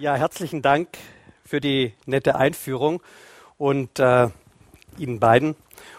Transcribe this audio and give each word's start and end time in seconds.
Ja, 0.00 0.14
herzlichen 0.14 0.62
Dank 0.62 0.88
für 1.44 1.60
die 1.60 1.92
nette 2.06 2.34
Einführung 2.34 3.02
und 3.58 3.98
äh, 3.98 4.28
Ihnen 4.96 5.20
beiden. 5.20 5.56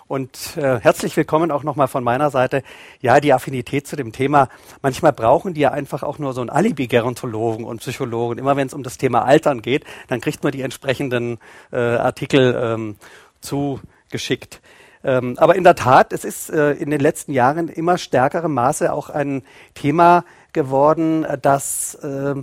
Und 0.08 0.58
äh, 0.58 0.80
herzlich 0.80 1.16
willkommen 1.16 1.52
auch 1.52 1.62
nochmal 1.62 1.88
von 1.88 2.04
meiner 2.04 2.32
Seite. 2.32 2.64
Ja, 3.02 3.20
die 3.20 3.32
Affinität 3.32 3.86
zu 3.86 3.96
dem 3.96 4.12
Thema. 4.12 4.50
Manchmal 4.82 5.14
brauchen 5.14 5.54
die 5.54 5.62
ja 5.62 5.70
einfach 5.70 6.02
auch 6.02 6.18
nur 6.18 6.34
so 6.34 6.42
ein 6.42 6.50
Alibi-Gerontologen 6.50 7.64
und 7.64 7.82
Psychologen. 7.82 8.40
Immer 8.40 8.56
wenn 8.56 8.66
es 8.66 8.74
um 8.74 8.82
das 8.82 8.98
Thema 8.98 9.24
Altern 9.24 9.62
geht, 9.62 9.86
dann 10.08 10.20
kriegt 10.20 10.44
man 10.44 10.52
die 10.52 10.64
entsprechenden 10.64 11.38
äh, 11.72 11.78
Artikel 11.78 12.60
ähm, 12.60 12.96
zugeschickt. 13.40 14.62
Ähm, 15.04 15.36
aber 15.38 15.56
in 15.56 15.64
der 15.64 15.76
Tat, 15.76 16.12
es 16.12 16.26
ist 16.26 16.50
äh, 16.50 16.72
in 16.72 16.90
den 16.90 17.02
letzten 17.02 17.34
Jahren 17.34 17.68
immer 17.68 18.00
stärkerem 18.00 18.56
Maße 18.56 18.92
auch 18.92 19.12
ein 19.12 19.44
Thema 19.76 20.26
geworden, 20.54 21.24
das 21.40 21.94
äh, 21.96 22.34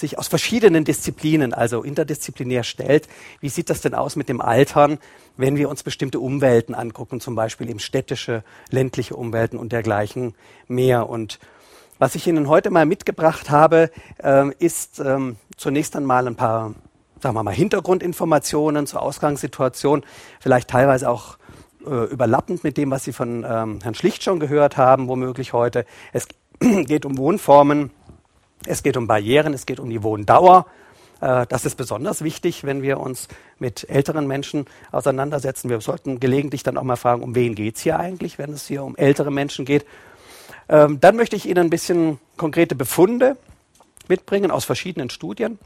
sich 0.00 0.18
aus 0.18 0.28
verschiedenen 0.28 0.84
Disziplinen, 0.84 1.54
also 1.54 1.82
interdisziplinär 1.82 2.64
stellt. 2.64 3.08
Wie 3.40 3.48
sieht 3.48 3.70
das 3.70 3.80
denn 3.80 3.94
aus 3.94 4.16
mit 4.16 4.28
dem 4.28 4.40
Altern, 4.40 4.98
wenn 5.36 5.56
wir 5.56 5.68
uns 5.68 5.82
bestimmte 5.82 6.20
Umwelten 6.20 6.74
angucken, 6.74 7.20
zum 7.20 7.34
Beispiel 7.34 7.70
eben 7.70 7.78
städtische, 7.78 8.44
ländliche 8.70 9.16
Umwelten 9.16 9.56
und 9.58 9.72
dergleichen 9.72 10.34
mehr. 10.68 11.08
Und 11.08 11.38
was 11.98 12.14
ich 12.14 12.26
Ihnen 12.26 12.48
heute 12.48 12.70
mal 12.70 12.86
mitgebracht 12.86 13.50
habe, 13.50 13.90
äh, 14.22 14.50
ist 14.58 15.00
ähm, 15.00 15.36
zunächst 15.56 15.96
einmal 15.96 16.26
ein 16.26 16.36
paar, 16.36 16.74
sagen 17.22 17.34
wir 17.34 17.42
mal, 17.42 17.54
Hintergrundinformationen 17.54 18.86
zur 18.86 19.02
Ausgangssituation, 19.02 20.04
vielleicht 20.40 20.68
teilweise 20.68 21.08
auch 21.08 21.38
äh, 21.86 22.04
überlappend 22.04 22.64
mit 22.64 22.76
dem, 22.76 22.90
was 22.90 23.04
Sie 23.04 23.12
von 23.12 23.44
ähm, 23.44 23.80
Herrn 23.82 23.94
Schlicht 23.94 24.22
schon 24.22 24.40
gehört 24.40 24.76
haben, 24.76 25.08
womöglich 25.08 25.52
heute. 25.52 25.86
Es 26.12 26.28
geht 26.60 27.06
um 27.06 27.16
Wohnformen, 27.16 27.90
es 28.66 28.82
geht 28.82 28.96
um 28.96 29.06
Barrieren, 29.06 29.54
es 29.54 29.66
geht 29.66 29.80
um 29.80 29.90
die 29.90 30.02
Wohndauer. 30.02 30.66
Äh, 31.20 31.46
das 31.48 31.64
ist 31.64 31.76
besonders 31.76 32.22
wichtig, 32.22 32.64
wenn 32.64 32.82
wir 32.82 33.00
uns 33.00 33.28
mit 33.58 33.88
älteren 33.88 34.26
Menschen 34.26 34.66
auseinandersetzen. 34.92 35.68
Wir 35.68 35.80
sollten 35.80 36.20
gelegentlich 36.20 36.62
dann 36.62 36.76
auch 36.76 36.82
mal 36.82 36.96
fragen, 36.96 37.22
um 37.22 37.34
wen 37.34 37.54
geht 37.54 37.76
es 37.76 37.82
hier 37.82 37.98
eigentlich, 37.98 38.38
wenn 38.38 38.52
es 38.52 38.66
hier 38.66 38.84
um 38.84 38.96
ältere 38.96 39.30
Menschen 39.30 39.64
geht. 39.64 39.86
Ähm, 40.68 41.00
dann 41.00 41.16
möchte 41.16 41.36
ich 41.36 41.46
Ihnen 41.46 41.66
ein 41.66 41.70
bisschen 41.70 42.18
konkrete 42.36 42.74
Befunde 42.74 43.36
mitbringen 44.08 44.50
aus 44.50 44.64
verschiedenen 44.64 45.10
Studien, 45.10 45.58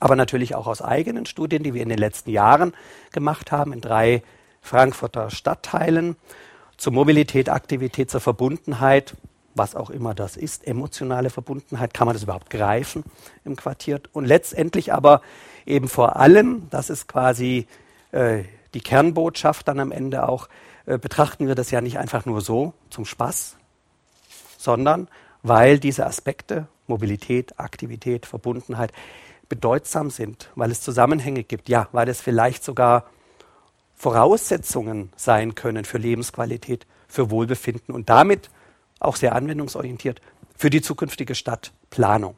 aber 0.00 0.16
natürlich 0.16 0.54
auch 0.54 0.66
aus 0.66 0.82
eigenen 0.82 1.26
Studien, 1.26 1.62
die 1.62 1.74
wir 1.74 1.82
in 1.82 1.88
den 1.88 1.98
letzten 1.98 2.30
Jahren 2.30 2.74
gemacht 3.12 3.52
haben 3.52 3.72
in 3.72 3.80
drei 3.80 4.22
Frankfurter 4.60 5.30
Stadtteilen 5.30 6.16
zur 6.76 6.92
Mobilität, 6.92 7.48
Aktivität, 7.48 8.10
zur 8.10 8.20
Verbundenheit 8.20 9.14
was 9.54 9.74
auch 9.74 9.90
immer 9.90 10.14
das 10.14 10.36
ist, 10.36 10.66
emotionale 10.66 11.30
Verbundenheit, 11.30 11.94
kann 11.94 12.06
man 12.06 12.14
das 12.14 12.22
überhaupt 12.24 12.50
greifen 12.50 13.04
im 13.44 13.56
Quartier? 13.56 14.00
Und 14.12 14.24
letztendlich 14.24 14.92
aber 14.92 15.20
eben 15.66 15.88
vor 15.88 16.16
allem, 16.16 16.68
das 16.70 16.90
ist 16.90 17.08
quasi 17.08 17.66
äh, 18.12 18.44
die 18.74 18.80
Kernbotschaft 18.80 19.68
dann 19.68 19.80
am 19.80 19.92
Ende 19.92 20.28
auch, 20.28 20.48
äh, 20.86 20.98
betrachten 20.98 21.46
wir 21.46 21.54
das 21.54 21.70
ja 21.70 21.80
nicht 21.80 21.98
einfach 21.98 22.26
nur 22.26 22.40
so 22.40 22.74
zum 22.90 23.04
Spaß, 23.04 23.56
sondern 24.58 25.08
weil 25.42 25.78
diese 25.78 26.06
Aspekte, 26.06 26.66
Mobilität, 26.86 27.58
Aktivität, 27.58 28.26
Verbundenheit, 28.26 28.92
bedeutsam 29.48 30.10
sind, 30.10 30.50
weil 30.54 30.70
es 30.70 30.80
Zusammenhänge 30.80 31.44
gibt, 31.44 31.68
ja, 31.68 31.88
weil 31.92 32.08
es 32.08 32.20
vielleicht 32.20 32.64
sogar 32.64 33.04
Voraussetzungen 33.94 35.10
sein 35.16 35.54
können 35.54 35.84
für 35.84 35.98
Lebensqualität, 35.98 36.86
für 37.08 37.30
Wohlbefinden 37.30 37.94
und 37.94 38.08
damit 38.10 38.50
auch 39.04 39.16
sehr 39.16 39.34
anwendungsorientiert 39.34 40.20
für 40.56 40.70
die 40.70 40.82
zukünftige 40.82 41.34
Stadtplanung. 41.34 42.36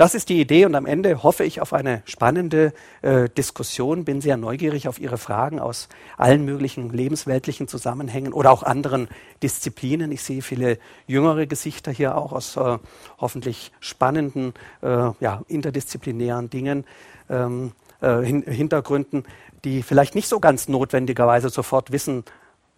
Das 0.00 0.14
ist 0.14 0.30
die 0.30 0.40
Idee 0.40 0.64
und 0.64 0.74
am 0.76 0.86
Ende 0.86 1.22
hoffe 1.22 1.44
ich 1.44 1.60
auf 1.60 1.74
eine 1.74 2.00
spannende 2.06 2.72
äh, 3.02 3.28
Diskussion, 3.28 4.06
bin 4.06 4.22
sehr 4.22 4.38
neugierig 4.38 4.88
auf 4.88 4.98
Ihre 4.98 5.18
Fragen 5.18 5.60
aus 5.60 5.90
allen 6.16 6.46
möglichen 6.46 6.88
lebensweltlichen 6.88 7.68
Zusammenhängen 7.68 8.32
oder 8.32 8.50
auch 8.50 8.62
anderen 8.62 9.08
Disziplinen. 9.42 10.10
Ich 10.10 10.22
sehe 10.22 10.40
viele 10.40 10.78
jüngere 11.06 11.44
Gesichter 11.44 11.92
hier 11.92 12.16
auch 12.16 12.32
aus 12.32 12.56
äh, 12.56 12.78
hoffentlich 13.18 13.72
spannenden, 13.80 14.54
äh, 14.80 15.10
ja, 15.20 15.42
interdisziplinären 15.48 16.48
Dingen, 16.48 16.86
ähm, 17.28 17.72
äh, 18.00 18.22
hin 18.22 18.42
Hintergründen, 18.42 19.24
die 19.64 19.82
vielleicht 19.82 20.14
nicht 20.14 20.28
so 20.28 20.40
ganz 20.40 20.66
notwendigerweise 20.66 21.50
sofort 21.50 21.92
wissen, 21.92 22.24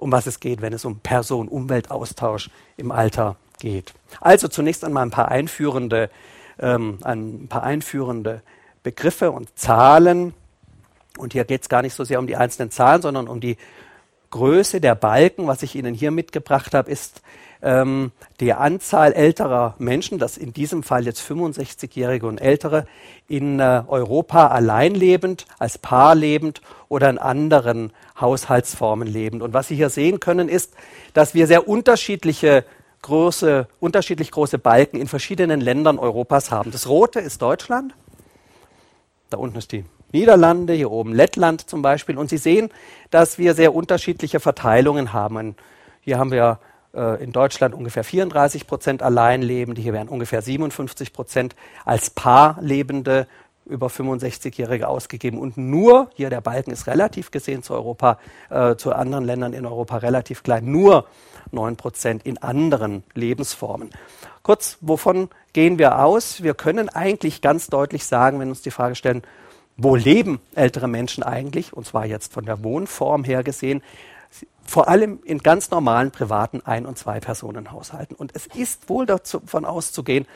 um 0.02 0.12
was 0.12 0.26
es 0.26 0.40
geht, 0.40 0.60
wenn 0.60 0.72
es 0.72 0.84
um 0.84 0.98
Person-Umweltaustausch 0.98 2.50
im 2.76 2.90
Alter 2.90 3.36
geht. 3.60 3.94
Also 4.20 4.48
zunächst 4.48 4.84
einmal 4.84 5.04
ein 5.04 5.10
paar 5.10 5.28
einführende, 5.28 6.10
ähm, 6.58 6.98
ein 7.02 7.46
paar 7.48 7.62
einführende 7.62 8.42
Begriffe 8.82 9.30
und 9.30 9.56
Zahlen. 9.58 10.34
Und 11.16 11.32
hier 11.32 11.44
geht 11.44 11.62
es 11.62 11.68
gar 11.68 11.82
nicht 11.82 11.94
so 11.94 12.04
sehr 12.04 12.18
um 12.18 12.26
die 12.26 12.36
einzelnen 12.36 12.70
Zahlen, 12.70 13.00
sondern 13.00 13.28
um 13.28 13.40
die 13.40 13.56
Größe 14.30 14.80
der 14.80 14.94
Balken. 14.94 15.46
Was 15.46 15.62
ich 15.62 15.76
Ihnen 15.76 15.94
hier 15.94 16.10
mitgebracht 16.10 16.74
habe, 16.74 16.90
ist 16.90 17.22
ähm, 17.62 18.10
die 18.40 18.52
Anzahl 18.52 19.12
älterer 19.12 19.76
Menschen, 19.78 20.18
das 20.18 20.36
in 20.36 20.52
diesem 20.52 20.82
Fall 20.82 21.04
jetzt 21.04 21.20
65-Jährige 21.20 22.26
und 22.26 22.40
Ältere, 22.40 22.86
in 23.28 23.60
äh, 23.60 23.84
Europa 23.86 24.48
allein 24.48 24.94
lebend, 24.94 25.46
als 25.58 25.78
Paar 25.78 26.14
lebend 26.14 26.60
oder 26.88 27.08
in 27.08 27.18
anderen 27.18 27.92
Haushaltsformen 28.22 29.06
lebend. 29.06 29.42
Und 29.42 29.52
was 29.52 29.68
Sie 29.68 29.76
hier 29.76 29.90
sehen 29.90 30.18
können, 30.18 30.48
ist, 30.48 30.72
dass 31.12 31.34
wir 31.34 31.46
sehr 31.46 31.68
unterschiedliche 31.68 32.64
große, 33.02 33.68
unterschiedlich 33.80 34.30
große 34.30 34.58
Balken 34.58 34.96
in 34.96 35.08
verschiedenen 35.08 35.60
Ländern 35.60 35.98
Europas 35.98 36.50
haben. 36.50 36.70
Das 36.70 36.88
rote 36.88 37.20
ist 37.20 37.42
Deutschland. 37.42 37.94
Da 39.28 39.36
unten 39.36 39.58
ist 39.58 39.72
die 39.72 39.84
Niederlande, 40.12 40.72
hier 40.72 40.90
oben 40.90 41.12
Lettland 41.12 41.68
zum 41.68 41.82
Beispiel. 41.82 42.16
Und 42.16 42.30
Sie 42.30 42.38
sehen, 42.38 42.70
dass 43.10 43.38
wir 43.38 43.54
sehr 43.54 43.74
unterschiedliche 43.74 44.40
Verteilungen 44.40 45.12
haben. 45.12 45.56
Hier 46.00 46.18
haben 46.18 46.30
wir 46.30 46.60
äh, 46.94 47.22
in 47.22 47.32
Deutschland 47.32 47.74
ungefähr 47.74 48.04
34 48.04 48.66
Prozent 48.66 49.02
Alleinlebende, 49.02 49.80
hier 49.80 49.92
wären 49.92 50.08
ungefähr 50.08 50.42
57 50.42 51.12
Prozent 51.12 51.56
als 51.84 52.10
Paar 52.10 52.58
lebende 52.60 53.26
über 53.66 53.88
65-Jährige 53.88 54.88
ausgegeben 54.88 55.38
und 55.38 55.56
nur, 55.56 56.10
hier 56.14 56.30
der 56.30 56.40
Balken 56.40 56.70
ist 56.70 56.86
relativ 56.86 57.30
gesehen 57.30 57.62
zu 57.62 57.74
Europa, 57.74 58.18
äh, 58.50 58.76
zu 58.76 58.92
anderen 58.92 59.24
Ländern 59.24 59.52
in 59.52 59.66
Europa 59.66 59.98
relativ 59.98 60.42
klein, 60.42 60.70
nur 60.70 61.06
9 61.50 61.76
Prozent 61.76 62.24
in 62.24 62.38
anderen 62.38 63.04
Lebensformen. 63.14 63.90
Kurz, 64.42 64.78
wovon 64.80 65.28
gehen 65.52 65.78
wir 65.78 66.04
aus? 66.04 66.42
Wir 66.42 66.54
können 66.54 66.88
eigentlich 66.88 67.40
ganz 67.40 67.68
deutlich 67.68 68.04
sagen, 68.04 68.40
wenn 68.40 68.48
uns 68.48 68.62
die 68.62 68.70
Frage 68.70 68.94
stellen, 68.94 69.22
wo 69.76 69.96
leben 69.96 70.40
ältere 70.54 70.88
Menschen 70.88 71.22
eigentlich? 71.22 71.72
Und 71.72 71.86
zwar 71.86 72.06
jetzt 72.06 72.32
von 72.32 72.44
der 72.44 72.62
Wohnform 72.62 73.24
her 73.24 73.42
gesehen, 73.42 73.82
vor 74.64 74.88
allem 74.88 75.20
in 75.24 75.38
ganz 75.38 75.70
normalen 75.70 76.10
privaten 76.10 76.60
Ein- 76.60 76.86
und 76.86 76.98
Zwei-Personen-Haushalten. 76.98 78.14
Und 78.14 78.34
es 78.34 78.46
ist 78.46 78.88
wohl 78.88 79.06
davon 79.06 79.64
auszugehen, 79.64 80.26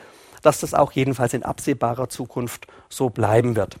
dass 0.41 0.59
das 0.59 0.73
auch 0.73 0.91
jedenfalls 0.91 1.33
in 1.33 1.43
absehbarer 1.43 2.09
Zukunft 2.09 2.67
so 2.89 3.09
bleiben 3.09 3.55
wird. 3.55 3.77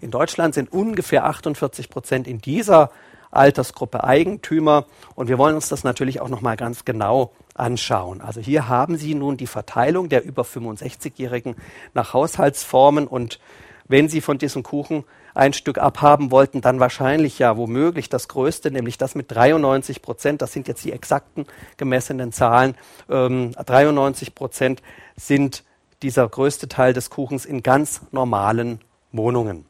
In 0.00 0.10
Deutschland 0.10 0.54
sind 0.54 0.72
ungefähr 0.72 1.24
48 1.24 1.90
Prozent 1.90 2.26
in 2.26 2.40
dieser 2.40 2.90
Altersgruppe 3.30 4.02
Eigentümer 4.02 4.86
und 5.14 5.28
wir 5.28 5.38
wollen 5.38 5.54
uns 5.54 5.68
das 5.68 5.84
natürlich 5.84 6.20
auch 6.20 6.28
noch 6.28 6.40
mal 6.40 6.56
ganz 6.56 6.84
genau 6.84 7.32
anschauen. 7.54 8.20
Also 8.20 8.40
hier 8.40 8.68
haben 8.68 8.96
Sie 8.96 9.14
nun 9.14 9.36
die 9.36 9.46
Verteilung 9.46 10.08
der 10.08 10.24
über 10.24 10.42
65-Jährigen 10.42 11.54
nach 11.94 12.12
Haushaltsformen 12.12 13.06
und 13.06 13.38
wenn 13.86 14.08
Sie 14.08 14.20
von 14.20 14.38
diesem 14.38 14.62
Kuchen 14.62 15.04
ein 15.34 15.52
Stück 15.52 15.78
abhaben 15.78 16.30
wollten, 16.30 16.60
dann 16.60 16.80
wahrscheinlich 16.80 17.38
ja 17.38 17.56
womöglich 17.56 18.08
das 18.08 18.28
größte, 18.28 18.70
nämlich 18.70 18.98
das 18.98 19.14
mit 19.14 19.30
93 19.30 20.02
Prozent. 20.02 20.42
Das 20.42 20.52
sind 20.52 20.68
jetzt 20.68 20.84
die 20.84 20.92
exakten 20.92 21.46
gemessenen 21.76 22.32
Zahlen. 22.32 22.76
Ähm, 23.08 23.52
93 23.52 24.34
Prozent 24.34 24.82
sind 25.16 25.64
dieser 26.02 26.28
größte 26.28 26.68
Teil 26.68 26.92
des 26.92 27.10
Kuchens 27.10 27.44
in 27.44 27.62
ganz 27.62 28.00
normalen 28.10 28.80
Wohnungen. 29.12 29.66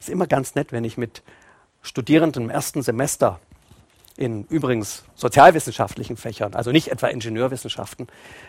Es 0.00 0.08
ist 0.08 0.12
immer 0.12 0.26
ganz 0.26 0.54
nett, 0.54 0.72
wenn 0.72 0.84
ich 0.84 0.96
mit 0.96 1.22
Studierenden 1.82 2.44
im 2.44 2.50
ersten 2.50 2.82
Semester 2.82 3.40
in 4.16 4.44
übrigens 4.44 5.04
sozialwissenschaftlichen 5.16 6.16
Fächern, 6.16 6.54
also 6.54 6.70
nicht 6.70 6.88
etwa 6.88 7.08
Ingenieurwissenschaften, 7.08 8.06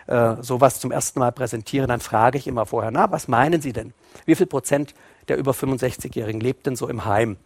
äh, 0.08 0.36
sowas 0.42 0.80
zum 0.80 0.92
ersten 0.92 1.20
Mal 1.20 1.32
präsentiere, 1.32 1.88
dann 1.88 2.00
frage 2.00 2.38
ich 2.38 2.48
immer 2.48 2.66
vorher, 2.66 2.92
na, 2.92 3.12
was 3.12 3.28
meinen 3.28 3.62
Sie 3.62 3.74
denn? 3.74 3.94
Wie 4.26 4.36
viel 4.36 4.46
Prozent 4.46 4.94
der 5.28 5.38
über 5.38 5.52
65-Jährigen 5.52 6.42
lebt 6.42 6.66
denn 6.66 6.76
so 6.76 6.88
im 6.88 7.06
Heim? 7.06 7.38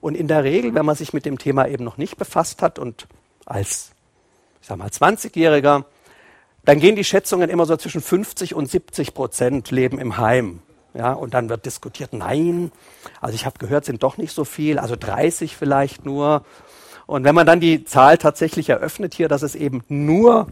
Und 0.00 0.16
in 0.16 0.28
der 0.28 0.44
Regel, 0.44 0.74
wenn 0.74 0.86
man 0.86 0.96
sich 0.96 1.12
mit 1.12 1.26
dem 1.26 1.38
Thema 1.38 1.68
eben 1.68 1.84
noch 1.84 1.98
nicht 1.98 2.16
befasst 2.16 2.62
hat 2.62 2.78
und 2.78 3.06
als, 3.44 3.92
ich 4.60 4.68
sag 4.68 4.78
mal, 4.78 4.88
20-Jähriger, 4.88 5.84
dann 6.64 6.80
gehen 6.80 6.96
die 6.96 7.04
Schätzungen 7.04 7.50
immer 7.50 7.66
so 7.66 7.76
zwischen 7.76 8.00
50 8.00 8.54
und 8.54 8.70
70 8.70 9.14
Prozent 9.14 9.70
leben 9.70 9.98
im 9.98 10.18
Heim. 10.18 10.60
Ja, 10.92 11.12
und 11.12 11.34
dann 11.34 11.48
wird 11.48 11.66
diskutiert, 11.66 12.12
nein, 12.12 12.72
also 13.20 13.34
ich 13.34 13.46
habe 13.46 13.58
gehört, 13.58 13.84
sind 13.84 14.02
doch 14.02 14.16
nicht 14.16 14.32
so 14.32 14.44
viel, 14.44 14.78
also 14.78 14.96
30 14.96 15.56
vielleicht 15.56 16.04
nur. 16.04 16.44
Und 17.06 17.22
wenn 17.24 17.34
man 17.34 17.46
dann 17.46 17.60
die 17.60 17.84
Zahl 17.84 18.18
tatsächlich 18.18 18.70
eröffnet 18.70 19.14
hier, 19.14 19.28
dass 19.28 19.42
es 19.42 19.54
eben 19.54 19.84
nur, 19.88 20.48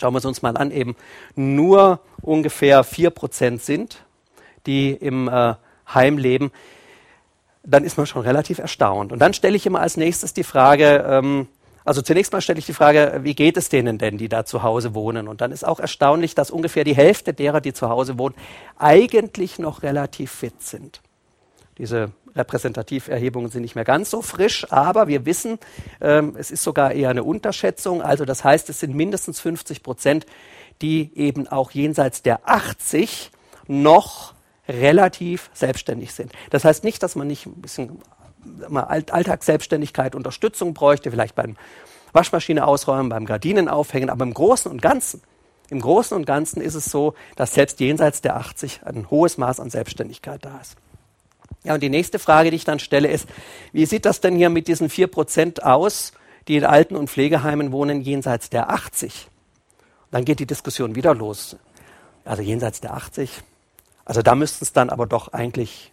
schauen 0.00 0.14
wir 0.14 0.18
es 0.18 0.24
uns 0.24 0.42
mal 0.42 0.56
an, 0.56 0.72
eben 0.72 0.96
nur 1.36 2.00
ungefähr 2.22 2.82
4 2.82 3.10
Prozent 3.10 3.62
sind, 3.62 4.04
die 4.66 4.90
im 4.90 5.28
äh, 5.28 5.54
Heim 5.92 6.18
leben, 6.18 6.50
dann 7.62 7.84
ist 7.84 7.96
man 7.96 8.06
schon 8.06 8.22
relativ 8.22 8.58
erstaunt. 8.58 9.12
Und 9.12 9.18
dann 9.18 9.34
stelle 9.34 9.56
ich 9.56 9.66
immer 9.66 9.80
als 9.80 9.96
nächstes 9.96 10.34
die 10.34 10.44
Frage, 10.44 11.04
ähm, 11.08 11.48
also 11.84 12.02
zunächst 12.02 12.32
mal 12.32 12.40
stelle 12.40 12.58
ich 12.58 12.66
die 12.66 12.72
Frage, 12.72 13.20
wie 13.22 13.34
geht 13.34 13.56
es 13.56 13.68
denen 13.68 13.96
denn, 13.98 14.18
die 14.18 14.28
da 14.28 14.44
zu 14.44 14.64
Hause 14.64 14.94
wohnen? 14.94 15.28
Und 15.28 15.40
dann 15.40 15.52
ist 15.52 15.64
auch 15.64 15.78
erstaunlich, 15.78 16.34
dass 16.34 16.50
ungefähr 16.50 16.82
die 16.82 16.96
Hälfte 16.96 17.32
derer, 17.32 17.60
die 17.60 17.72
zu 17.72 17.88
Hause 17.88 18.18
wohnen, 18.18 18.34
eigentlich 18.76 19.60
noch 19.60 19.84
relativ 19.84 20.32
fit 20.32 20.62
sind. 20.62 21.00
Diese 21.78 22.10
Repräsentativerhebungen 22.34 23.50
sind 23.50 23.62
nicht 23.62 23.76
mehr 23.76 23.84
ganz 23.84 24.10
so 24.10 24.20
frisch, 24.20 24.70
aber 24.72 25.08
wir 25.08 25.26
wissen, 25.26 25.58
ähm, 26.00 26.34
es 26.36 26.50
ist 26.50 26.62
sogar 26.62 26.92
eher 26.92 27.10
eine 27.10 27.22
Unterschätzung. 27.22 28.02
Also 28.02 28.24
das 28.24 28.44
heißt, 28.44 28.68
es 28.68 28.80
sind 28.80 28.94
mindestens 28.94 29.40
50 29.40 29.82
Prozent, 29.82 30.26
die 30.82 31.12
eben 31.14 31.46
auch 31.46 31.70
jenseits 31.70 32.22
der 32.22 32.48
80 32.48 33.30
noch 33.68 34.34
relativ 34.68 35.50
selbstständig 35.54 36.12
sind. 36.12 36.32
Das 36.50 36.64
heißt 36.64 36.84
nicht, 36.84 37.02
dass 37.02 37.16
man 37.16 37.26
nicht 37.26 37.46
ein 37.46 37.60
bisschen 37.60 37.98
Alltagsselbstständigkeit, 38.72 40.14
Unterstützung 40.14 40.74
bräuchte, 40.74 41.10
vielleicht 41.10 41.34
beim 41.34 41.56
Waschmaschine 42.12 42.66
ausräumen, 42.66 43.08
beim 43.08 43.26
Gardinen 43.26 43.68
aufhängen, 43.68 44.10
aber 44.10 44.24
im 44.24 44.34
Großen 44.34 44.70
und 44.70 44.80
Ganzen, 44.80 45.22
im 45.68 45.80
Großen 45.80 46.16
und 46.16 46.26
Ganzen 46.26 46.60
ist 46.60 46.74
es 46.74 46.86
so, 46.86 47.14
dass 47.34 47.54
selbst 47.54 47.80
jenseits 47.80 48.20
der 48.22 48.36
80 48.36 48.80
ein 48.84 49.10
hohes 49.10 49.36
Maß 49.36 49.60
an 49.60 49.70
Selbstständigkeit 49.70 50.44
da 50.44 50.58
ist. 50.60 50.76
Ja, 51.64 51.74
und 51.74 51.82
die 51.82 51.90
nächste 51.90 52.18
Frage, 52.20 52.50
die 52.50 52.56
ich 52.56 52.64
dann 52.64 52.78
stelle, 52.78 53.08
ist, 53.08 53.28
wie 53.72 53.86
sieht 53.86 54.04
das 54.04 54.20
denn 54.20 54.36
hier 54.36 54.50
mit 54.50 54.68
diesen 54.68 54.88
vier 54.88 55.08
Prozent 55.08 55.64
aus, 55.64 56.12
die 56.46 56.56
in 56.56 56.64
Alten- 56.64 56.94
und 56.94 57.10
Pflegeheimen 57.10 57.72
wohnen, 57.72 58.00
jenseits 58.00 58.50
der 58.50 58.70
80? 58.70 59.28
Dann 60.12 60.24
geht 60.24 60.38
die 60.38 60.46
Diskussion 60.46 60.94
wieder 60.94 61.14
los. 61.14 61.56
Also 62.24 62.42
jenseits 62.42 62.80
der 62.80 62.94
80, 62.94 63.42
also 64.06 64.22
da 64.22 64.34
müssten 64.34 64.64
es 64.64 64.72
dann 64.72 64.88
aber 64.88 65.06
doch 65.06 65.32
eigentlich 65.32 65.92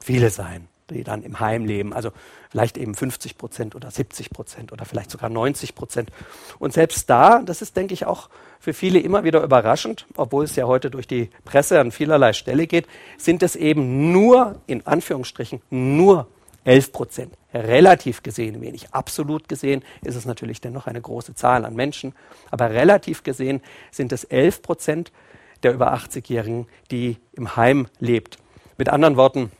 viele 0.00 0.30
sein, 0.30 0.68
die 0.88 1.04
dann 1.04 1.22
im 1.22 1.40
Heim 1.40 1.66
leben. 1.66 1.92
Also 1.92 2.12
vielleicht 2.50 2.78
eben 2.78 2.94
50 2.94 3.36
Prozent 3.36 3.74
oder 3.74 3.90
70 3.90 4.30
Prozent 4.30 4.72
oder 4.72 4.84
vielleicht 4.84 5.10
sogar 5.10 5.28
90 5.28 5.74
Prozent. 5.74 6.10
Und 6.58 6.72
selbst 6.72 7.10
da, 7.10 7.40
das 7.40 7.60
ist, 7.60 7.76
denke 7.76 7.92
ich, 7.92 8.06
auch 8.06 8.30
für 8.60 8.72
viele 8.72 9.00
immer 9.00 9.24
wieder 9.24 9.42
überraschend, 9.42 10.06
obwohl 10.16 10.44
es 10.44 10.56
ja 10.56 10.66
heute 10.66 10.90
durch 10.90 11.06
die 11.06 11.30
Presse 11.44 11.80
an 11.80 11.90
vielerlei 11.90 12.32
Stelle 12.32 12.66
geht, 12.66 12.86
sind 13.18 13.42
es 13.42 13.56
eben 13.56 14.12
nur, 14.12 14.60
in 14.66 14.86
Anführungsstrichen, 14.86 15.60
nur 15.68 16.28
11 16.64 16.92
Prozent. 16.92 17.34
Relativ 17.52 18.22
gesehen 18.22 18.60
wenig. 18.60 18.92
Absolut 18.92 19.48
gesehen 19.48 19.82
ist 20.04 20.14
es 20.14 20.26
natürlich 20.26 20.60
dennoch 20.60 20.86
eine 20.86 21.00
große 21.00 21.34
Zahl 21.34 21.64
an 21.64 21.74
Menschen. 21.74 22.14
Aber 22.50 22.70
relativ 22.70 23.24
gesehen 23.24 23.62
sind 23.90 24.12
es 24.12 24.24
11 24.24 24.62
Prozent 24.62 25.12
der 25.62 25.74
über 25.74 25.94
80-Jährigen, 25.94 26.66
die 26.90 27.18
im 27.32 27.54
Heim 27.56 27.86
lebt. 27.98 28.38
Mit 28.76 28.88
anderen 28.88 29.16
Worten, 29.16 29.52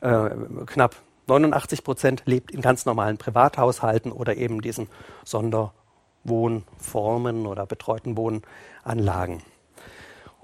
äh, 0.00 0.30
knapp 0.66 0.96
89 1.26 1.84
Prozent 1.84 2.22
lebt 2.26 2.50
in 2.50 2.60
ganz 2.60 2.84
normalen 2.84 3.16
Privathaushalten 3.16 4.12
oder 4.12 4.36
eben 4.36 4.60
diesen 4.60 4.88
Sonderwohnformen 5.24 7.46
oder 7.46 7.64
betreuten 7.66 8.16
Wohnanlagen. 8.16 9.42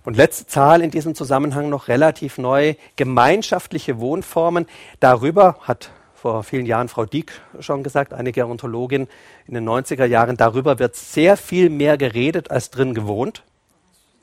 Und 0.05 0.17
letzte 0.17 0.47
Zahl 0.47 0.81
in 0.81 0.91
diesem 0.91 1.15
Zusammenhang 1.15 1.69
noch 1.69 1.89
relativ 1.89 2.39
neu, 2.39 2.75
gemeinschaftliche 2.97 4.01
Wohnformen. 4.01 4.67
Darüber 4.99 5.57
hat 5.61 5.91
vor 6.15 6.43
vielen 6.43 6.67
Jahren 6.67 6.89
Frau 6.89 7.05
Dieck 7.05 7.33
schon 7.61 7.83
gesagt, 7.83 8.15
eine 8.15 8.33
Gerontologin 8.33 9.09
in 9.47 9.55
den 9.55 9.69
90er 9.69 10.05
Jahren, 10.05 10.37
darüber 10.37 10.79
wird 10.79 10.97
sehr 10.97 11.37
viel 11.37 11.71
mehr 11.71 11.99
geredet 11.99 12.51
als 12.51 12.71
drin 12.71 12.95
gewohnt. 12.95 13.43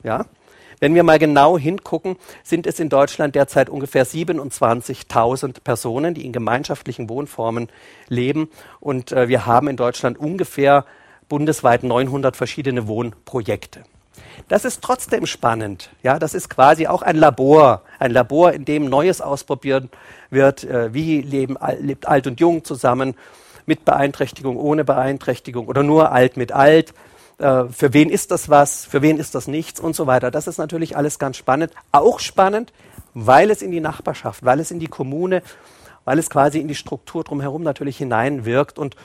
Ja? 0.02 0.26
Wenn 0.80 0.94
wir 0.94 1.02
mal 1.02 1.18
genau 1.18 1.58
hingucken, 1.58 2.16
sind 2.44 2.66
es 2.66 2.78
in 2.78 2.88
Deutschland 2.88 3.34
derzeit 3.34 3.68
ungefähr 3.68 4.06
27.000 4.06 5.60
Personen, 5.62 6.14
die 6.14 6.24
in 6.24 6.32
gemeinschaftlichen 6.32 7.08
Wohnformen 7.08 7.68
leben. 8.08 8.48
Und 8.80 9.12
äh, 9.12 9.28
wir 9.28 9.46
haben 9.46 9.68
in 9.68 9.76
Deutschland 9.76 10.18
ungefähr 10.18 10.84
bundesweit 11.28 11.82
900 11.82 12.36
verschiedene 12.36 12.86
Wohnprojekte. 12.86 13.82
Das 14.46 14.64
ist 14.64 14.82
trotzdem 14.82 15.26
spannend. 15.26 15.90
Ja, 16.02 16.18
das 16.18 16.32
ist 16.32 16.48
quasi 16.48 16.86
auch 16.86 17.02
ein 17.02 17.16
Labor, 17.16 17.82
ein 17.98 18.12
Labor, 18.12 18.52
in 18.52 18.64
dem 18.64 18.88
Neues 18.88 19.20
ausprobiert 19.20 19.88
wird. 20.30 20.62
Äh, 20.62 20.94
wie 20.94 21.20
leben, 21.22 21.58
lebt 21.80 22.06
alt 22.06 22.28
und 22.28 22.38
jung 22.38 22.64
zusammen, 22.64 23.14
mit 23.66 23.84
Beeinträchtigung, 23.84 24.56
ohne 24.56 24.84
Beeinträchtigung 24.84 25.66
oder 25.66 25.82
nur 25.82 26.10
alt 26.12 26.36
mit 26.36 26.52
alt 26.52 26.94
äh, 27.38 27.64
für 27.68 27.92
wen 27.92 28.10
ist 28.10 28.30
das 28.30 28.48
was, 28.48 28.84
für 28.84 29.02
wen 29.02 29.18
ist 29.18 29.34
das 29.34 29.46
nichts 29.46 29.80
und 29.80 29.94
so 29.96 30.06
weiter. 30.06 30.30
Das 30.30 30.46
ist 30.46 30.58
natürlich 30.58 30.96
alles 30.96 31.18
ganz 31.18 31.36
spannend. 31.36 31.72
Auch 31.92 32.20
spannend, 32.20 32.72
weil 33.14 33.50
es 33.50 33.62
in 33.62 33.70
die 33.70 33.80
Nachbarschaft, 33.80 34.44
weil 34.44 34.60
es 34.60 34.70
in 34.70 34.80
die 34.80 34.88
Kommune, 34.88 35.42
weil 36.04 36.18
es 36.18 36.30
quasi 36.30 36.58
in 36.58 36.68
die 36.68 36.74
Struktur 36.74 37.24
drumherum 37.24 37.62
natürlich 37.62 37.98
hineinwirkt 37.98 38.78
und 38.78 38.96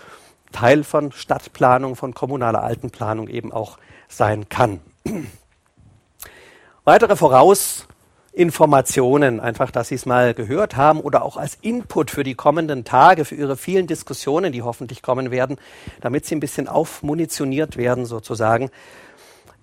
Teil 0.51 0.83
von 0.83 1.11
Stadtplanung, 1.11 1.95
von 1.95 2.13
kommunaler 2.13 2.63
Altenplanung 2.63 3.27
eben 3.27 3.51
auch 3.51 3.77
sein 4.07 4.49
kann. 4.49 4.79
Weitere 6.83 7.15
Voraus 7.15 7.87
Informationen, 8.33 9.39
einfach, 9.39 9.69
dass 9.69 9.89
Sie 9.89 9.95
es 9.95 10.05
mal 10.05 10.33
gehört 10.33 10.75
haben 10.75 10.99
oder 10.99 11.23
auch 11.23 11.37
als 11.37 11.57
Input 11.61 12.09
für 12.09 12.23
die 12.23 12.33
kommenden 12.33 12.83
Tage, 12.83 13.25
für 13.25 13.35
Ihre 13.35 13.57
vielen 13.57 13.85
Diskussionen, 13.85 14.51
die 14.51 14.63
hoffentlich 14.63 15.01
kommen 15.01 15.29
werden, 15.29 15.57
damit 16.01 16.25
Sie 16.25 16.35
ein 16.35 16.39
bisschen 16.39 16.67
aufmunitioniert 16.67 17.77
werden 17.77 18.05
sozusagen. 18.05 18.71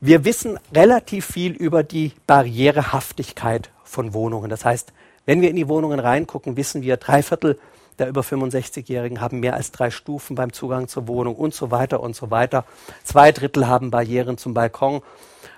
Wir 0.01 0.25
wissen 0.25 0.59
relativ 0.75 1.27
viel 1.27 1.53
über 1.53 1.83
die 1.83 2.13
Barrierehaftigkeit 2.27 3.71
von 3.83 4.15
Wohnungen. 4.15 4.49
Das 4.49 4.65
heißt, 4.65 4.93
wenn 5.27 5.43
wir 5.43 5.51
in 5.51 5.57
die 5.57 5.69
Wohnungen 5.69 5.99
reingucken, 5.99 6.57
wissen 6.57 6.83
wir, 6.83 6.97
drei 6.97 7.23
Viertel 7.23 7.59
der 8.01 8.09
über 8.09 8.23
65-Jährigen 8.23 9.21
haben 9.21 9.41
mehr 9.41 9.55
als 9.55 9.73
drei 9.73 9.91
Stufen 9.91 10.35
beim 10.35 10.53
Zugang 10.53 10.89
zur 10.89 11.07
Wohnung 11.07 11.37
und 11.37 11.55
so 11.55 11.71
weiter 11.71 12.01
und 12.01 12.17
so 12.17 12.31
weiter. 12.31 12.65
Zwei 13.05 13.31
Drittel 13.31 13.69
haben 13.69 13.91
Barrieren 13.91 14.39
zum 14.39 14.55
Balkon. 14.55 15.03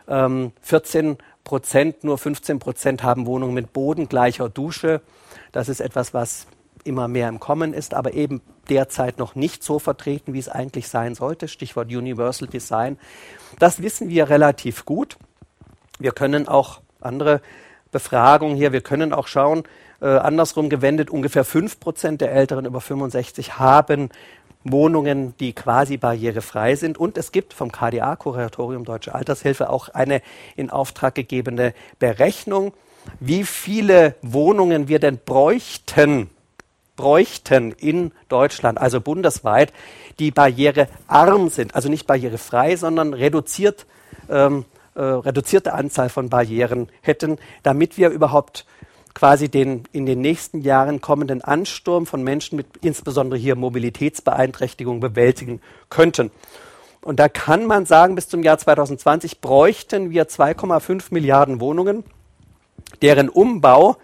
Ähm, 0.08 0.50
14 0.60 1.18
Prozent, 1.44 2.04
nur 2.04 2.18
15 2.18 2.58
Prozent 2.58 3.02
haben 3.02 3.26
Wohnungen 3.26 3.54
mit 3.54 3.72
bodengleicher 3.72 4.48
Dusche. 4.48 5.00
Das 5.52 5.68
ist 5.68 5.80
etwas, 5.80 6.14
was 6.14 6.46
immer 6.84 7.08
mehr 7.08 7.28
im 7.28 7.40
Kommen 7.40 7.74
ist, 7.74 7.94
aber 7.94 8.14
eben 8.14 8.40
derzeit 8.68 9.18
noch 9.18 9.34
nicht 9.34 9.62
so 9.62 9.78
vertreten, 9.78 10.32
wie 10.32 10.38
es 10.38 10.48
eigentlich 10.48 10.88
sein 10.88 11.14
sollte. 11.14 11.48
Stichwort 11.48 11.88
Universal 11.88 12.48
Design. 12.48 12.98
Das 13.58 13.82
wissen 13.82 14.08
wir 14.08 14.28
relativ 14.28 14.84
gut. 14.84 15.16
Wir 15.98 16.12
können 16.12 16.48
auch 16.48 16.80
andere 17.00 17.40
Befragungen 17.90 18.56
hier, 18.56 18.72
wir 18.72 18.80
können 18.80 19.12
auch 19.12 19.26
schauen, 19.26 19.64
äh, 20.00 20.06
andersrum 20.06 20.68
gewendet, 20.68 21.10
ungefähr 21.10 21.44
5 21.44 21.78
Prozent 21.78 22.20
der 22.20 22.32
Älteren 22.32 22.64
über 22.64 22.80
65 22.80 23.58
haben 23.58 24.08
Wohnungen, 24.64 25.34
die 25.38 25.52
quasi 25.52 25.96
barrierefrei 25.96 26.76
sind. 26.76 26.98
Und 26.98 27.18
es 27.18 27.32
gibt 27.32 27.54
vom 27.54 27.72
KDA, 27.72 28.16
Kuratorium 28.16 28.84
Deutsche 28.84 29.14
Altershilfe, 29.14 29.70
auch 29.70 29.88
eine 29.88 30.22
in 30.56 30.70
Auftrag 30.70 31.14
gegebene 31.14 31.74
Berechnung, 31.98 32.72
wie 33.20 33.44
viele 33.44 34.14
Wohnungen 34.22 34.88
wir 34.88 34.98
denn 34.98 35.18
bräuchten, 35.24 36.30
bräuchten 36.96 37.72
in 37.72 38.12
Deutschland, 38.28 38.78
also 38.78 39.00
bundesweit, 39.00 39.72
die 40.18 40.30
barrierearm 40.30 41.48
sind, 41.48 41.74
also 41.74 41.88
nicht 41.88 42.06
barrierefrei, 42.06 42.76
sondern 42.76 43.14
reduziert, 43.14 43.86
ähm, 44.30 44.64
äh, 44.94 45.02
reduzierte 45.02 45.72
Anzahl 45.72 46.10
von 46.10 46.28
Barrieren 46.28 46.88
hätten, 47.00 47.38
damit 47.62 47.96
wir 47.96 48.10
überhaupt 48.10 48.66
quasi 49.14 49.48
den 49.48 49.84
in 49.92 50.06
den 50.06 50.20
nächsten 50.20 50.62
Jahren 50.62 51.00
kommenden 51.00 51.42
Ansturm 51.42 52.06
von 52.06 52.22
Menschen 52.22 52.56
mit 52.56 52.66
insbesondere 52.80 53.38
hier 53.38 53.56
Mobilitätsbeeinträchtigung 53.56 55.00
bewältigen 55.00 55.60
könnten. 55.90 56.30
Und 57.02 57.18
da 57.18 57.28
kann 57.28 57.66
man 57.66 57.84
sagen, 57.84 58.14
bis 58.14 58.28
zum 58.28 58.42
Jahr 58.42 58.58
2020 58.58 59.40
bräuchten 59.40 60.10
wir 60.10 60.28
2,5 60.28 61.06
Milliarden 61.10 61.60
Wohnungen, 61.60 62.04
deren 63.02 63.28
Umbau 63.28 63.96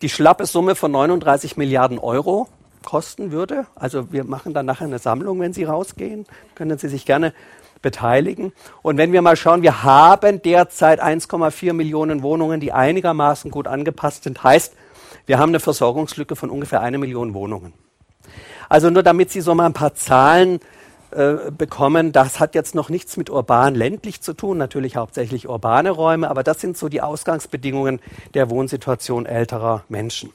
die 0.00 0.08
schlappe 0.08 0.46
Summe 0.46 0.74
von 0.74 0.90
39 0.92 1.56
Milliarden 1.56 1.98
Euro 1.98 2.48
kosten 2.84 3.32
würde. 3.32 3.66
Also 3.74 4.12
wir 4.12 4.24
machen 4.24 4.54
dann 4.54 4.66
nachher 4.66 4.86
eine 4.86 4.98
Sammlung, 4.98 5.40
wenn 5.40 5.52
Sie 5.52 5.64
rausgehen. 5.64 6.24
Können 6.54 6.78
Sie 6.78 6.88
sich 6.88 7.04
gerne 7.04 7.34
beteiligen. 7.82 8.52
Und 8.82 8.96
wenn 8.96 9.12
wir 9.12 9.22
mal 9.22 9.36
schauen, 9.36 9.62
wir 9.62 9.82
haben 9.82 10.42
derzeit 10.42 11.02
1,4 11.02 11.72
Millionen 11.72 12.22
Wohnungen, 12.22 12.60
die 12.60 12.72
einigermaßen 12.72 13.50
gut 13.50 13.66
angepasst 13.66 14.24
sind. 14.24 14.42
Heißt, 14.42 14.74
wir 15.26 15.38
haben 15.38 15.50
eine 15.50 15.60
Versorgungslücke 15.60 16.36
von 16.36 16.50
ungefähr 16.50 16.80
eine 16.80 16.98
Million 16.98 17.34
Wohnungen. 17.34 17.72
Also 18.68 18.90
nur 18.90 19.02
damit 19.02 19.30
Sie 19.30 19.40
so 19.40 19.54
mal 19.54 19.66
ein 19.66 19.72
paar 19.72 19.94
Zahlen 19.94 20.60
äh, 21.10 21.50
bekommen, 21.50 22.12
das 22.12 22.38
hat 22.38 22.54
jetzt 22.54 22.74
noch 22.74 22.90
nichts 22.90 23.16
mit 23.16 23.30
urban-ländlich 23.30 24.20
zu 24.20 24.34
tun, 24.34 24.58
natürlich 24.58 24.96
hauptsächlich 24.96 25.48
urbane 25.48 25.90
Räume, 25.90 26.28
aber 26.28 26.42
das 26.42 26.60
sind 26.60 26.76
so 26.76 26.88
die 26.88 27.00
Ausgangsbedingungen 27.00 28.00
der 28.34 28.50
Wohnsituation 28.50 29.24
älterer 29.24 29.84
Menschen. 29.88 30.32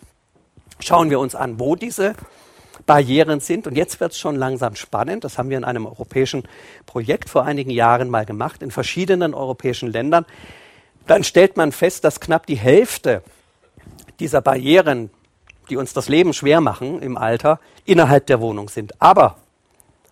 Schauen 0.79 1.11
wir 1.11 1.19
uns 1.19 1.35
an, 1.35 1.59
wo 1.59 1.75
diese 1.75 2.15
Barrieren 2.85 3.39
sind. 3.39 3.67
Und 3.67 3.75
jetzt 3.75 3.99
wird 3.99 4.11
es 4.13 4.19
schon 4.19 4.35
langsam 4.35 4.75
spannend. 4.75 5.23
Das 5.23 5.37
haben 5.37 5.49
wir 5.49 5.57
in 5.57 5.63
einem 5.63 5.85
europäischen 5.85 6.43
Projekt 6.85 7.29
vor 7.29 7.45
einigen 7.45 7.69
Jahren 7.69 8.09
mal 8.09 8.25
gemacht, 8.25 8.61
in 8.61 8.71
verschiedenen 8.71 9.33
europäischen 9.33 9.91
Ländern. 9.91 10.25
Dann 11.07 11.23
stellt 11.23 11.57
man 11.57 11.71
fest, 11.71 12.03
dass 12.03 12.19
knapp 12.19 12.45
die 12.45 12.55
Hälfte 12.55 13.23
dieser 14.19 14.41
Barrieren, 14.41 15.09
die 15.69 15.77
uns 15.77 15.93
das 15.93 16.09
Leben 16.09 16.33
schwer 16.33 16.61
machen 16.61 17.01
im 17.01 17.17
Alter, 17.17 17.59
innerhalb 17.85 18.27
der 18.27 18.39
Wohnung 18.39 18.69
sind. 18.69 19.01
Aber 19.01 19.37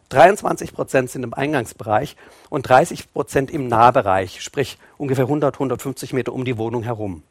23 0.09 0.73
Prozent 0.73 1.09
sind 1.09 1.23
im 1.23 1.33
Eingangsbereich 1.33 2.17
und 2.49 2.67
30 2.67 3.13
Prozent 3.13 3.51
im 3.51 3.67
Nahbereich, 3.67 4.41
sprich 4.41 4.77
ungefähr 4.97 5.25
100, 5.25 5.55
150 5.55 6.13
Meter 6.13 6.33
um 6.33 6.43
die 6.43 6.57
Wohnung 6.57 6.83
herum. 6.83 7.23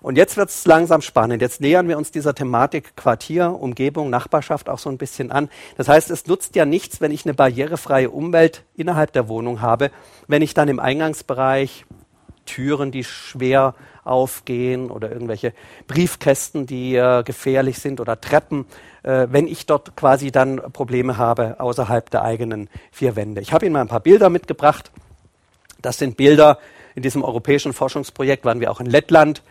Und 0.00 0.16
jetzt 0.16 0.36
wird 0.36 0.50
es 0.50 0.64
langsam 0.66 1.00
spannend. 1.00 1.42
Jetzt 1.42 1.60
nähern 1.60 1.88
wir 1.88 1.98
uns 1.98 2.10
dieser 2.10 2.34
Thematik 2.34 2.96
Quartier, 2.96 3.50
Umgebung, 3.50 4.10
Nachbarschaft 4.10 4.68
auch 4.68 4.78
so 4.78 4.90
ein 4.90 4.98
bisschen 4.98 5.32
an. 5.32 5.48
Das 5.76 5.88
heißt, 5.88 6.10
es 6.10 6.26
nutzt 6.26 6.54
ja 6.56 6.64
nichts, 6.64 7.00
wenn 7.00 7.10
ich 7.10 7.24
eine 7.24 7.34
barrierefreie 7.34 8.10
Umwelt 8.10 8.64
innerhalb 8.76 9.12
der 9.12 9.28
Wohnung 9.28 9.60
habe, 9.60 9.90
wenn 10.26 10.42
ich 10.42 10.54
dann 10.54 10.68
im 10.68 10.78
Eingangsbereich 10.78 11.84
Türen, 12.46 12.90
die 12.90 13.04
schwer 13.04 13.74
aufgehen 14.04 14.90
oder 14.90 15.12
irgendwelche 15.12 15.52
Briefkästen, 15.86 16.66
die 16.66 16.96
äh, 16.96 17.22
gefährlich 17.22 17.78
sind 17.78 18.00
oder 18.00 18.20
Treppen, 18.20 18.64
äh, 19.02 19.26
wenn 19.30 19.46
ich 19.46 19.66
dort 19.66 19.96
quasi 19.96 20.32
dann 20.32 20.56
Probleme 20.72 21.18
habe 21.18 21.60
außerhalb 21.60 22.08
der 22.10 22.22
eigenen 22.22 22.70
vier 22.90 23.16
Wände. 23.16 23.42
Ich 23.42 23.52
habe 23.52 23.66
Ihnen 23.66 23.74
mal 23.74 23.82
ein 23.82 23.88
paar 23.88 24.00
Bilder 24.00 24.30
mitgebracht. 24.30 24.90
Das 25.82 25.98
sind 25.98 26.16
Bilder 26.16 26.58
in 26.94 27.02
diesem 27.02 27.22
europäischen 27.22 27.72
Forschungsprojekt, 27.72 28.44
waren 28.44 28.60
wir 28.60 28.70
auch 28.70 28.80
in 28.80 28.86
Lettland, 28.86 29.42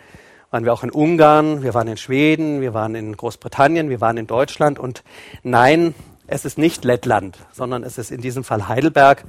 waren 0.51 0.63
wir 0.63 0.73
auch 0.73 0.83
in 0.83 0.91
Ungarn, 0.91 1.61
wir 1.61 1.73
waren 1.73 1.87
in 1.87 1.97
Schweden, 1.97 2.61
wir 2.61 2.73
waren 2.73 2.95
in 2.95 3.15
Großbritannien, 3.15 3.89
wir 3.89 4.01
waren 4.01 4.17
in 4.17 4.27
Deutschland 4.27 4.79
und 4.79 5.03
nein, 5.43 5.93
es 6.27 6.45
ist 6.45 6.57
nicht 6.57 6.85
Lettland, 6.85 7.37
sondern 7.51 7.83
es 7.83 7.97
ist 7.97 8.11
in 8.11 8.21
diesem 8.21 8.43
Fall 8.43 8.67
Heidelberg. 8.67 9.23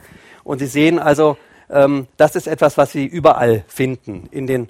Und 0.45 0.59
Sie 0.59 0.67
sehen 0.67 0.99
also, 0.99 1.37
ähm, 1.71 2.07
das 2.17 2.37
ist 2.37 2.47
etwas, 2.47 2.79
was 2.79 2.93
Sie 2.93 3.05
überall 3.05 3.65
finden, 3.69 4.29
in 4.31 4.47
den 4.47 4.69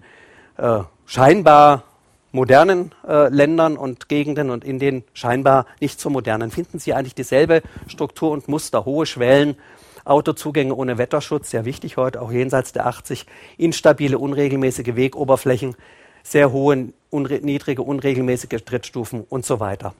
äh, 0.57 0.81
scheinbar 1.07 1.85
modernen 2.33 2.95
äh, 3.07 3.29
Ländern 3.29 3.77
und 3.77 4.09
Gegenden 4.09 4.51
und 4.51 4.65
in 4.65 4.79
den 4.79 5.05
scheinbar 5.15 5.67
nicht 5.81 6.01
so 6.01 6.11
modernen 6.11 6.51
finden 6.51 6.79
Sie 6.79 6.93
eigentlich 6.93 7.15
dieselbe 7.15 7.63
Struktur 7.87 8.31
und 8.31 8.49
Muster, 8.49 8.85
hohe 8.85 9.07
Schwellen, 9.07 9.57
Autozugänge 10.05 10.75
ohne 10.75 10.97
Wetterschutz, 10.97 11.51
sehr 11.51 11.65
wichtig 11.65 11.97
heute, 11.99 12.21
auch 12.23 12.33
jenseits 12.33 12.73
der 12.73 12.87
80, 12.87 13.27
instabile, 13.59 14.19
unregelmäßige 14.19 14.97
Wegoberflächen, 14.97 15.75
sehr 16.31 16.53
hohe, 16.53 16.89
unre 17.11 17.41
niedrige, 17.41 17.83
unregelmäßige 17.83 18.63
Trittstufen 18.65 19.25
und 19.29 19.47
so 19.47 19.61
weiter. 19.61 19.95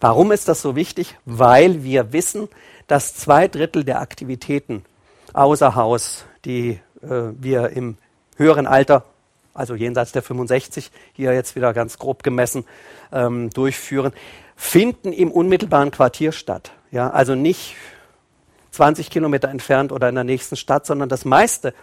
Warum 0.00 0.32
ist 0.32 0.48
das 0.48 0.62
so 0.62 0.76
wichtig? 0.76 1.16
Weil 1.24 1.84
wir 1.84 2.12
wissen, 2.12 2.48
dass 2.86 3.14
zwei 3.14 3.48
Drittel 3.48 3.84
der 3.84 4.00
Aktivitäten 4.00 4.84
außer 5.32 5.74
Haus, 5.74 6.24
die 6.44 6.80
äh, 7.02 7.08
wir 7.38 7.70
im 7.70 7.96
höheren 8.36 8.66
Alter, 8.66 9.04
also 9.54 9.74
jenseits 9.74 10.12
der 10.12 10.22
65, 10.22 10.90
hier 11.12 11.32
jetzt 11.32 11.56
wieder 11.56 11.72
ganz 11.72 11.98
grob 11.98 12.22
gemessen, 12.22 12.64
ähm, 13.12 13.50
durchführen, 13.50 14.12
finden 14.56 15.12
im 15.12 15.30
unmittelbaren 15.30 15.90
Quartier 15.90 16.32
statt. 16.32 16.72
Ja, 16.90 17.10
also 17.10 17.34
nicht 17.34 17.76
20 18.72 19.10
Kilometer 19.10 19.48
entfernt 19.48 19.92
oder 19.92 20.08
in 20.08 20.14
der 20.14 20.24
nächsten 20.24 20.56
Stadt, 20.56 20.86
sondern 20.86 21.08
das 21.08 21.24
meiste 21.24 21.74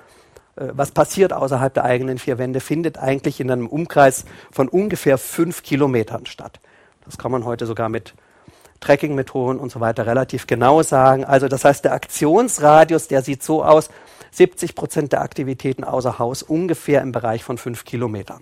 was 0.55 0.91
passiert 0.91 1.33
außerhalb 1.33 1.73
der 1.73 1.85
eigenen 1.85 2.17
vier 2.17 2.37
Wände, 2.37 2.59
findet 2.59 2.97
eigentlich 2.97 3.39
in 3.39 3.49
einem 3.49 3.67
Umkreis 3.67 4.25
von 4.51 4.67
ungefähr 4.67 5.17
fünf 5.17 5.63
Kilometern 5.63 6.25
statt. 6.25 6.59
Das 7.05 7.17
kann 7.17 7.31
man 7.31 7.45
heute 7.45 7.65
sogar 7.65 7.89
mit 7.89 8.13
Tracking-Methoden 8.81 9.59
und 9.59 9.71
so 9.71 9.79
weiter 9.79 10.05
relativ 10.05 10.47
genau 10.47 10.83
sagen. 10.83 11.25
Also 11.25 11.47
das 11.47 11.65
heißt, 11.65 11.85
der 11.85 11.93
Aktionsradius, 11.93 13.07
der 13.07 13.21
sieht 13.21 13.43
so 13.43 13.63
aus, 13.63 13.89
70 14.31 14.75
Prozent 14.75 15.11
der 15.11 15.21
Aktivitäten 15.21 15.83
außer 15.83 16.19
Haus 16.19 16.43
ungefähr 16.43 17.01
im 17.01 17.11
Bereich 17.11 17.43
von 17.43 17.57
fünf 17.57 17.83
Kilometern. 17.83 18.41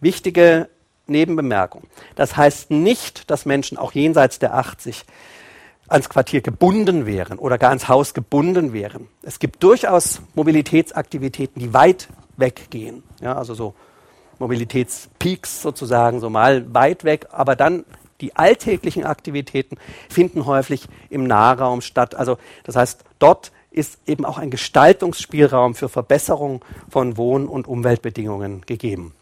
Wichtige 0.00 0.68
Nebenbemerkung. 1.06 1.84
Das 2.16 2.36
heißt 2.36 2.70
nicht, 2.70 3.30
dass 3.30 3.46
Menschen 3.46 3.78
auch 3.78 3.92
jenseits 3.92 4.38
der 4.38 4.54
80 4.54 5.04
ans 5.92 6.08
Quartier 6.08 6.40
gebunden 6.40 7.06
wären 7.06 7.38
oder 7.38 7.58
gar 7.58 7.70
ans 7.70 7.88
Haus 7.88 8.14
gebunden 8.14 8.72
wären. 8.72 9.08
Es 9.22 9.38
gibt 9.38 9.62
durchaus 9.62 10.20
Mobilitätsaktivitäten, 10.34 11.60
die 11.60 11.74
weit 11.74 12.08
weggehen. 12.36 13.02
Ja, 13.20 13.36
also 13.36 13.54
so 13.54 13.74
Mobilitätspeaks 14.38 15.62
sozusagen, 15.62 16.20
so 16.20 16.30
mal 16.30 16.74
weit 16.74 17.04
weg, 17.04 17.28
aber 17.30 17.56
dann 17.56 17.84
die 18.20 18.36
alltäglichen 18.36 19.04
Aktivitäten 19.04 19.76
finden 20.08 20.46
häufig 20.46 20.88
im 21.10 21.24
Nahraum 21.24 21.80
statt. 21.80 22.14
Also 22.14 22.38
das 22.64 22.76
heißt, 22.76 23.04
dort 23.18 23.52
ist 23.70 23.98
eben 24.06 24.24
auch 24.24 24.38
ein 24.38 24.50
Gestaltungsspielraum 24.50 25.74
für 25.74 25.88
Verbesserung 25.88 26.64
von 26.88 27.16
Wohn- 27.16 27.48
und 27.48 27.66
Umweltbedingungen 27.66 28.62
gegeben. 28.66 29.14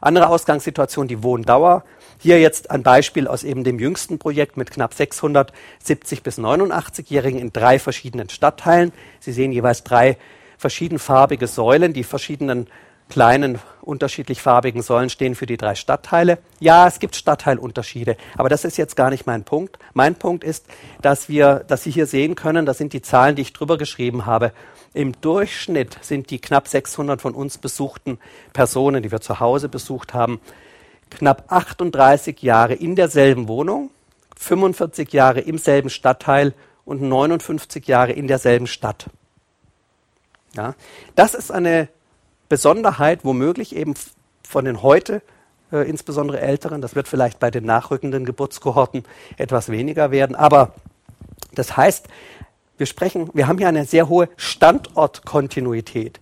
Andere 0.00 0.28
Ausgangssituation, 0.28 1.08
die 1.08 1.22
Wohndauer. 1.22 1.84
Hier 2.22 2.38
jetzt 2.38 2.70
ein 2.70 2.82
Beispiel 2.82 3.26
aus 3.26 3.44
eben 3.44 3.64
dem 3.64 3.78
jüngsten 3.78 4.18
Projekt 4.18 4.58
mit 4.58 4.70
knapp 4.70 4.92
670 4.92 6.22
bis 6.22 6.38
89-Jährigen 6.38 7.40
in 7.40 7.50
drei 7.50 7.78
verschiedenen 7.78 8.28
Stadtteilen. 8.28 8.92
Sie 9.20 9.32
sehen 9.32 9.52
jeweils 9.52 9.84
drei 9.84 10.18
verschiedenfarbige 10.58 11.46
Säulen, 11.46 11.94
die 11.94 12.04
verschiedenen 12.04 12.66
kleinen 13.08 13.58
unterschiedlich 13.80 14.42
farbigen 14.42 14.82
Säulen 14.82 15.08
stehen 15.08 15.34
für 15.34 15.46
die 15.46 15.56
drei 15.56 15.74
Stadtteile. 15.74 16.36
Ja, 16.58 16.86
es 16.86 16.98
gibt 16.98 17.16
Stadtteilunterschiede, 17.16 18.18
aber 18.36 18.50
das 18.50 18.66
ist 18.66 18.76
jetzt 18.76 18.96
gar 18.96 19.08
nicht 19.08 19.26
mein 19.26 19.44
Punkt. 19.44 19.78
Mein 19.94 20.14
Punkt 20.14 20.44
ist, 20.44 20.66
dass 21.00 21.30
wir, 21.30 21.64
dass 21.68 21.84
Sie 21.84 21.90
hier 21.90 22.04
sehen 22.04 22.34
können, 22.34 22.66
das 22.66 22.76
sind 22.76 22.92
die 22.92 23.00
Zahlen, 23.00 23.34
die 23.34 23.42
ich 23.42 23.54
drüber 23.54 23.78
geschrieben 23.78 24.26
habe. 24.26 24.52
Im 24.92 25.18
Durchschnitt 25.22 25.96
sind 26.02 26.28
die 26.28 26.38
knapp 26.38 26.68
600 26.68 27.22
von 27.22 27.34
uns 27.34 27.56
besuchten 27.56 28.18
Personen, 28.52 29.02
die 29.02 29.10
wir 29.10 29.22
zu 29.22 29.40
Hause 29.40 29.70
besucht 29.70 30.12
haben, 30.12 30.38
knapp 31.10 31.44
38 31.48 32.42
Jahre 32.42 32.74
in 32.74 32.96
derselben 32.96 33.48
Wohnung, 33.48 33.90
45 34.36 35.12
Jahre 35.12 35.40
im 35.40 35.58
selben 35.58 35.90
Stadtteil 35.90 36.54
und 36.84 37.02
59 37.02 37.86
Jahre 37.86 38.12
in 38.12 38.26
derselben 38.26 38.66
Stadt. 38.66 39.06
Ja, 40.54 40.74
das 41.14 41.34
ist 41.34 41.52
eine 41.52 41.88
Besonderheit, 42.48 43.24
womöglich 43.24 43.76
eben 43.76 43.94
von 44.42 44.64
den 44.64 44.82
heute 44.82 45.22
äh, 45.72 45.88
insbesondere 45.88 46.40
Älteren. 46.40 46.80
Das 46.80 46.96
wird 46.96 47.06
vielleicht 47.06 47.38
bei 47.38 47.50
den 47.50 47.64
nachrückenden 47.64 48.24
Geburtskohorten 48.24 49.04
etwas 49.36 49.68
weniger 49.68 50.10
werden. 50.10 50.34
Aber 50.34 50.74
das 51.54 51.76
heißt, 51.76 52.08
wir 52.76 52.86
sprechen, 52.86 53.30
wir 53.34 53.46
haben 53.46 53.58
hier 53.58 53.68
eine 53.68 53.84
sehr 53.84 54.08
hohe 54.08 54.28
Standortkontinuität. 54.36 56.18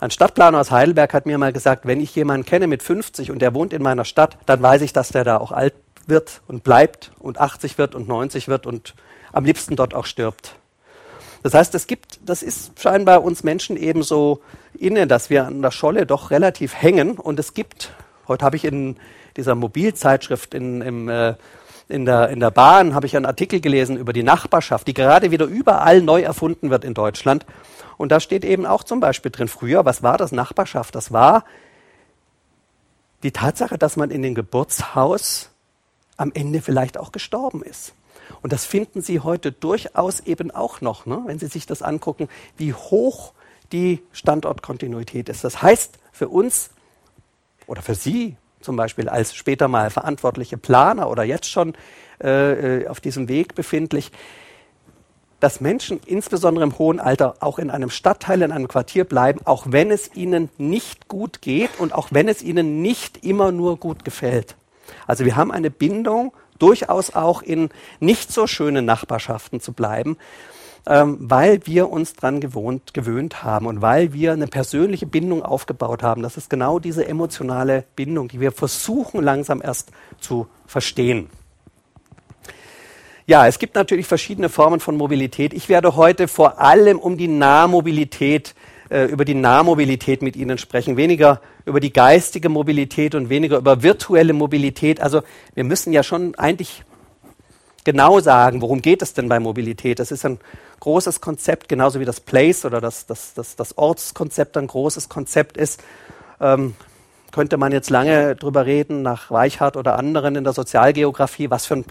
Ein 0.00 0.12
Stadtplaner 0.12 0.60
aus 0.60 0.70
Heidelberg 0.70 1.12
hat 1.12 1.26
mir 1.26 1.38
mal 1.38 1.52
gesagt, 1.52 1.84
wenn 1.84 1.98
ich 1.98 2.14
jemanden 2.14 2.46
kenne 2.46 2.68
mit 2.68 2.84
50 2.84 3.32
und 3.32 3.40
der 3.40 3.52
wohnt 3.52 3.72
in 3.72 3.82
meiner 3.82 4.04
Stadt, 4.04 4.38
dann 4.46 4.62
weiß 4.62 4.82
ich, 4.82 4.92
dass 4.92 5.08
der 5.08 5.24
da 5.24 5.38
auch 5.38 5.50
alt 5.50 5.74
wird 6.06 6.40
und 6.46 6.62
bleibt 6.62 7.10
und 7.18 7.40
80 7.40 7.78
wird 7.78 7.96
und 7.96 8.06
90 8.06 8.46
wird 8.46 8.64
und 8.64 8.94
am 9.32 9.44
liebsten 9.44 9.74
dort 9.74 9.94
auch 9.94 10.06
stirbt. 10.06 10.54
Das 11.42 11.52
heißt, 11.52 11.74
es 11.74 11.88
gibt, 11.88 12.20
das 12.24 12.44
ist 12.44 12.80
scheinbar 12.80 13.24
uns 13.24 13.42
Menschen 13.42 13.76
eben 13.76 14.04
so 14.04 14.40
inne, 14.78 15.08
dass 15.08 15.30
wir 15.30 15.46
an 15.46 15.62
der 15.62 15.72
Scholle 15.72 16.06
doch 16.06 16.30
relativ 16.30 16.74
hängen 16.74 17.18
und 17.18 17.40
es 17.40 17.52
gibt, 17.52 17.92
heute 18.28 18.44
habe 18.44 18.54
ich 18.54 18.64
in 18.64 18.98
dieser 19.36 19.56
Mobilzeitschrift 19.56 20.54
in, 20.54 20.80
im, 20.80 21.08
äh, 21.08 21.34
in 21.88 22.04
der, 22.04 22.28
in 22.28 22.40
der 22.40 22.50
Bahn 22.50 22.94
habe 22.94 23.06
ich 23.06 23.16
einen 23.16 23.26
Artikel 23.26 23.60
gelesen 23.60 23.96
über 23.96 24.12
die 24.12 24.22
Nachbarschaft, 24.22 24.86
die 24.86 24.94
gerade 24.94 25.30
wieder 25.30 25.46
überall 25.46 26.02
neu 26.02 26.20
erfunden 26.20 26.70
wird 26.70 26.84
in 26.84 26.94
Deutschland. 26.94 27.46
Und 27.96 28.12
da 28.12 28.20
steht 28.20 28.44
eben 28.44 28.66
auch 28.66 28.84
zum 28.84 29.00
Beispiel 29.00 29.30
drin, 29.30 29.48
früher, 29.48 29.84
was 29.84 30.02
war 30.02 30.18
das 30.18 30.30
Nachbarschaft? 30.30 30.94
Das 30.94 31.12
war 31.12 31.44
die 33.22 33.32
Tatsache, 33.32 33.78
dass 33.78 33.96
man 33.96 34.10
in 34.10 34.22
dem 34.22 34.34
Geburtshaus 34.34 35.50
am 36.16 36.30
Ende 36.34 36.60
vielleicht 36.60 36.98
auch 36.98 37.10
gestorben 37.10 37.62
ist. 37.62 37.94
Und 38.42 38.52
das 38.52 38.66
finden 38.66 39.00
Sie 39.00 39.20
heute 39.20 39.50
durchaus 39.50 40.20
eben 40.20 40.50
auch 40.50 40.80
noch, 40.80 41.06
ne? 41.06 41.22
wenn 41.24 41.38
Sie 41.38 41.46
sich 41.46 41.66
das 41.66 41.82
angucken, 41.82 42.28
wie 42.56 42.74
hoch 42.74 43.32
die 43.72 44.02
Standortkontinuität 44.12 45.28
ist. 45.28 45.42
Das 45.42 45.62
heißt 45.62 45.98
für 46.12 46.28
uns 46.28 46.70
oder 47.66 47.82
für 47.82 47.94
Sie 47.94 48.36
zum 48.68 48.76
Beispiel 48.76 49.08
als 49.08 49.34
später 49.34 49.66
mal 49.66 49.88
verantwortliche 49.88 50.58
Planer 50.58 51.08
oder 51.08 51.24
jetzt 51.24 51.50
schon 51.50 51.72
äh, 52.22 52.82
äh 52.82 52.86
auf 52.86 53.00
diesem 53.00 53.26
Weg 53.26 53.54
befindlich, 53.54 54.12
dass 55.40 55.62
Menschen 55.62 56.00
insbesondere 56.04 56.64
im 56.64 56.78
hohen 56.78 57.00
Alter 57.00 57.36
auch 57.40 57.58
in 57.58 57.70
einem 57.70 57.88
Stadtteil, 57.88 58.42
in 58.42 58.52
einem 58.52 58.68
Quartier 58.68 59.04
bleiben, 59.04 59.40
auch 59.46 59.64
wenn 59.70 59.90
es 59.90 60.14
ihnen 60.14 60.50
nicht 60.58 61.08
gut 61.08 61.40
geht 61.40 61.70
und 61.78 61.94
auch 61.94 62.08
wenn 62.10 62.28
es 62.28 62.42
ihnen 62.42 62.82
nicht 62.82 63.24
immer 63.24 63.52
nur 63.52 63.78
gut 63.78 64.04
gefällt. 64.04 64.54
Also 65.06 65.24
wir 65.24 65.34
haben 65.34 65.50
eine 65.50 65.70
Bindung, 65.70 66.34
durchaus 66.58 67.14
auch 67.14 67.40
in 67.40 67.70
nicht 68.00 68.30
so 68.30 68.46
schönen 68.46 68.84
Nachbarschaften 68.84 69.62
zu 69.62 69.72
bleiben, 69.72 70.18
ähm, 70.88 71.18
weil 71.20 71.60
wir 71.66 71.90
uns 71.90 72.14
gewohnt, 72.16 72.94
gewöhnt 72.94 73.44
haben 73.44 73.66
und 73.66 73.82
weil 73.82 74.14
wir 74.14 74.32
eine 74.32 74.46
persönliche 74.46 75.04
Bindung 75.04 75.42
aufgebaut 75.42 76.02
haben. 76.02 76.22
Das 76.22 76.38
ist 76.38 76.48
genau 76.48 76.78
diese 76.78 77.06
emotionale 77.06 77.84
Bindung, 77.94 78.28
die 78.28 78.40
wir 78.40 78.52
versuchen 78.52 79.22
langsam 79.22 79.60
erst 79.62 79.92
zu 80.18 80.48
verstehen. 80.66 81.28
Ja, 83.26 83.46
es 83.46 83.58
gibt 83.58 83.74
natürlich 83.74 84.06
verschiedene 84.06 84.48
Formen 84.48 84.80
von 84.80 84.96
Mobilität. 84.96 85.52
Ich 85.52 85.68
werde 85.68 85.94
heute 85.94 86.26
vor 86.26 86.58
allem 86.58 86.98
um 86.98 87.18
die 87.18 87.28
Nahmobilität 87.28 88.54
äh, 88.88 89.04
über 89.04 89.26
die 89.26 89.34
Nahmobilität 89.34 90.22
mit 90.22 90.34
Ihnen 90.36 90.56
sprechen, 90.56 90.96
weniger 90.96 91.42
über 91.66 91.80
die 91.80 91.92
geistige 91.92 92.48
Mobilität 92.48 93.14
und 93.14 93.28
weniger 93.28 93.58
über 93.58 93.82
virtuelle 93.82 94.32
Mobilität. 94.32 95.02
Also 95.02 95.20
wir 95.54 95.64
müssen 95.64 95.92
ja 95.92 96.02
schon 96.02 96.34
eigentlich 96.36 96.84
genau 97.84 98.20
sagen, 98.20 98.62
worum 98.62 98.80
geht 98.80 99.02
es 99.02 99.12
denn 99.12 99.28
bei 99.28 99.38
Mobilität. 99.38 99.98
Das 99.98 100.10
ist 100.10 100.24
ein 100.24 100.38
großes 100.80 101.20
Konzept, 101.20 101.68
genauso 101.68 102.00
wie 102.00 102.04
das 102.04 102.20
Place 102.20 102.64
oder 102.64 102.80
das, 102.80 103.06
das, 103.06 103.34
das, 103.34 103.56
das 103.56 103.76
Ortskonzept 103.76 104.56
ein 104.56 104.66
großes 104.66 105.08
Konzept 105.08 105.56
ist. 105.56 105.82
Ähm, 106.40 106.74
könnte 107.32 107.56
man 107.56 107.72
jetzt 107.72 107.90
lange 107.90 108.36
drüber 108.36 108.64
reden, 108.66 109.02
nach 109.02 109.30
Weichhardt 109.30 109.76
oder 109.76 109.98
anderen 109.98 110.36
in 110.36 110.44
der 110.44 110.52
Sozialgeografie, 110.52 111.50
was 111.50 111.66
für 111.66 111.74
ein 111.74 111.84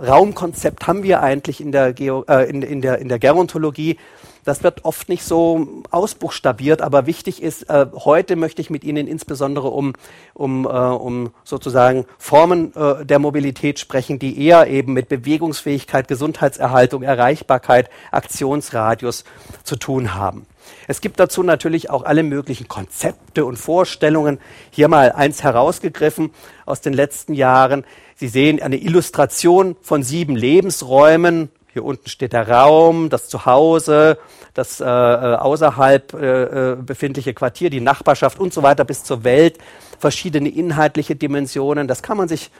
Raumkonzept 0.00 0.86
haben 0.86 1.02
wir 1.02 1.22
eigentlich 1.22 1.60
in 1.60 1.72
der, 1.72 1.92
Geo, 1.92 2.24
äh, 2.28 2.48
in, 2.48 2.62
in, 2.62 2.80
der, 2.80 2.98
in 2.98 3.08
der 3.08 3.18
Gerontologie. 3.18 3.98
Das 4.44 4.62
wird 4.62 4.84
oft 4.84 5.08
nicht 5.08 5.22
so 5.22 5.82
ausbuchstabiert, 5.90 6.80
aber 6.80 7.06
wichtig 7.06 7.42
ist, 7.42 7.68
äh, 7.68 7.86
heute 7.92 8.36
möchte 8.36 8.62
ich 8.62 8.70
mit 8.70 8.84
Ihnen 8.84 9.06
insbesondere 9.06 9.68
um, 9.68 9.92
um, 10.34 10.64
äh, 10.64 10.68
um 10.68 11.30
sozusagen 11.44 12.06
Formen 12.18 12.74
äh, 12.74 13.04
der 13.04 13.18
Mobilität 13.18 13.78
sprechen, 13.78 14.18
die 14.18 14.42
eher 14.42 14.66
eben 14.66 14.94
mit 14.94 15.08
Bewegungsfähigkeit, 15.08 16.08
Gesundheitserhaltung, 16.08 17.02
Erreichbarkeit, 17.02 17.90
Aktionsradius 18.10 19.24
zu 19.62 19.76
tun 19.76 20.14
haben. 20.14 20.46
Es 20.86 21.00
gibt 21.00 21.20
dazu 21.20 21.42
natürlich 21.42 21.90
auch 21.90 22.04
alle 22.04 22.22
möglichen 22.22 22.68
Konzepte 22.68 23.44
und 23.44 23.56
Vorstellungen. 23.56 24.40
Hier 24.70 24.88
mal 24.88 25.12
eins 25.12 25.42
herausgegriffen 25.42 26.30
aus 26.66 26.80
den 26.80 26.92
letzten 26.92 27.34
Jahren. 27.34 27.84
Sie 28.16 28.28
sehen 28.28 28.60
eine 28.60 28.76
Illustration 28.76 29.76
von 29.82 30.02
sieben 30.02 30.36
Lebensräumen. 30.36 31.50
Hier 31.72 31.84
unten 31.84 32.08
steht 32.08 32.32
der 32.32 32.48
Raum, 32.48 33.10
das 33.10 33.28
Zuhause, 33.28 34.18
das 34.54 34.80
äh, 34.80 34.84
äh 34.84 35.36
außerhalb 35.36 36.14
äh, 36.14 36.72
äh, 36.72 36.76
befindliche 36.76 37.32
Quartier, 37.32 37.70
die 37.70 37.80
Nachbarschaft 37.80 38.40
und 38.40 38.52
so 38.52 38.62
weiter 38.62 38.84
bis 38.84 39.04
zur 39.04 39.22
Welt. 39.22 39.58
Verschiedene 39.98 40.48
inhaltliche 40.48 41.14
Dimensionen. 41.14 41.86
Das 41.86 42.02
kann 42.02 42.16
man 42.16 42.26
sich 42.26 42.50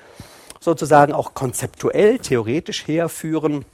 sozusagen 0.61 1.13
auch 1.13 1.35
konzeptuell, 1.35 2.19
theoretisch 2.19 2.87
herführen 2.87 3.65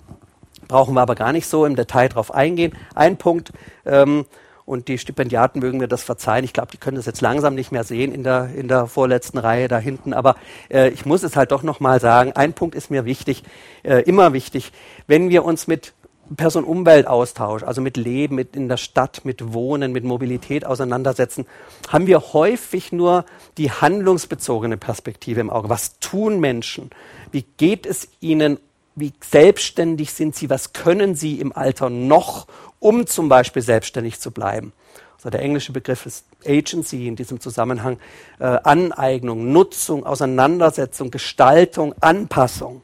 brauchen 0.68 0.94
wir 0.94 1.00
aber 1.00 1.14
gar 1.14 1.32
nicht 1.32 1.46
so 1.46 1.64
im 1.64 1.76
Detail 1.76 2.08
drauf 2.08 2.35
eingehen. 2.35 2.73
Ein 2.94 3.16
Punkt, 3.16 3.52
ähm, 3.85 4.26
und 4.66 4.88
die 4.88 4.99
Stipendiaten 4.99 5.61
mögen 5.61 5.78
mir 5.78 5.87
das 5.87 6.02
verzeihen. 6.02 6.44
Ich 6.44 6.52
glaube, 6.52 6.73
die 6.73 6.76
können 6.76 6.96
das 6.96 7.06
jetzt 7.06 7.20
langsam 7.20 7.54
nicht 7.54 7.70
mehr 7.70 7.85
sehen 7.85 8.12
in 8.12 8.25
der, 8.25 8.50
in 8.54 8.66
der 8.68 8.88
vorletzten 8.88 9.38
Reihe 9.38 9.68
da 9.68 9.78
hinten. 9.78 10.12
Aber 10.12 10.35
äh, 10.68 10.90
ich 10.90 11.06
muss 11.06 11.23
es 11.23 11.37
halt 11.37 11.52
doch 11.52 11.62
nochmal 11.62 12.00
sagen. 12.00 12.32
Ein 12.32 12.52
Punkt 12.52 12.75
ist 12.75 12.90
mir 12.90 13.04
wichtig, 13.04 13.44
äh, 13.85 14.02
immer 14.02 14.32
wichtig. 14.32 14.73
Wenn 15.06 15.30
wir 15.30 15.44
uns 15.44 15.68
mit 15.68 15.94
Person-Umwelt-Austausch, 16.37 17.62
also 17.62 17.80
mit 17.80 17.96
Leben, 17.96 18.35
mit 18.35 18.56
in 18.56 18.68
der 18.68 18.76
Stadt, 18.76 19.25
mit 19.25 19.52
Wohnen, 19.52 19.92
mit 19.92 20.02
Mobilität 20.02 20.66
auseinandersetzen, 20.66 21.46
haben 21.88 22.08
wir 22.08 22.32
häufig 22.32 22.90
nur 22.90 23.25
die 23.58 23.70
handlungsbezogene 23.70 24.76
Perspektive 24.76 25.40
im 25.40 25.50
Auge. 25.50 25.68
Was 25.68 26.00
tun 26.00 26.40
Menschen? 26.40 26.90
Wie 27.30 27.44
geht 27.56 27.87
es 27.87 28.08
ihnen 28.20 28.58
wie 28.97 29.12
selbstständig 29.23 30.12
sind 30.12 30.35
sie, 30.35 30.50
was 30.50 30.73
können 30.73 31.15
sie 31.15 31.38
im 31.38 31.53
Alter 31.53 31.91
noch, 31.91 32.47
um 32.81 33.07
zum 33.07 33.29
Beispiel 33.29 33.62
selbstständig 33.62 34.19
zu 34.19 34.31
bleiben. 34.31 34.73
Also 35.17 35.31
der 35.31 35.43
englische 35.43 35.73
Begriff 35.73 36.07
ist 36.07 36.25
Agency 36.45 37.07
in 37.07 37.17
diesem 37.17 37.41
Zusammenhang, 37.41 37.99
äh, 38.38 38.45
Aneignung, 38.45 39.53
Nutzung, 39.53 40.05
Auseinandersetzung, 40.05 41.11
Gestaltung, 41.11 41.95
Anpassung. 42.00 42.83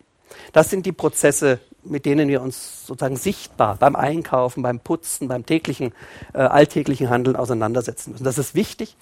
Das 0.52 0.70
sind 0.70 0.86
die 0.86 0.92
Prozesse, 0.92 1.60
mit 1.84 2.06
denen 2.06 2.28
wir 2.28 2.42
uns 2.42 2.86
sozusagen 2.86 3.16
sichtbar 3.16 3.76
beim 3.76 3.96
Einkaufen, 3.96 4.62
beim 4.62 4.80
Putzen, 4.80 5.28
beim 5.28 5.44
täglichen, 5.44 5.92
äh, 6.32 6.38
alltäglichen 6.38 7.10
Handeln 7.10 7.36
auseinandersetzen 7.36 8.12
müssen. 8.12 8.24
Das 8.24 8.38
ist 8.38 8.54
wichtig, 8.54 8.96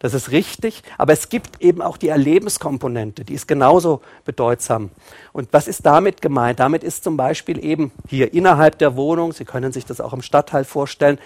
das 0.00 0.14
ist 0.14 0.30
richtig, 0.30 0.82
aber 0.96 1.12
es 1.12 1.28
gibt 1.28 1.60
eben 1.60 1.82
auch 1.82 1.98
die 1.98 2.08
Erlebenskomponente, 2.08 3.22
die 3.22 3.34
ist 3.34 3.46
genauso 3.46 4.00
bedeutsam. 4.24 4.90
Und 5.34 5.52
was 5.52 5.68
ist 5.68 5.84
damit 5.84 6.22
gemeint? 6.22 6.58
Damit 6.58 6.82
ist 6.82 7.04
zum 7.04 7.18
Beispiel 7.18 7.62
eben 7.62 7.92
hier 8.08 8.32
innerhalb 8.32 8.78
der 8.78 8.96
Wohnung, 8.96 9.32
Sie 9.32 9.44
können 9.44 9.72
sich 9.72 9.84
das 9.84 10.00
auch 10.00 10.14
im 10.14 10.22
Stadtteil 10.22 10.64
vorstellen, 10.64 11.18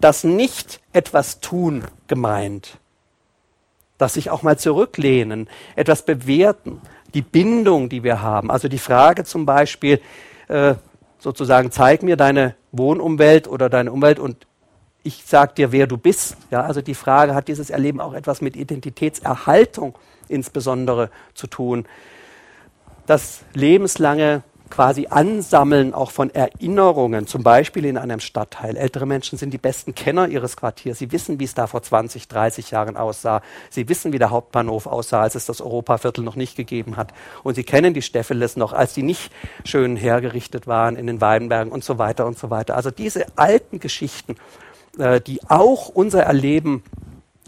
das 0.00 0.24
nicht 0.24 0.80
etwas 0.94 1.40
tun 1.40 1.84
gemeint. 2.08 2.78
Das 3.98 4.14
sich 4.14 4.30
auch 4.30 4.42
mal 4.42 4.58
zurücklehnen, 4.58 5.46
etwas 5.76 6.02
bewerten, 6.06 6.80
die 7.12 7.22
Bindung, 7.22 7.90
die 7.90 8.02
wir 8.02 8.22
haben. 8.22 8.50
Also 8.50 8.68
die 8.68 8.78
Frage 8.78 9.24
zum 9.24 9.44
Beispiel, 9.44 10.00
äh, 10.48 10.74
sozusagen, 11.18 11.70
zeig 11.70 12.02
mir 12.02 12.16
deine 12.16 12.54
Wohnumwelt 12.72 13.46
oder 13.46 13.68
deine 13.68 13.92
Umwelt 13.92 14.18
und 14.18 14.46
ich 15.02 15.24
sage 15.24 15.54
dir, 15.54 15.72
wer 15.72 15.86
du 15.86 15.96
bist. 15.96 16.36
Ja, 16.50 16.62
also 16.62 16.80
die 16.80 16.94
Frage, 16.94 17.34
hat 17.34 17.48
dieses 17.48 17.70
Erleben 17.70 18.00
auch 18.00 18.14
etwas 18.14 18.40
mit 18.40 18.56
Identitätserhaltung 18.56 19.96
insbesondere 20.28 21.10
zu 21.34 21.46
tun? 21.46 21.86
Das 23.06 23.42
lebenslange 23.52 24.42
quasi 24.72 25.08
Ansammeln 25.10 25.92
auch 25.92 26.10
von 26.10 26.30
Erinnerungen, 26.30 27.26
zum 27.26 27.42
Beispiel 27.42 27.84
in 27.84 27.98
einem 27.98 28.20
Stadtteil. 28.20 28.74
Ältere 28.78 29.04
Menschen 29.04 29.36
sind 29.36 29.50
die 29.50 29.58
besten 29.58 29.94
Kenner 29.94 30.28
ihres 30.28 30.56
Quartiers. 30.56 30.98
Sie 30.98 31.12
wissen, 31.12 31.38
wie 31.38 31.44
es 31.44 31.52
da 31.52 31.66
vor 31.66 31.82
20, 31.82 32.26
30 32.26 32.70
Jahren 32.70 32.96
aussah. 32.96 33.42
Sie 33.68 33.90
wissen, 33.90 34.14
wie 34.14 34.18
der 34.18 34.30
Hauptbahnhof 34.30 34.86
aussah, 34.86 35.20
als 35.20 35.34
es 35.34 35.44
das 35.44 35.60
Europaviertel 35.60 36.24
noch 36.24 36.36
nicht 36.36 36.56
gegeben 36.56 36.96
hat. 36.96 37.12
Und 37.42 37.54
sie 37.54 37.64
kennen 37.64 37.92
die 37.92 38.00
Steffeles 38.00 38.56
noch, 38.56 38.72
als 38.72 38.94
die 38.94 39.02
nicht 39.02 39.30
schön 39.66 39.94
hergerichtet 39.94 40.66
waren 40.66 40.96
in 40.96 41.06
den 41.06 41.20
Weinbergen 41.20 41.70
und 41.70 41.84
so 41.84 41.98
weiter 41.98 42.24
und 42.24 42.38
so 42.38 42.48
weiter. 42.48 42.74
Also 42.74 42.90
diese 42.90 43.26
alten 43.36 43.78
Geschichten 43.78 44.36
äh, 44.98 45.20
die 45.20 45.40
auch 45.48 45.88
unser 45.88 46.22
Erleben 46.22 46.82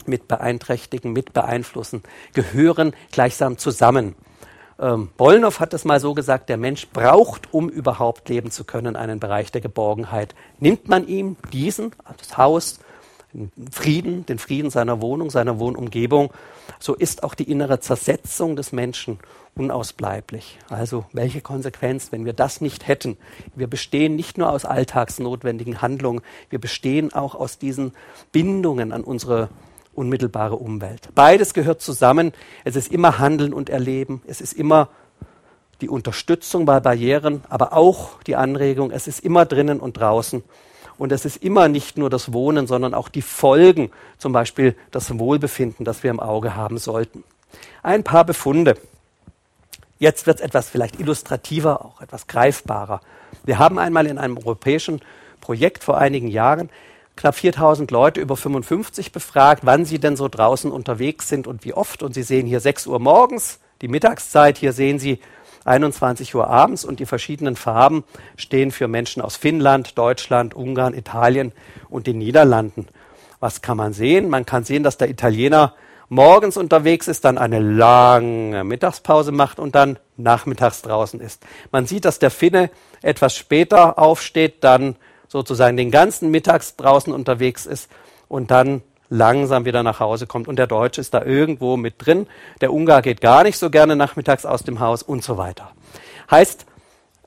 mit 0.07 0.29
beeinträchtigen, 0.29 1.13
mit 1.13 1.33
beeinflussen, 1.33 2.03
gehören 2.33 2.95
gleichsam 3.11 3.59
zusammen. 3.59 4.15
Ähm, 4.79 5.11
Bollnow 5.17 5.61
hat 5.61 5.73
es 5.73 5.85
mal 5.85 6.01
so 6.01 6.15
gesagt, 6.15 6.49
der 6.49 6.57
Mensch 6.57 6.89
braucht, 6.89 7.55
um 7.55 7.69
überhaupt 7.69 8.29
leben 8.29 8.51
zu 8.51 8.65
können, 8.65 8.97
einen 8.97 9.21
Bereich 9.21 9.53
der 9.53 9.61
Geborgenheit. 9.61 10.35
Nimmt 10.59 10.89
man 10.89 11.07
ihm 11.07 11.37
diesen, 11.53 11.93
das 12.19 12.37
Haus, 12.37 12.81
den 13.33 13.51
Frieden, 13.71 14.27
den 14.27 14.39
Frieden 14.39 14.71
seiner 14.71 15.01
Wohnung, 15.01 15.31
seiner 15.31 15.59
Wohnumgebung, 15.59 16.33
so 16.79 16.95
ist 16.95 17.23
auch 17.23 17.35
die 17.35 17.51
innere 17.51 17.81
Zersetzung 17.81 18.57
des 18.57 18.73
Menschen 18.73 19.19
unausbleiblich. 19.57 20.59
Also 20.69 21.05
welche 21.13 21.41
Konsequenz, 21.41 22.13
wenn 22.13 22.25
wir 22.25 22.33
das 22.33 22.61
nicht 22.61 22.89
hätten? 22.89 23.17
Wir 23.55 23.67
bestehen 23.67 24.17
nicht 24.17 24.39
nur 24.39 24.51
aus 24.51 24.65
alltagsnotwendigen 24.65 25.81
Handlungen, 25.83 26.23
wir 26.51 26.59
bestehen 26.59 27.13
auch 27.13 27.35
aus 27.35 27.59
diesen 27.59 27.93
Bindungen 28.33 28.93
an 28.93 29.05
unsere 29.05 29.49
unmittelbare 29.95 30.57
Umwelt. 30.57 31.09
Beides 31.15 31.55
gehört 31.55 31.81
zusammen. 31.81 32.33
Es 32.65 32.77
ist 32.77 32.91
immer 32.91 33.19
Handeln 33.19 33.53
und 33.55 33.71
Erleben. 33.71 34.23
Es 34.27 34.41
ist 34.41 34.53
immer 34.53 34.89
die 35.81 35.89
Unterstützung 35.89 36.65
bei 36.65 36.81
Barrieren, 36.81 37.43
aber 37.49 37.73
auch 37.73 38.23
die 38.23 38.37
Anregung. 38.37 38.91
Es 38.91 39.07
ist 39.07 39.21
immer 39.21 39.45
drinnen 39.45 39.81
und 39.81 39.99
draußen. 39.99 40.43
Und 40.97 41.13
es 41.13 41.25
ist 41.25 41.43
immer 41.43 41.69
nicht 41.69 41.99
nur 41.99 42.11
das 42.11 42.33
Wohnen, 42.33 42.67
sondern 42.67 42.95
auch 42.95 43.09
die 43.09 43.23
Folgen, 43.23 43.91
zum 44.19 44.33
Beispiel 44.33 44.77
das 44.91 45.19
Wohlbefinden, 45.19 45.85
das 45.85 46.03
wir 46.03 46.11
im 46.11 46.21
Auge 46.21 46.55
haben 46.55 46.79
sollten. 46.79 47.25
Ein 47.83 48.05
paar 48.05 48.25
Befunde. 48.25 48.77
Jetzt 49.99 50.27
wird 50.27 50.39
es 50.39 50.45
etwas 50.45 50.69
vielleicht 50.69 50.99
illustrativer, 50.99 51.85
auch 51.85 52.01
etwas 52.01 52.27
greifbarer. 52.27 53.01
Wir 53.45 53.59
haben 53.59 53.79
einmal 53.79 54.07
in 54.07 54.19
einem 54.19 54.37
europäischen 54.39 55.01
Projekt 55.41 55.85
vor 55.85 55.99
einigen 55.99 56.29
Jahren 56.29 56.71
knapp 57.17 57.37
4000 57.37 57.91
Leute 57.91 58.21
über 58.21 58.37
55 58.37 59.13
befragt, 59.13 59.63
wann 59.65 59.85
sie 59.85 59.99
denn 59.99 60.17
so 60.17 60.29
draußen 60.29 60.71
unterwegs 60.71 61.29
sind 61.29 61.47
und 61.47 61.65
wie 61.65 61.75
oft. 61.75 62.03
Und 62.03 62.15
Sie 62.15 62.23
sehen 62.23 62.47
hier 62.47 62.61
6 62.61 62.87
Uhr 62.87 62.99
morgens, 62.99 63.61
die 63.83 63.89
Mittagszeit. 63.89 64.59
Hier 64.59 64.73
sehen 64.73 64.99
Sie 64.99 65.21
21 65.65 66.35
Uhr 66.35 66.49
abends 66.49 66.85
und 66.85 67.01
die 67.01 67.07
verschiedenen 67.07 67.57
Farben 67.57 68.05
stehen 68.37 68.71
für 68.71 68.89
Menschen 68.89 69.23
aus 69.23 69.37
Finnland, 69.37 69.97
Deutschland, 69.97 70.55
Ungarn, 70.55 70.95
Italien 70.95 71.53
und 71.89 72.07
den 72.07 72.19
Niederlanden. 72.19 72.89
Was 73.41 73.63
kann 73.63 73.77
man 73.77 73.93
sehen? 73.93 74.29
Man 74.29 74.47
kann 74.47 74.65
sehen, 74.65 74.83
dass 74.83 74.99
der 74.99 75.09
Italiener 75.09 75.75
morgens 76.09 76.57
unterwegs 76.57 77.09
ist, 77.09 77.25
dann 77.25 77.39
eine 77.39 77.61
lange 77.61 78.65
Mittagspause 78.65 79.33
macht 79.33 79.59
und 79.59 79.75
dann 79.75 79.99
nachmittags 80.17 80.83
draußen 80.83 81.21
ist. 81.21 81.43
Man 81.73 81.87
sieht, 81.87 82.05
dass 82.05 82.19
der 82.19 82.31
Finne 82.31 82.71
etwas 83.03 83.37
später 83.37 83.99
aufsteht, 83.99 84.65
dann 84.65 84.97
sozusagen 85.29 85.77
den 85.77 85.91
ganzen 85.91 86.31
Mittags 86.31 86.77
draußen 86.77 87.13
unterwegs 87.13 87.67
ist 87.67 87.91
und 88.29 88.51
dann 88.51 88.83
langsam 89.09 89.65
wieder 89.65 89.83
nach 89.83 90.01
Hause 90.01 90.27
kommt. 90.27 90.49
Und 90.49 90.57
der 90.57 90.67
Deutsche 90.67 91.01
ist 91.01 91.15
da 91.15 91.23
irgendwo 91.23 91.77
mit 91.77 91.95
drin. 91.99 92.27
Der 92.61 92.73
Ungar 92.73 93.03
geht 93.03 93.21
gar 93.21 93.43
nicht 93.43 93.59
so 93.59 93.71
gerne 93.71 93.97
nachmittags 93.97 94.47
aus 94.47 94.63
dem 94.63 94.81
Haus 94.81 95.03
und 95.03 95.23
so 95.23 95.37
weiter. 95.37 95.71
Heißt, 96.31 96.67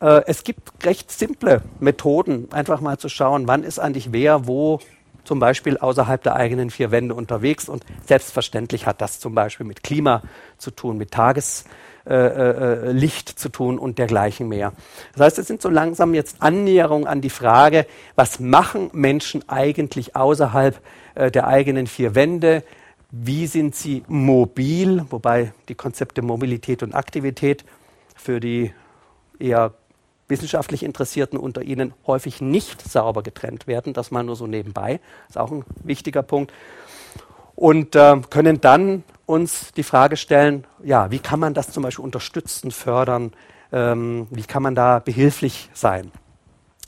äh, 0.01 0.21
es 0.25 0.43
gibt 0.43 0.85
recht 0.85 1.11
simple 1.11 1.61
Methoden, 1.79 2.49
einfach 2.51 2.81
mal 2.81 2.97
zu 2.97 3.09
schauen, 3.09 3.47
wann 3.47 3.63
ist 3.63 3.79
eigentlich 3.79 4.11
wer 4.11 4.47
wo 4.47 4.79
zum 5.27 5.39
Beispiel 5.39 5.77
außerhalb 5.77 6.23
der 6.23 6.35
eigenen 6.37 6.69
vier 6.69 6.89
Wände 6.89 7.13
unterwegs. 7.13 7.67
Und 7.67 7.85
selbstverständlich 8.05 8.87
hat 8.87 9.01
das 9.01 9.19
zum 9.19 9.35
Beispiel 9.35 9.65
mit 9.65 9.83
Klima 9.83 10.23
zu 10.57 10.71
tun, 10.71 10.97
mit 10.97 11.11
Tageslicht 11.11 11.67
äh, 12.09 13.31
äh, 13.31 13.35
zu 13.35 13.49
tun 13.49 13.77
und 13.77 13.99
dergleichen 13.99 14.47
mehr. 14.47 14.71
Das 15.13 15.25
heißt, 15.25 15.39
es 15.39 15.47
sind 15.47 15.61
so 15.61 15.69
langsam 15.69 16.13
jetzt 16.13 16.41
Annäherungen 16.41 17.07
an 17.07 17.19
die 17.19 17.29
Frage, 17.29 17.85
was 18.15 18.39
machen 18.39 18.89
Menschen 18.93 19.47
eigentlich 19.49 20.15
außerhalb 20.15 20.79
äh, 21.15 21.29
der 21.29 21.47
eigenen 21.47 21.87
vier 21.87 22.15
Wände? 22.15 22.63
Wie 23.11 23.47
sind 23.47 23.75
sie 23.75 24.03
mobil? 24.07 25.05
Wobei 25.09 25.51
die 25.67 25.75
Konzepte 25.75 26.21
Mobilität 26.21 26.83
und 26.83 26.95
Aktivität 26.95 27.65
für 28.15 28.39
die 28.39 28.73
eher 29.39 29.73
wissenschaftlich 30.27 30.83
Interessierten 30.83 31.37
unter 31.37 31.61
Ihnen 31.61 31.93
häufig 32.05 32.41
nicht 32.41 32.81
sauber 32.81 33.23
getrennt 33.23 33.67
werden. 33.67 33.93
Das 33.93 34.11
mal 34.11 34.23
nur 34.23 34.35
so 34.35 34.47
nebenbei. 34.47 34.99
Ist 35.29 35.37
auch 35.37 35.51
ein 35.51 35.63
wichtiger 35.83 36.23
Punkt. 36.23 36.53
Und 37.55 37.95
äh, 37.95 38.21
können 38.29 38.61
dann 38.61 39.03
uns 39.25 39.71
die 39.73 39.83
Frage 39.83 40.17
stellen, 40.17 40.65
ja, 40.83 41.11
wie 41.11 41.19
kann 41.19 41.39
man 41.39 41.53
das 41.53 41.71
zum 41.71 41.83
Beispiel 41.83 42.05
unterstützen, 42.05 42.71
fördern? 42.71 43.33
Ähm, 43.71 44.27
wie 44.29 44.43
kann 44.43 44.63
man 44.63 44.75
da 44.75 44.99
behilflich 44.99 45.69
sein? 45.73 46.11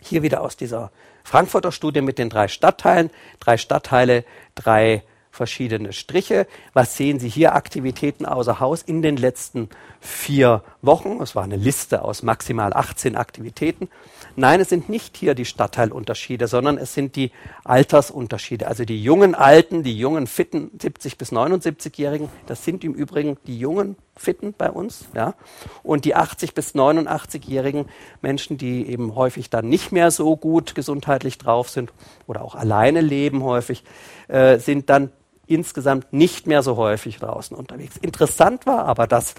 Hier 0.01 0.21
wieder 0.21 0.41
aus 0.41 0.55
dieser 0.55 0.91
Frankfurter 1.23 1.71
Studie 1.71 2.01
mit 2.01 2.17
den 2.17 2.29
drei 2.29 2.47
Stadtteilen. 2.47 3.09
Drei 3.39 3.57
Stadtteile, 3.57 4.25
drei 4.55 5.03
verschiedene 5.39 5.93
Striche. 5.93 6.47
Was 6.73 6.97
sehen 6.97 7.17
Sie 7.17 7.29
hier? 7.29 7.55
Aktivitäten 7.55 8.25
außer 8.25 8.59
Haus 8.59 8.81
in 8.81 9.01
den 9.01 9.15
letzten 9.15 9.69
vier 10.01 10.63
Wochen. 10.81 11.21
Es 11.21 11.33
war 11.33 11.45
eine 11.45 11.55
Liste 11.55 12.03
aus 12.03 12.23
maximal 12.23 12.73
18 12.73 13.15
Aktivitäten. 13.15 13.87
Nein, 14.35 14.59
es 14.59 14.67
sind 14.67 14.89
nicht 14.89 15.15
hier 15.15 15.35
die 15.35 15.45
Stadtteilunterschiede, 15.45 16.47
sondern 16.47 16.77
es 16.77 16.93
sind 16.93 17.15
die 17.15 17.31
Altersunterschiede. 17.63 18.67
Also 18.67 18.83
die 18.83 19.01
jungen 19.01 19.33
Alten, 19.33 19.81
die 19.81 19.97
jungen 19.97 20.27
Fitten 20.27 20.71
70 20.77 21.17
bis 21.17 21.31
79-Jährigen, 21.31 22.27
das 22.45 22.65
sind 22.65 22.83
im 22.83 22.93
Übrigen 22.93 23.37
die 23.47 23.57
jungen 23.57 23.95
Fitten 24.17 24.53
bei 24.57 24.69
uns, 24.69 25.05
ja. 25.15 25.35
Und 25.83 26.03
die 26.03 26.15
80 26.15 26.53
bis 26.53 26.75
89-jährigen 26.75 27.85
Menschen, 28.21 28.57
die 28.57 28.89
eben 28.89 29.15
häufig 29.15 29.49
dann 29.49 29.69
nicht 29.69 29.93
mehr 29.93 30.11
so 30.11 30.35
gut 30.35 30.75
gesundheitlich 30.75 31.37
drauf 31.37 31.69
sind 31.69 31.93
oder 32.27 32.41
auch 32.41 32.55
alleine 32.55 32.99
leben 32.99 33.43
häufig, 33.43 33.85
äh, 34.27 34.59
sind 34.59 34.89
dann 34.89 35.11
insgesamt 35.49 36.13
nicht 36.13 36.47
mehr 36.47 36.63
so 36.63 36.77
häufig 36.77 37.17
draußen 37.17 37.55
unterwegs. 37.55 37.97
Interessant 37.97 38.65
war 38.65 38.85
aber, 38.85 39.07
dass 39.07 39.35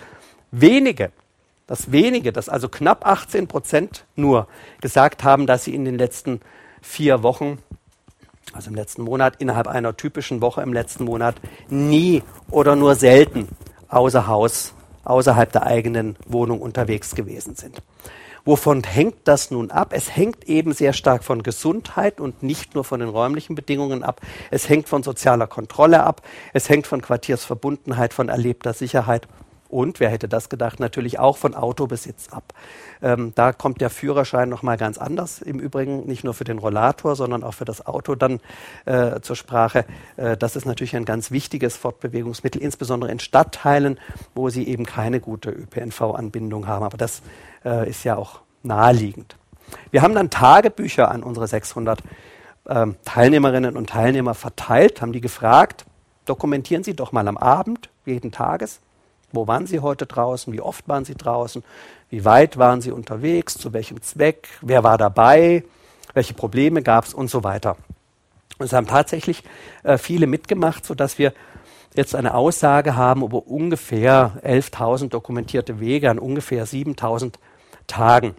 wenige, 0.51 1.13
dass 1.67 1.93
wenige, 1.93 2.33
dass 2.33 2.49
also 2.49 2.69
knapp 2.69 3.07
18 3.07 3.47
Prozent 3.47 4.05
nur 4.17 4.49
gesagt 4.81 5.25
haben, 5.25 5.47
dass 5.47 5.65
sie 5.65 5.75
in 5.75 5.85
den 5.85 5.99
letzten 5.99 6.41
vier 6.83 7.23
Wochen, 7.23 7.59
also 8.53 8.71
im 8.71 8.75
letzten 8.75 9.03
Monat, 9.03 9.37
innerhalb 9.39 9.69
einer 9.69 9.97
typischen 9.97 10.41
Woche 10.41 10.63
im 10.63 10.73
letzten 10.73 11.05
Monat, 11.05 11.37
nie 11.69 12.23
oder 12.51 12.75
nur 12.75 12.97
selten 12.97 13.49
außer 13.89 14.27
Haus, 14.27 14.75
außerhalb 15.05 15.53
der 15.53 15.65
eigenen 15.65 16.17
Wohnung 16.27 16.61
unterwegs 16.61 17.15
gewesen 17.15 17.55
sind. 17.55 17.83
Wovon 18.45 18.83
hängt 18.85 19.17
das 19.25 19.51
nun 19.51 19.71
ab? 19.71 19.93
Es 19.93 20.15
hängt 20.15 20.45
eben 20.45 20.73
sehr 20.73 20.93
stark 20.93 21.25
von 21.25 21.43
Gesundheit 21.43 22.21
und 22.21 22.43
nicht 22.43 22.75
nur 22.75 22.85
von 22.85 23.01
den 23.01 23.09
räumlichen 23.09 23.55
Bedingungen 23.55 24.03
ab. 24.03 24.21
Es 24.51 24.69
hängt 24.69 24.89
von 24.89 25.03
sozialer 25.03 25.47
Kontrolle 25.47 26.03
ab. 26.03 26.23
Es 26.53 26.69
hängt 26.69 26.87
von 26.87 27.03
Quartiersverbundenheit, 27.03 28.15
von 28.15 28.29
erlebter 28.29 28.73
Sicherheit 28.73 29.29
und, 29.71 30.01
wer 30.01 30.11
hätte 30.11 30.29
das 30.29 30.49
gedacht, 30.49 30.81
natürlich 30.81 31.19
auch 31.19 31.37
von 31.37 31.55
Autobesitz 31.55 32.29
ab. 32.31 32.53
Ähm, 33.03 33.33
da 33.35 33.53
kommt 33.53 33.81
der 33.81 33.91
Führerschein 33.91 34.49
nochmal 34.49 34.77
ganz 34.77 34.99
anders 34.99 35.41
im 35.41 35.59
Übrigen, 35.59 36.07
nicht 36.07 36.25
nur 36.25 36.35
für 36.35 36.45
den 36.45 36.59
Rollator, 36.59 37.17
sondern 37.17 37.45
auch 37.45 37.55
für 37.55 37.65
das 37.65 37.87
Auto 37.87 38.15
dann 38.15 38.41
äh, 38.85 39.21
zur 39.21 39.37
Sprache. 39.37 39.85
Äh, 40.17 40.37
das 40.37 40.57
ist 40.57 40.67
natürlich 40.67 40.97
ein 40.97 41.05
ganz 41.05 41.31
wichtiges 41.31 41.77
Fortbewegungsmittel, 41.77 42.61
insbesondere 42.61 43.11
in 43.11 43.21
Stadtteilen, 43.21 43.99
wo 44.35 44.49
sie 44.49 44.67
eben 44.67 44.85
keine 44.85 45.21
gute 45.21 45.51
ÖPNV-Anbindung 45.51 46.67
haben. 46.67 46.85
Aber 46.85 46.99
das 46.99 47.23
äh, 47.65 47.89
ist 47.89 48.05
ja 48.05 48.17
auch 48.17 48.41
naheliegend. 48.63 49.37
Wir 49.91 50.03
haben 50.03 50.15
dann 50.15 50.31
Tagebücher 50.31 51.11
an 51.11 51.23
unsere 51.23 51.47
600 51.47 52.01
ähm, 52.69 52.97
Teilnehmerinnen 53.05 53.77
und 53.77 53.91
Teilnehmer 53.91 54.35
verteilt, 54.35 55.01
haben 55.01 55.13
die 55.13 55.21
gefragt, 55.21 55.85
dokumentieren 56.27 56.85
Sie 56.85 56.95
doch 56.95 57.13
mal 57.13 57.27
am 57.29 57.37
Abend 57.37 57.89
jeden 58.05 58.33
Tages, 58.33 58.81
wo 59.33 59.47
waren 59.47 59.67
Sie 59.67 59.81
heute 59.81 60.07
draußen? 60.07 60.53
Wie 60.53 60.61
oft 60.61 60.89
waren 60.89 61.05
Sie 61.05 61.15
draußen? 61.15 61.63
Wie 62.09 62.25
weit 62.25 62.57
waren 62.57 62.81
Sie 62.81 62.91
unterwegs? 62.91 63.55
Zu 63.55 63.73
welchem 63.73 64.03
Zweck? 64.03 64.49
Wer 64.61 64.83
war 64.85 64.99
dabei? 64.99 65.65
Welche 66.15 66.35
Probleme 66.35 66.83
gab 66.83 67.05
es? 67.05 67.15
Und 67.15 67.31
so 67.31 67.45
weiter. 67.45 67.77
Und 68.59 68.67
es 68.67 68.73
haben 68.73 68.87
tatsächlich 68.87 69.43
äh, 69.85 69.97
viele 69.97 70.27
mitgemacht, 70.27 70.85
sodass 70.85 71.19
wir 71.19 71.33
jetzt 71.95 72.15
eine 72.15 72.35
Aussage 72.35 72.97
haben 72.97 73.23
über 73.23 73.47
ungefähr 73.47 74.33
11.000 74.45 75.09
dokumentierte 75.09 75.81
Wege 75.81 76.11
an 76.11 76.19
ungefähr 76.19 76.67
7.000 76.67 77.35
Tagen. 77.87 78.35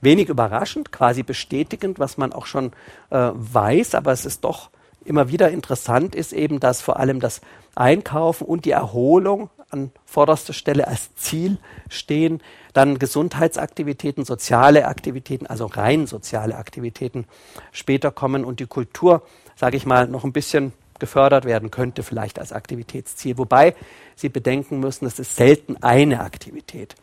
Wenig 0.00 0.28
überraschend, 0.28 0.92
quasi 0.92 1.22
bestätigend, 1.22 1.98
was 1.98 2.16
man 2.16 2.32
auch 2.32 2.46
schon 2.46 2.72
äh, 3.10 3.30
weiß, 3.34 3.94
aber 3.94 4.12
es 4.12 4.24
ist 4.24 4.44
doch 4.44 4.70
immer 5.04 5.28
wieder 5.28 5.50
interessant, 5.50 6.14
ist 6.14 6.32
eben, 6.32 6.60
dass 6.60 6.82
vor 6.82 6.98
allem 6.98 7.20
das 7.20 7.40
Einkaufen 7.74 8.46
und 8.46 8.64
die 8.64 8.72
Erholung 8.72 9.50
an 9.70 9.90
vorderster 10.04 10.52
Stelle 10.52 10.86
als 10.86 11.14
Ziel 11.16 11.58
stehen, 11.88 12.40
dann 12.72 12.98
Gesundheitsaktivitäten, 12.98 14.24
soziale 14.24 14.86
Aktivitäten, 14.86 15.46
also 15.46 15.66
rein 15.66 16.06
soziale 16.06 16.56
Aktivitäten 16.56 17.26
später 17.72 18.10
kommen 18.10 18.44
und 18.44 18.60
die 18.60 18.66
Kultur, 18.66 19.22
sage 19.56 19.76
ich 19.76 19.86
mal, 19.86 20.08
noch 20.08 20.24
ein 20.24 20.32
bisschen 20.32 20.72
gefördert 20.98 21.44
werden 21.44 21.70
könnte, 21.70 22.02
vielleicht 22.02 22.38
als 22.38 22.52
Aktivitätsziel. 22.52 23.38
Wobei 23.38 23.74
Sie 24.14 24.28
bedenken 24.28 24.80
müssen, 24.80 25.06
es 25.06 25.18
ist 25.18 25.36
selten 25.36 25.76
eine 25.82 26.20
Aktivität. 26.20 26.94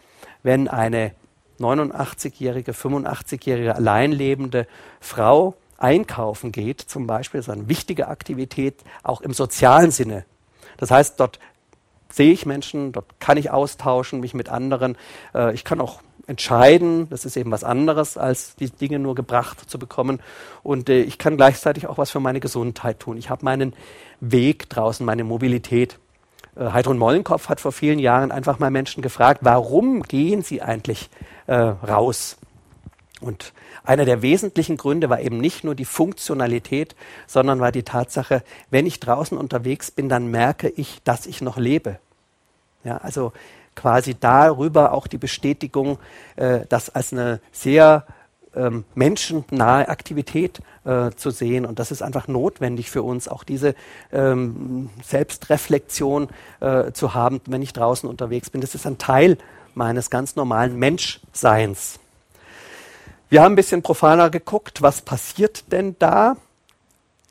Wenn 0.42 0.68
eine 0.68 1.12
89-jährige, 1.60 2.72
85-jährige 2.72 3.76
alleinlebende 3.76 4.68
Frau 5.00 5.56
einkaufen 5.78 6.52
geht, 6.52 6.82
zum 6.82 7.08
Beispiel, 7.08 7.40
ist 7.40 7.50
eine 7.50 7.68
wichtige 7.68 8.08
Aktivität, 8.08 8.82
auch 9.04 9.22
im 9.22 9.34
sozialen 9.34 9.92
Sinne. 9.92 10.26
Das 10.78 10.92
heißt, 10.92 11.20
dort 11.20 11.40
sehe 12.14 12.32
ich 12.32 12.46
Menschen, 12.46 12.92
dort 12.92 13.20
kann 13.20 13.38
ich 13.38 13.50
austauschen, 13.50 14.20
mich 14.20 14.34
mit 14.34 14.50
anderen. 14.50 14.98
Äh, 15.34 15.54
ich 15.54 15.64
kann 15.64 15.82
auch 15.82 16.02
entscheiden, 16.28 17.10
das 17.10 17.26
ist 17.26 17.36
eben 17.36 17.52
was 17.52 17.64
anderes, 17.64 18.18
als 18.18 18.56
die 18.56 18.70
Dinge 18.70 19.00
nur 19.00 19.16
gebracht 19.16 19.70
zu 19.70 19.80
bekommen. 19.80 20.22
Und 20.62 20.90
äh, 20.90 21.02
ich 21.02 21.18
kann 21.18 21.38
gleichzeitig 21.38 21.88
auch 21.88 21.98
was 21.98 22.12
für 22.12 22.20
meine 22.20 22.40
Gesundheit 22.40 23.00
tun. 23.00 23.18
Ich 23.18 23.30
habe 23.30 23.44
meinen 23.44 23.74
Weg 24.20 24.70
draußen, 24.70 25.06
meine 25.06 25.24
Mobilität. 25.24 25.98
Äh, 26.56 26.72
Heidrun 26.72 27.00
Mollenkopf 27.00 27.50
hat 27.50 27.60
vor 27.60 27.72
vielen 27.72 28.00
Jahren 28.00 28.32
einfach 28.32 28.60
mal 28.60 28.72
Menschen 28.72 29.02
gefragt, 29.02 29.40
warum 29.44 30.04
gehen 30.04 30.44
sie 30.44 30.62
eigentlich 30.62 31.10
äh, 31.48 31.56
raus? 31.56 32.38
Und 33.24 33.54
einer 33.84 34.06
der 34.06 34.22
wesentlichen 34.22 34.78
Gründe 34.78 35.10
war 35.10 35.22
eben 35.22 35.40
nicht 35.40 35.64
nur 35.64 35.76
die 35.76 35.86
Funktionalität, 35.86 36.96
sondern 37.26 37.60
war 37.60 37.72
die 37.72 37.84
Tatsache, 37.84 38.44
wenn 38.70 38.86
ich 38.86 39.00
draußen 39.00 39.38
unterwegs 39.38 39.92
bin, 39.92 40.10
dann 40.10 40.30
merke 40.30 40.70
ich, 40.70 41.02
dass 41.04 41.26
ich 41.26 41.42
noch 41.42 41.58
lebe. 41.58 42.00
Ja, 42.84 42.98
also 42.98 43.32
quasi 43.76 44.16
darüber 44.20 44.92
auch 44.94 45.08
die 45.08 45.18
Bestätigung, 45.18 45.98
äh, 46.36 46.62
das 46.70 46.90
als 46.90 47.14
eine 47.14 47.40
sehr 47.52 48.06
ähm, 48.56 48.84
menschennahe 48.94 49.88
Aktivität 49.88 50.62
äh, 50.86 51.12
zu 51.12 51.32
sehen. 51.32 51.66
Und 51.66 51.80
das 51.80 51.92
ist 51.92 52.02
einfach 52.02 52.28
notwendig 52.28 52.92
für 52.92 53.04
uns, 53.04 53.28
auch 53.28 53.44
diese 53.44 53.74
ähm, 54.12 54.90
Selbstreflexion 55.04 56.28
äh, 56.60 56.92
zu 56.92 57.14
haben, 57.14 57.42
wenn 57.48 57.62
ich 57.62 57.74
draußen 57.74 58.08
unterwegs 58.08 58.50
bin. 58.50 58.62
Das 58.62 58.76
ist 58.76 58.86
ein 58.86 58.98
Teil 58.98 59.38
meines 59.74 60.10
ganz 60.10 60.36
normalen 60.36 60.78
Menschseins. 60.78 62.00
Wir 63.34 63.42
haben 63.42 63.54
ein 63.54 63.56
bisschen 63.56 63.82
profaner 63.82 64.30
geguckt, 64.30 64.84
was 64.84 65.02
passiert 65.02 65.72
denn 65.72 65.96
da? 65.98 66.38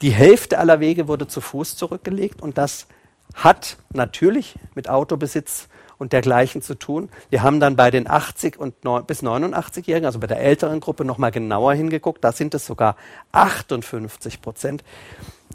Die 0.00 0.10
Hälfte 0.10 0.58
aller 0.58 0.80
Wege 0.80 1.06
wurde 1.06 1.28
zu 1.28 1.40
Fuß 1.40 1.76
zurückgelegt 1.76 2.42
und 2.42 2.58
das 2.58 2.88
hat 3.34 3.76
natürlich 3.92 4.56
mit 4.74 4.90
Autobesitz 4.90 5.68
und 5.98 6.12
dergleichen 6.12 6.60
zu 6.60 6.74
tun. 6.74 7.08
Wir 7.30 7.44
haben 7.44 7.60
dann 7.60 7.76
bei 7.76 7.92
den 7.92 8.10
80 8.10 8.58
und 8.58 8.84
9, 8.84 9.06
bis 9.06 9.22
89-Jährigen, 9.22 10.06
also 10.06 10.18
bei 10.18 10.26
der 10.26 10.40
älteren 10.40 10.80
Gruppe, 10.80 11.04
nochmal 11.04 11.30
genauer 11.30 11.74
hingeguckt. 11.74 12.24
Da 12.24 12.32
sind 12.32 12.52
es 12.54 12.66
sogar 12.66 12.96
58 13.30 14.42
Prozent, 14.42 14.82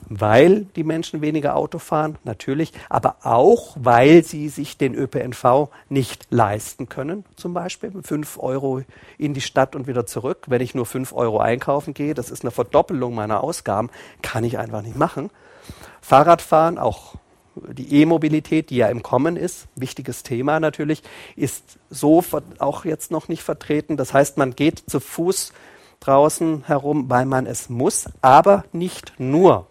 weil 0.10 0.66
die 0.76 0.84
Menschen 0.84 1.22
weniger 1.22 1.56
Auto 1.56 1.80
fahren, 1.80 2.18
natürlich, 2.24 2.74
aber 2.90 3.18
auch, 3.24 3.76
weil 3.80 4.24
sie 4.24 4.50
sich 4.50 4.78
den 4.78 4.96
ÖPNV 4.96 5.70
nicht 5.90 6.28
leisten 6.30 6.90
können, 6.90 7.26
zum 7.36 7.54
Beispiel. 7.54 7.92
Fünf 8.04 8.38
Euro 8.40 8.82
in 9.18 9.34
die 9.34 9.42
Stadt 9.42 9.76
und 9.76 9.88
wieder 9.88 10.06
zurück. 10.06 10.46
Wenn 10.48 10.62
ich 10.62 10.76
nur 10.76 10.86
fünf 10.86 11.14
Euro 11.14 11.40
einkaufen 11.40 11.94
gehe, 11.94 12.14
das 12.14 12.30
ist 12.30 12.44
eine 12.44 12.52
Verdoppelung 12.52 13.16
meiner 13.16 13.44
Ausgaben, 13.44 13.90
kann 14.22 14.44
ich 14.44 14.58
einfach 14.58 14.82
nicht 14.82 14.98
machen. 14.98 15.30
Fahrradfahren, 16.02 16.78
auch 16.78 17.16
die 17.56 18.02
E-Mobilität, 18.02 18.70
die 18.70 18.78
ja 18.78 18.88
im 18.88 19.04
Kommen 19.04 19.36
ist, 19.36 19.68
wichtiges 19.76 20.24
Thema 20.24 20.60
natürlich, 20.60 21.04
ist 21.36 21.80
so 21.90 22.24
auch 22.60 22.86
jetzt 22.86 23.12
noch 23.12 23.28
nicht 23.28 23.44
vertreten. 23.44 23.98
Das 23.98 24.14
heißt, 24.14 24.38
man 24.38 24.56
geht 24.56 24.84
zu 24.88 25.00
Fuß 25.00 25.54
draußen 26.00 26.66
herum, 26.66 27.10
weil 27.10 27.26
man 27.26 27.46
es 27.46 27.70
muss, 27.70 28.06
aber 28.22 28.66
nicht 28.72 29.14
nur 29.18 29.68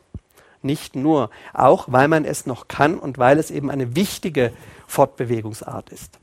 nicht 0.67 0.97
nur, 0.97 1.31
auch 1.55 1.87
weil 1.89 2.09
man 2.09 2.25
es 2.25 2.45
noch 2.47 2.69
kann 2.69 2.99
und 2.99 3.19
weil 3.19 3.39
es 3.39 3.51
eben 3.51 3.71
eine 3.71 3.97
wichtige 3.97 4.53
Fortbewegungsart 4.87 5.91
ist. 5.91 6.19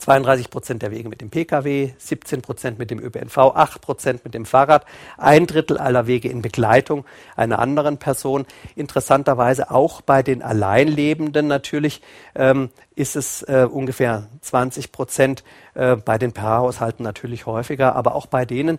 32 0.00 0.50
Prozent 0.50 0.82
der 0.82 0.90
Wege 0.90 1.08
mit 1.08 1.20
dem 1.20 1.30
Pkw, 1.30 1.92
17 1.98 2.42
Prozent 2.42 2.78
mit 2.78 2.90
dem 2.90 2.98
ÖPNV, 2.98 3.36
8 3.36 3.80
Prozent 3.80 4.24
mit 4.24 4.34
dem 4.34 4.46
Fahrrad, 4.46 4.86
ein 5.18 5.46
Drittel 5.46 5.78
aller 5.78 6.06
Wege 6.06 6.28
in 6.28 6.42
Begleitung 6.42 7.04
einer 7.36 7.58
anderen 7.58 7.98
Person. 7.98 8.46
Interessanterweise 8.74 9.70
auch 9.70 10.00
bei 10.00 10.22
den 10.22 10.42
Alleinlebenden 10.42 11.46
natürlich 11.46 12.00
ähm, 12.34 12.70
ist 12.94 13.14
es 13.14 13.42
äh, 13.42 13.68
ungefähr 13.70 14.28
20 14.40 14.90
Prozent, 14.90 15.44
äh, 15.74 15.96
bei 15.96 16.16
den 16.16 16.32
Paarhaushalten 16.32 17.04
natürlich 17.04 17.46
häufiger, 17.46 17.94
aber 17.94 18.14
auch 18.14 18.26
bei 18.26 18.44
denen 18.46 18.78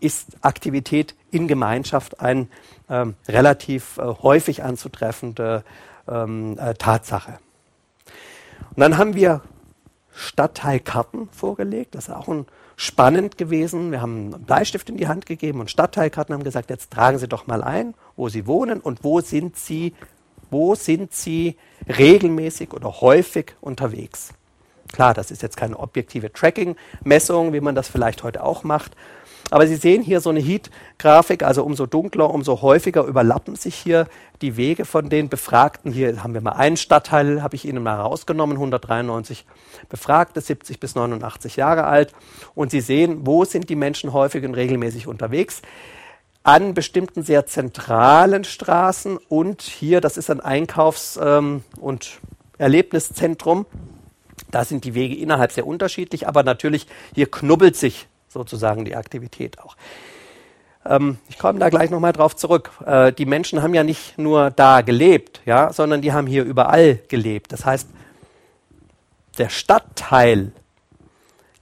ist 0.00 0.36
Aktivität 0.42 1.14
in 1.30 1.48
Gemeinschaft 1.48 2.20
ein 2.20 2.48
ähm, 2.88 3.14
relativ 3.28 3.98
äh, 3.98 4.02
häufig 4.02 4.62
anzutreffende 4.62 5.64
ähm, 6.08 6.58
äh, 6.58 6.74
Tatsache. 6.74 7.38
Und 8.70 8.80
dann 8.80 8.98
haben 8.98 9.14
wir 9.14 9.42
Stadtteilkarten 10.14 11.28
vorgelegt. 11.30 11.94
Das 11.94 12.08
ist 12.08 12.14
auch 12.14 12.28
ein 12.28 12.46
spannend 12.76 13.38
gewesen. 13.38 13.92
Wir 13.92 14.00
haben 14.00 14.34
einen 14.34 14.44
Bleistift 14.44 14.88
in 14.88 14.96
die 14.96 15.08
Hand 15.08 15.26
gegeben 15.26 15.60
und 15.60 15.70
Stadtteilkarten 15.70 16.34
haben 16.34 16.44
gesagt, 16.44 16.70
jetzt 16.70 16.90
tragen 16.92 17.18
Sie 17.18 17.28
doch 17.28 17.46
mal 17.46 17.62
ein, 17.62 17.94
wo 18.16 18.28
Sie 18.28 18.46
wohnen 18.46 18.80
und 18.80 19.04
wo 19.04 19.20
sind 19.20 19.56
Sie, 19.56 19.94
wo 20.50 20.74
sind 20.74 21.12
Sie 21.12 21.56
regelmäßig 21.88 22.72
oder 22.72 23.00
häufig 23.00 23.54
unterwegs. 23.60 24.32
Klar, 24.92 25.14
das 25.14 25.30
ist 25.30 25.42
jetzt 25.42 25.56
keine 25.56 25.78
objektive 25.78 26.32
Tracking-Messung, 26.32 27.52
wie 27.52 27.60
man 27.60 27.74
das 27.74 27.88
vielleicht 27.88 28.22
heute 28.22 28.42
auch 28.44 28.64
macht, 28.64 28.96
aber 29.50 29.66
Sie 29.66 29.76
sehen 29.76 30.02
hier 30.02 30.20
so 30.20 30.30
eine 30.30 30.40
Heat-Grafik, 30.40 31.42
also 31.42 31.64
umso 31.64 31.86
dunkler, 31.86 32.30
umso 32.30 32.62
häufiger 32.62 33.04
überlappen 33.04 33.56
sich 33.56 33.74
hier 33.74 34.06
die 34.42 34.56
Wege 34.56 34.84
von 34.84 35.08
den 35.08 35.28
Befragten. 35.28 35.92
Hier 35.92 36.22
haben 36.22 36.34
wir 36.34 36.40
mal 36.40 36.52
einen 36.52 36.76
Stadtteil, 36.76 37.42
habe 37.42 37.56
ich 37.56 37.64
Ihnen 37.64 37.82
mal 37.82 38.00
rausgenommen, 38.00 38.56
193 38.56 39.44
Befragte, 39.88 40.40
70 40.40 40.80
bis 40.80 40.94
89 40.94 41.56
Jahre 41.56 41.84
alt. 41.84 42.12
Und 42.54 42.70
Sie 42.70 42.80
sehen, 42.80 43.26
wo 43.26 43.44
sind 43.44 43.68
die 43.68 43.76
Menschen 43.76 44.12
häufig 44.12 44.44
und 44.44 44.54
regelmäßig 44.54 45.06
unterwegs 45.06 45.62
an 46.44 46.74
bestimmten 46.74 47.22
sehr 47.22 47.46
zentralen 47.46 48.44
Straßen 48.44 49.16
und 49.16 49.62
hier, 49.62 50.02
das 50.02 50.18
ist 50.18 50.30
ein 50.30 50.40
Einkaufs- 50.40 51.18
ähm, 51.20 51.64
und 51.80 52.20
Erlebniszentrum. 52.58 53.66
Da 54.50 54.64
sind 54.64 54.84
die 54.84 54.94
Wege 54.94 55.16
innerhalb 55.16 55.52
sehr 55.52 55.66
unterschiedlich, 55.66 56.28
aber 56.28 56.42
natürlich 56.42 56.86
hier 57.14 57.30
knubbelt 57.30 57.76
sich 57.76 58.08
sozusagen 58.34 58.84
die 58.84 58.94
Aktivität 58.94 59.58
auch. 59.60 59.76
Ähm, 60.84 61.18
ich 61.28 61.38
komme 61.38 61.58
da 61.58 61.70
gleich 61.70 61.90
nochmal 61.90 62.12
drauf 62.12 62.36
zurück. 62.36 62.70
Äh, 62.84 63.12
die 63.12 63.24
Menschen 63.24 63.62
haben 63.62 63.72
ja 63.72 63.84
nicht 63.84 64.18
nur 64.18 64.50
da 64.50 64.82
gelebt, 64.82 65.40
ja, 65.46 65.72
sondern 65.72 66.02
die 66.02 66.12
haben 66.12 66.26
hier 66.26 66.44
überall 66.44 67.00
gelebt. 67.08 67.52
Das 67.52 67.64
heißt, 67.64 67.88
der 69.38 69.48
Stadtteil, 69.48 70.52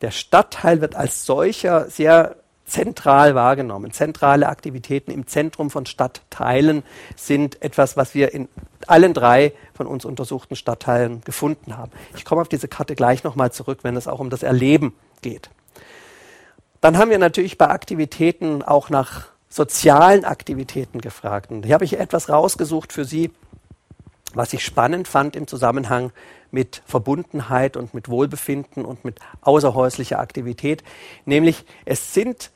der 0.00 0.10
Stadtteil 0.10 0.80
wird 0.80 0.96
als 0.96 1.24
solcher 1.24 1.88
sehr 1.88 2.36
zentral 2.64 3.34
wahrgenommen. 3.34 3.92
Zentrale 3.92 4.48
Aktivitäten 4.48 5.10
im 5.10 5.26
Zentrum 5.26 5.70
von 5.70 5.84
Stadtteilen 5.84 6.82
sind 7.16 7.60
etwas, 7.60 7.96
was 7.96 8.14
wir 8.14 8.32
in 8.32 8.48
allen 8.86 9.14
drei 9.14 9.52
von 9.74 9.86
uns 9.86 10.04
untersuchten 10.04 10.56
Stadtteilen 10.56 11.22
gefunden 11.22 11.76
haben. 11.76 11.92
Ich 12.16 12.24
komme 12.24 12.40
auf 12.40 12.48
diese 12.48 12.68
Karte 12.68 12.94
gleich 12.94 13.24
nochmal 13.24 13.52
zurück, 13.52 13.80
wenn 13.82 13.96
es 13.96 14.08
auch 14.08 14.20
um 14.20 14.30
das 14.30 14.42
Erleben 14.42 14.94
geht. 15.20 15.50
Dann 16.82 16.98
haben 16.98 17.10
wir 17.10 17.18
natürlich 17.18 17.58
bei 17.58 17.68
Aktivitäten 17.68 18.62
auch 18.62 18.90
nach 18.90 19.28
sozialen 19.48 20.24
Aktivitäten 20.24 21.00
gefragt. 21.00 21.52
Und 21.52 21.64
hier 21.64 21.74
habe 21.74 21.84
ich 21.84 21.98
etwas 21.98 22.28
rausgesucht 22.28 22.92
für 22.92 23.04
Sie, 23.04 23.30
was 24.34 24.52
ich 24.52 24.64
spannend 24.64 25.06
fand 25.06 25.36
im 25.36 25.46
Zusammenhang 25.46 26.10
mit 26.50 26.82
Verbundenheit 26.84 27.76
und 27.76 27.94
mit 27.94 28.08
Wohlbefinden 28.08 28.84
und 28.84 29.04
mit 29.04 29.20
außerhäuslicher 29.42 30.18
Aktivität. 30.18 30.82
Nämlich 31.24 31.64
es 31.84 32.14
sind 32.14 32.50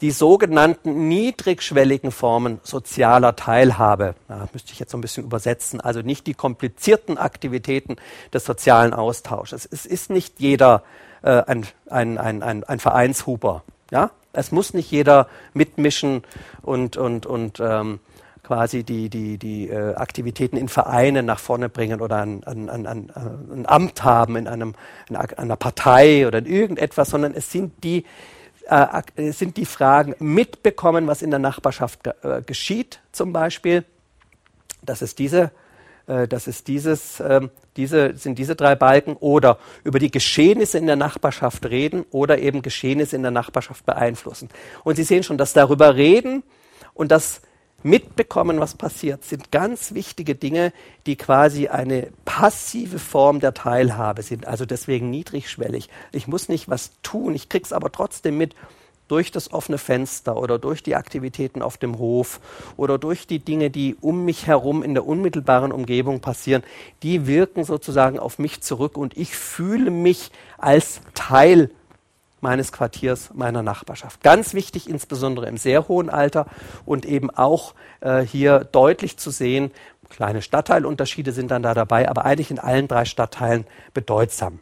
die 0.00 0.10
sogenannten 0.10 1.06
niedrigschwelligen 1.06 2.10
Formen 2.10 2.58
sozialer 2.64 3.36
Teilhabe. 3.36 4.16
Da 4.26 4.48
müsste 4.52 4.72
ich 4.72 4.80
jetzt 4.80 4.90
so 4.90 4.98
ein 4.98 5.00
bisschen 5.00 5.22
übersetzen. 5.22 5.80
Also 5.80 6.00
nicht 6.00 6.26
die 6.26 6.34
komplizierten 6.34 7.18
Aktivitäten 7.18 7.96
des 8.32 8.44
sozialen 8.44 8.92
Austausches. 8.92 9.68
Es 9.70 9.86
ist 9.86 10.10
nicht 10.10 10.40
jeder 10.40 10.82
äh, 11.24 11.42
ein, 11.46 11.66
ein, 11.88 12.18
ein, 12.18 12.42
ein, 12.42 12.64
ein 12.64 12.78
Vereinshuber. 12.78 13.62
Ja? 13.90 14.10
Es 14.32 14.52
muss 14.52 14.74
nicht 14.74 14.90
jeder 14.90 15.28
mitmischen 15.54 16.22
und, 16.62 16.96
und, 16.96 17.24
und 17.24 17.60
ähm, 17.60 18.00
quasi 18.42 18.84
die, 18.84 19.08
die, 19.08 19.38
die 19.38 19.70
äh, 19.70 19.94
Aktivitäten 19.94 20.58
in 20.58 20.68
Vereinen 20.68 21.24
nach 21.24 21.38
vorne 21.38 21.70
bringen 21.70 22.02
oder 22.02 22.20
ein, 22.20 22.44
ein, 22.44 22.68
ein, 22.68 22.86
ein, 22.86 23.66
Amt 23.66 24.04
haben 24.04 24.36
in, 24.36 24.46
einem, 24.46 24.74
in 25.08 25.16
einer 25.16 25.56
Partei 25.56 26.26
oder 26.26 26.38
in 26.38 26.46
irgendetwas, 26.46 27.08
sondern 27.08 27.32
es 27.34 27.50
sind 27.50 27.82
die, 27.82 28.04
äh, 28.68 29.32
sind 29.32 29.56
die 29.56 29.64
Fragen 29.64 30.14
mitbekommen, 30.18 31.06
was 31.06 31.22
in 31.22 31.30
der 31.30 31.38
Nachbarschaft 31.38 32.06
äh, 32.22 32.42
geschieht 32.44 33.00
zum 33.12 33.32
Beispiel. 33.32 33.84
Das 34.82 35.00
ist 35.00 35.18
diese 35.18 35.44
äh, 35.44 35.50
das 36.06 36.46
ist 36.46 36.68
dieses, 36.68 37.20
ähm, 37.20 37.50
diese, 37.76 38.16
sind 38.16 38.38
diese 38.38 38.56
drei 38.56 38.74
Balken 38.74 39.16
oder 39.16 39.58
über 39.84 39.98
die 39.98 40.10
Geschehnisse 40.10 40.78
in 40.78 40.86
der 40.86 40.96
Nachbarschaft 40.96 41.64
reden 41.66 42.04
oder 42.10 42.38
eben 42.38 42.62
Geschehnisse 42.62 43.16
in 43.16 43.22
der 43.22 43.30
Nachbarschaft 43.30 43.86
beeinflussen. 43.86 44.48
Und 44.84 44.96
Sie 44.96 45.04
sehen 45.04 45.22
schon, 45.22 45.38
dass 45.38 45.52
darüber 45.52 45.96
reden 45.96 46.42
und 46.92 47.10
das 47.10 47.40
mitbekommen, 47.84 48.60
was 48.60 48.74
passiert, 48.74 49.24
sind 49.24 49.52
ganz 49.52 49.92
wichtige 49.94 50.34
Dinge, 50.34 50.72
die 51.06 51.16
quasi 51.16 51.68
eine 51.68 52.08
passive 52.24 52.98
Form 52.98 53.40
der 53.40 53.54
Teilhabe 53.54 54.22
sind, 54.22 54.46
also 54.46 54.64
deswegen 54.64 55.10
niedrigschwellig. 55.10 55.90
Ich 56.12 56.26
muss 56.26 56.48
nicht 56.48 56.68
was 56.68 56.92
tun, 57.02 57.34
ich 57.34 57.48
krieg's 57.48 57.72
aber 57.72 57.92
trotzdem 57.92 58.38
mit 58.38 58.54
durch 59.08 59.30
das 59.30 59.52
offene 59.52 59.78
Fenster 59.78 60.36
oder 60.36 60.58
durch 60.58 60.82
die 60.82 60.96
Aktivitäten 60.96 61.62
auf 61.62 61.76
dem 61.76 61.98
Hof 61.98 62.40
oder 62.76 62.98
durch 62.98 63.26
die 63.26 63.38
Dinge, 63.38 63.70
die 63.70 63.96
um 64.00 64.24
mich 64.24 64.46
herum 64.46 64.82
in 64.82 64.94
der 64.94 65.06
unmittelbaren 65.06 65.72
Umgebung 65.72 66.20
passieren, 66.20 66.62
die 67.02 67.26
wirken 67.26 67.64
sozusagen 67.64 68.18
auf 68.18 68.38
mich 68.38 68.62
zurück 68.62 68.96
und 68.96 69.16
ich 69.16 69.36
fühle 69.36 69.90
mich 69.90 70.30
als 70.58 71.00
Teil 71.14 71.70
meines 72.40 72.72
Quartiers, 72.72 73.30
meiner 73.34 73.62
Nachbarschaft. 73.62 74.22
Ganz 74.22 74.52
wichtig, 74.52 74.88
insbesondere 74.88 75.48
im 75.48 75.56
sehr 75.56 75.88
hohen 75.88 76.10
Alter 76.10 76.46
und 76.84 77.06
eben 77.06 77.30
auch 77.30 77.74
äh, 78.00 78.20
hier 78.20 78.60
deutlich 78.60 79.16
zu 79.16 79.30
sehen, 79.30 79.70
kleine 80.10 80.42
Stadtteilunterschiede 80.42 81.32
sind 81.32 81.50
dann 81.50 81.62
da 81.62 81.74
dabei, 81.74 82.08
aber 82.08 82.24
eigentlich 82.24 82.50
in 82.50 82.58
allen 82.58 82.86
drei 82.86 83.06
Stadtteilen 83.06 83.66
bedeutsam. 83.94 84.60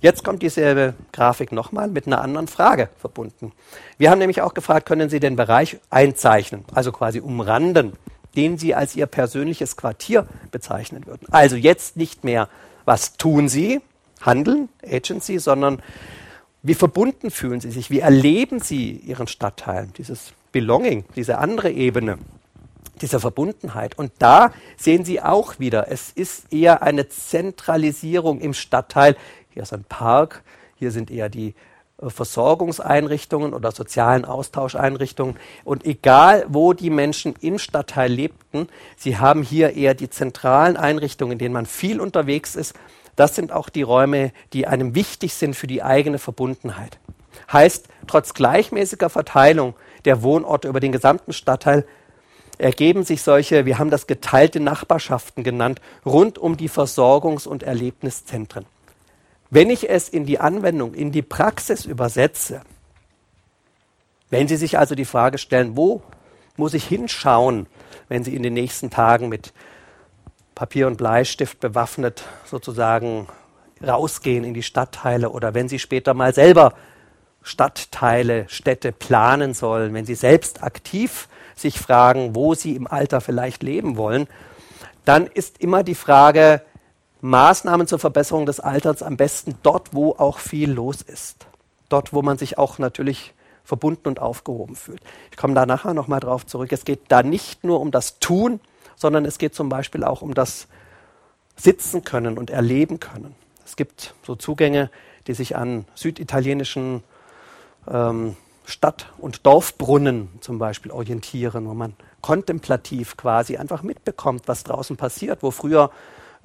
Jetzt 0.00 0.24
kommt 0.24 0.42
dieselbe 0.42 0.94
Grafik 1.12 1.52
nochmal 1.52 1.88
mit 1.88 2.06
einer 2.06 2.20
anderen 2.20 2.48
Frage 2.48 2.90
verbunden. 2.98 3.52
Wir 3.96 4.10
haben 4.10 4.18
nämlich 4.18 4.42
auch 4.42 4.52
gefragt, 4.52 4.86
können 4.86 5.08
Sie 5.08 5.20
den 5.20 5.36
Bereich 5.36 5.78
einzeichnen, 5.88 6.64
also 6.74 6.92
quasi 6.92 7.20
umranden, 7.20 7.92
den 8.36 8.58
Sie 8.58 8.74
als 8.74 8.94
Ihr 8.94 9.06
persönliches 9.06 9.76
Quartier 9.76 10.26
bezeichnen 10.50 11.06
würden. 11.06 11.26
Also 11.30 11.56
jetzt 11.56 11.96
nicht 11.96 12.24
mehr, 12.24 12.48
was 12.84 13.16
tun 13.16 13.48
Sie, 13.48 13.80
handeln, 14.20 14.68
Agency, 14.84 15.38
sondern 15.38 15.82
wie 16.62 16.74
verbunden 16.74 17.30
fühlen 17.30 17.60
Sie 17.60 17.70
sich, 17.70 17.90
wie 17.90 18.00
erleben 18.00 18.60
Sie 18.60 18.90
Ihren 18.90 19.28
Stadtteil, 19.28 19.88
dieses 19.96 20.32
Belonging, 20.52 21.04
diese 21.14 21.38
andere 21.38 21.70
Ebene 21.70 22.18
dieser 23.00 23.20
Verbundenheit. 23.20 23.98
Und 23.98 24.12
da 24.18 24.52
sehen 24.76 25.04
Sie 25.04 25.20
auch 25.20 25.58
wieder, 25.58 25.90
es 25.90 26.10
ist 26.10 26.52
eher 26.52 26.82
eine 26.82 27.08
Zentralisierung 27.08 28.40
im 28.40 28.54
Stadtteil 28.54 29.16
hier 29.56 29.62
ist 29.62 29.72
ein 29.72 29.84
Park, 29.84 30.42
hier 30.74 30.90
sind 30.90 31.10
eher 31.10 31.30
die 31.30 31.54
äh, 32.02 32.10
Versorgungseinrichtungen 32.10 33.54
oder 33.54 33.72
sozialen 33.72 34.26
Austauscheinrichtungen. 34.26 35.36
Und 35.64 35.86
egal, 35.86 36.44
wo 36.48 36.74
die 36.74 36.90
Menschen 36.90 37.34
im 37.40 37.58
Stadtteil 37.58 38.12
lebten, 38.12 38.68
sie 38.98 39.16
haben 39.16 39.42
hier 39.42 39.74
eher 39.74 39.94
die 39.94 40.10
zentralen 40.10 40.76
Einrichtungen, 40.76 41.32
in 41.32 41.38
denen 41.38 41.54
man 41.54 41.64
viel 41.64 42.02
unterwegs 42.02 42.54
ist. 42.54 42.74
Das 43.16 43.34
sind 43.34 43.50
auch 43.50 43.70
die 43.70 43.80
Räume, 43.80 44.30
die 44.52 44.66
einem 44.66 44.94
wichtig 44.94 45.32
sind 45.32 45.56
für 45.56 45.66
die 45.66 45.82
eigene 45.82 46.18
Verbundenheit. 46.18 46.98
Heißt, 47.50 47.88
trotz 48.06 48.34
gleichmäßiger 48.34 49.08
Verteilung 49.08 49.72
der 50.04 50.22
Wohnorte 50.22 50.68
über 50.68 50.80
den 50.80 50.92
gesamten 50.92 51.32
Stadtteil 51.32 51.86
ergeben 52.58 53.04
sich 53.04 53.22
solche, 53.22 53.64
wir 53.64 53.78
haben 53.78 53.90
das 53.90 54.06
geteilte 54.06 54.60
Nachbarschaften 54.60 55.44
genannt, 55.44 55.80
rund 56.04 56.36
um 56.36 56.58
die 56.58 56.68
Versorgungs- 56.68 57.48
und 57.48 57.62
Erlebniszentren. 57.62 58.66
Wenn 59.50 59.70
ich 59.70 59.88
es 59.88 60.08
in 60.08 60.26
die 60.26 60.40
Anwendung, 60.40 60.94
in 60.94 61.12
die 61.12 61.22
Praxis 61.22 61.84
übersetze, 61.84 62.62
wenn 64.30 64.48
Sie 64.48 64.56
sich 64.56 64.78
also 64.78 64.94
die 64.94 65.04
Frage 65.04 65.38
stellen, 65.38 65.76
wo 65.76 66.02
muss 66.56 66.74
ich 66.74 66.84
hinschauen, 66.84 67.66
wenn 68.08 68.24
Sie 68.24 68.34
in 68.34 68.42
den 68.42 68.54
nächsten 68.54 68.90
Tagen 68.90 69.28
mit 69.28 69.52
Papier 70.54 70.86
und 70.86 70.96
Bleistift 70.96 71.60
bewaffnet 71.60 72.24
sozusagen 72.44 73.28
rausgehen 73.86 74.42
in 74.42 74.54
die 74.54 74.62
Stadtteile 74.62 75.30
oder 75.30 75.54
wenn 75.54 75.68
Sie 75.68 75.78
später 75.78 76.14
mal 76.14 76.34
selber 76.34 76.74
Stadtteile, 77.46 78.46
Städte 78.48 78.90
planen 78.90 79.54
sollen, 79.54 79.94
wenn 79.94 80.04
sie 80.04 80.16
selbst 80.16 80.64
aktiv 80.64 81.28
sich 81.54 81.78
fragen, 81.78 82.34
wo 82.34 82.54
sie 82.54 82.74
im 82.74 82.88
Alter 82.88 83.20
vielleicht 83.20 83.62
leben 83.62 83.96
wollen, 83.96 84.26
dann 85.04 85.28
ist 85.28 85.60
immer 85.60 85.84
die 85.84 85.94
Frage, 85.94 86.60
Maßnahmen 87.20 87.86
zur 87.86 87.98
Verbesserung 87.98 88.46
des 88.46 88.60
Alterns 88.60 89.02
am 89.02 89.16
besten 89.16 89.56
dort, 89.62 89.94
wo 89.94 90.12
auch 90.12 90.38
viel 90.38 90.70
los 90.70 91.02
ist. 91.02 91.46
Dort, 91.88 92.12
wo 92.12 92.22
man 92.22 92.38
sich 92.38 92.58
auch 92.58 92.78
natürlich 92.78 93.32
verbunden 93.64 94.08
und 94.08 94.20
aufgehoben 94.20 94.76
fühlt. 94.76 95.00
Ich 95.30 95.36
komme 95.36 95.54
da 95.54 95.66
nachher 95.66 95.94
nochmal 95.94 96.20
drauf 96.20 96.46
zurück. 96.46 96.70
Es 96.72 96.84
geht 96.84 97.00
da 97.08 97.22
nicht 97.22 97.64
nur 97.64 97.80
um 97.80 97.90
das 97.90 98.18
Tun, 98.18 98.60
sondern 98.94 99.24
es 99.24 99.38
geht 99.38 99.54
zum 99.54 99.68
Beispiel 99.68 100.04
auch 100.04 100.22
um 100.22 100.34
das 100.34 100.68
Sitzen 101.56 102.04
können 102.04 102.38
und 102.38 102.50
erleben 102.50 103.00
können. 103.00 103.34
Es 103.64 103.76
gibt 103.76 104.14
so 104.22 104.36
Zugänge, 104.36 104.90
die 105.26 105.34
sich 105.34 105.56
an 105.56 105.86
süditalienischen 105.94 107.02
ähm, 107.88 108.36
Stadt- 108.64 109.12
und 109.18 109.46
Dorfbrunnen 109.46 110.28
zum 110.40 110.58
Beispiel 110.58 110.92
orientieren, 110.92 111.66
wo 111.66 111.74
man 111.74 111.94
kontemplativ 112.20 113.16
quasi 113.16 113.56
einfach 113.56 113.82
mitbekommt, 113.82 114.44
was 114.46 114.64
draußen 114.64 114.96
passiert, 114.96 115.42
wo 115.42 115.50
früher 115.50 115.90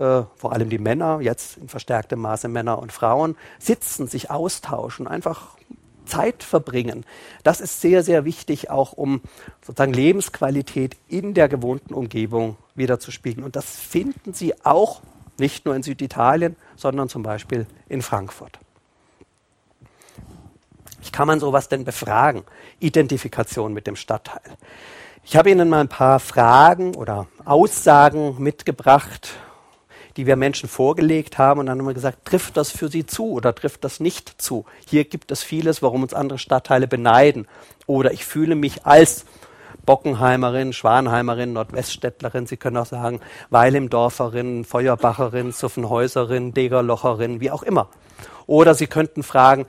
äh, 0.02 0.24
vor 0.36 0.52
allem 0.52 0.70
die 0.70 0.80
Männer, 0.80 1.22
jetzt 1.22 1.58
in 1.58 1.70
verstärktem 1.70 2.20
Maße 2.20 2.48
Männer 2.48 2.80
und 2.80 2.92
Frauen, 2.92 3.38
sitzen, 3.60 4.08
sich 4.08 4.32
austauschen, 4.32 5.08
einfach 5.08 5.58
Zeit 6.06 6.42
verbringen. 6.42 7.06
Das 7.44 7.62
ist 7.62 7.82
sehr, 7.82 8.02
sehr 8.02 8.26
wichtig, 8.26 8.72
auch 8.72 8.94
um 8.94 9.22
sozusagen 9.62 9.94
Lebensqualität 9.94 10.98
in 11.08 11.36
der 11.36 11.48
gewohnten 11.48 11.94
Umgebung 11.94 12.58
wiederzuspiegeln. 12.74 13.46
Und 13.46 13.56
das 13.56 13.66
finden 13.76 14.34
Sie 14.34 14.54
auch 14.66 15.02
nicht 15.38 15.66
nur 15.66 15.76
in 15.76 15.84
Süditalien, 15.84 16.56
sondern 16.76 17.08
zum 17.08 17.22
Beispiel 17.22 17.68
in 17.88 18.02
Frankfurt. 18.02 18.58
Wie 21.04 21.12
kann 21.12 21.28
man 21.28 21.40
sowas 21.40 21.70
denn 21.70 21.86
befragen? 21.86 22.44
Identifikation 22.80 23.72
mit 23.72 23.86
dem 23.86 23.96
Stadtteil. 23.96 24.42
Ich 25.24 25.36
habe 25.36 25.52
Ihnen 25.52 25.70
mal 25.70 25.82
ein 25.82 25.88
paar 25.90 26.20
Fragen 26.20 26.96
oder 26.96 27.28
Aussagen 27.46 28.42
mitgebracht 28.42 29.30
die 30.18 30.26
wir 30.26 30.36
Menschen 30.36 30.68
vorgelegt 30.70 31.38
haben 31.38 31.60
und 31.60 31.68
dann 31.68 31.80
haben 31.80 31.88
wir 31.88 31.94
gesagt, 31.94 32.26
trifft 32.26 32.58
das 32.58 32.72
für 32.72 32.90
Sie 32.90 33.06
zu 33.06 33.32
oder 33.32 33.56
trifft 33.56 33.84
das 33.84 34.00
nicht 34.00 34.42
zu? 34.42 34.66
Hier 34.88 35.06
gibt 35.06 35.32
es 35.32 35.44
vieles, 35.44 35.82
warum 35.82 36.04
uns 36.04 36.14
andere 36.14 36.40
Stadtteile 36.40 36.88
beneiden. 36.88 37.48
Oder 37.88 38.12
ich 38.12 38.26
fühle 38.26 38.56
mich 38.56 38.86
als 38.86 39.26
Bockenheimerin, 39.86 40.74
Schwanheimerin, 40.74 41.54
Nordweststädtlerin, 41.54 42.46
Sie 42.46 42.58
können 42.58 42.78
auch 42.78 42.86
sagen 42.86 43.20
Weilimdorferin, 43.50 44.66
Feuerbacherin, 44.66 45.52
Suffenhäuserin, 45.52 46.54
Degerlocherin, 46.54 47.40
wie 47.40 47.52
auch 47.52 47.64
immer. 47.64 47.90
Oder 48.48 48.76
Sie 48.76 48.88
könnten 48.88 49.24
fragen, 49.24 49.66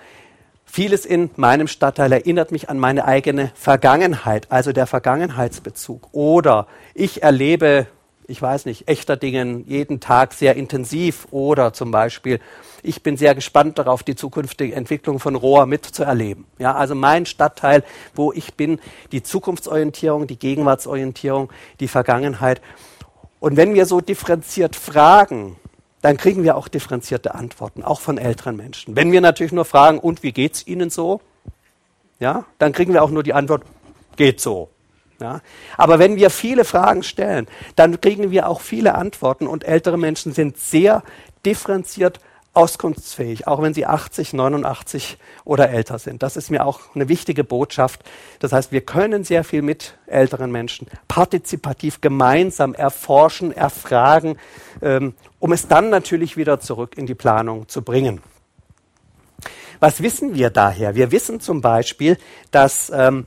Vieles 0.74 1.05
in 1.05 1.28
meinem 1.37 1.68
Stadtteil 1.68 2.11
erinnert 2.12 2.50
mich 2.50 2.70
an 2.70 2.78
meine 2.78 3.05
eigene 3.05 3.50
Vergangenheit, 3.55 4.46
also 4.50 4.72
der 4.72 4.87
Vergangenheitsbezug. 4.87 6.09
Oder 6.12 6.66
ich 6.94 7.22
erlebe 7.22 7.87
ich 8.27 8.41
weiß 8.41 8.67
nicht, 8.67 8.89
echter 8.89 9.17
Dingen 9.17 9.65
jeden 9.67 10.01
Tag 10.01 10.33
sehr 10.33 10.57
intensiv 10.57 11.27
oder 11.31 11.73
zum 11.73 11.91
Beispiel, 11.91 12.41
ich 12.83 13.03
bin 13.03 13.17
sehr 13.17 13.35
gespannt 13.35 13.79
darauf, 13.79 14.03
die 14.03 14.15
zukünftige 14.15 14.75
Entwicklung 14.75 15.19
von 15.19 15.35
Rohr 15.35 15.67
mitzuerleben. 15.67 16.47
Ja, 16.59 16.75
also 16.75 16.95
mein 16.95 17.27
Stadtteil, 17.27 17.85
wo 18.15 18.33
ich 18.33 18.55
bin, 18.55 18.81
die 19.13 19.23
Zukunftsorientierung, 19.23 20.27
die 20.27 20.39
Gegenwartsorientierung, 20.39 21.51
die 21.81 21.89
Vergangenheit. 21.89 22.61
Und 23.41 23.57
wenn 23.57 23.75
wir 23.75 23.87
so 23.87 24.01
differenziert 24.01 24.77
fragen, 24.77 25.57
dann 26.01 26.17
kriegen 26.17 26.43
wir 26.43 26.57
auch 26.57 26.69
differenzierte 26.69 27.35
Antworten, 27.35 27.83
auch 27.85 28.01
von 28.01 28.19
älteren 28.19 28.57
Menschen. 28.57 28.97
Wenn 28.97 29.13
wir 29.13 29.21
natürlich 29.21 29.53
nur 29.53 29.65
fragen, 29.65 30.01
und 30.01 30.23
wie 30.25 30.33
geht's 30.33 30.67
Ihnen 30.67 30.91
so? 30.91 31.21
Ja, 32.19 32.45
dann 32.59 32.73
kriegen 32.73 32.93
wir 32.93 33.03
auch 33.03 33.11
nur 33.11 33.23
die 33.23 33.33
Antwort, 33.33 33.63
geht 34.17 34.41
so. 34.41 34.69
Ja? 35.23 35.41
Aber 35.77 35.99
wenn 35.99 36.17
wir 36.17 36.31
viele 36.31 36.65
Fragen 36.65 37.03
stellen, 37.03 37.47
dann 37.77 38.01
kriegen 38.01 38.31
wir 38.31 38.49
auch 38.49 38.61
viele 38.61 38.95
Antworten 38.95 39.47
und 39.47 39.65
ältere 39.65 39.97
Menschen 39.97 40.33
sind 40.33 40.59
sehr 40.59 41.03
differenziert 41.47 42.21
auskunftsfähig, 42.55 43.47
auch 43.47 43.63
wenn 43.63 43.73
sie 43.73 43.87
80, 43.87 44.35
89 44.35 45.17
oder 45.45 45.71
älter 45.71 45.99
sind. 45.99 46.23
Das 46.23 46.37
ist 46.37 46.51
mir 46.51 46.67
auch 46.67 46.81
eine 46.95 47.09
wichtige 47.09 47.45
Botschaft. 47.45 48.03
Das 48.41 48.53
heißt, 48.53 48.73
wir 48.73 48.83
können 48.83 49.25
sehr 49.25 49.43
viel 49.43 49.63
mit 49.63 49.95
älteren 50.07 50.51
Menschen 50.51 50.87
partizipativ 51.09 52.03
gemeinsam 52.03 52.75
erforschen, 52.75 53.53
erfragen, 53.53 54.37
ähm, 54.83 55.15
um 55.39 55.53
es 55.53 55.67
dann 55.67 55.89
natürlich 55.89 56.37
wieder 56.37 56.61
zurück 56.61 56.99
in 56.99 57.07
die 57.07 57.15
Planung 57.15 57.69
zu 57.69 57.83
bringen. 57.83 58.21
Was 59.81 60.03
wissen 60.03 60.35
wir 60.35 60.51
daher? 60.51 60.95
Wir 60.95 61.11
wissen 61.11 61.41
zum 61.41 61.61
Beispiel, 61.61 62.19
dass 62.51 62.93
ähm, 62.95 63.27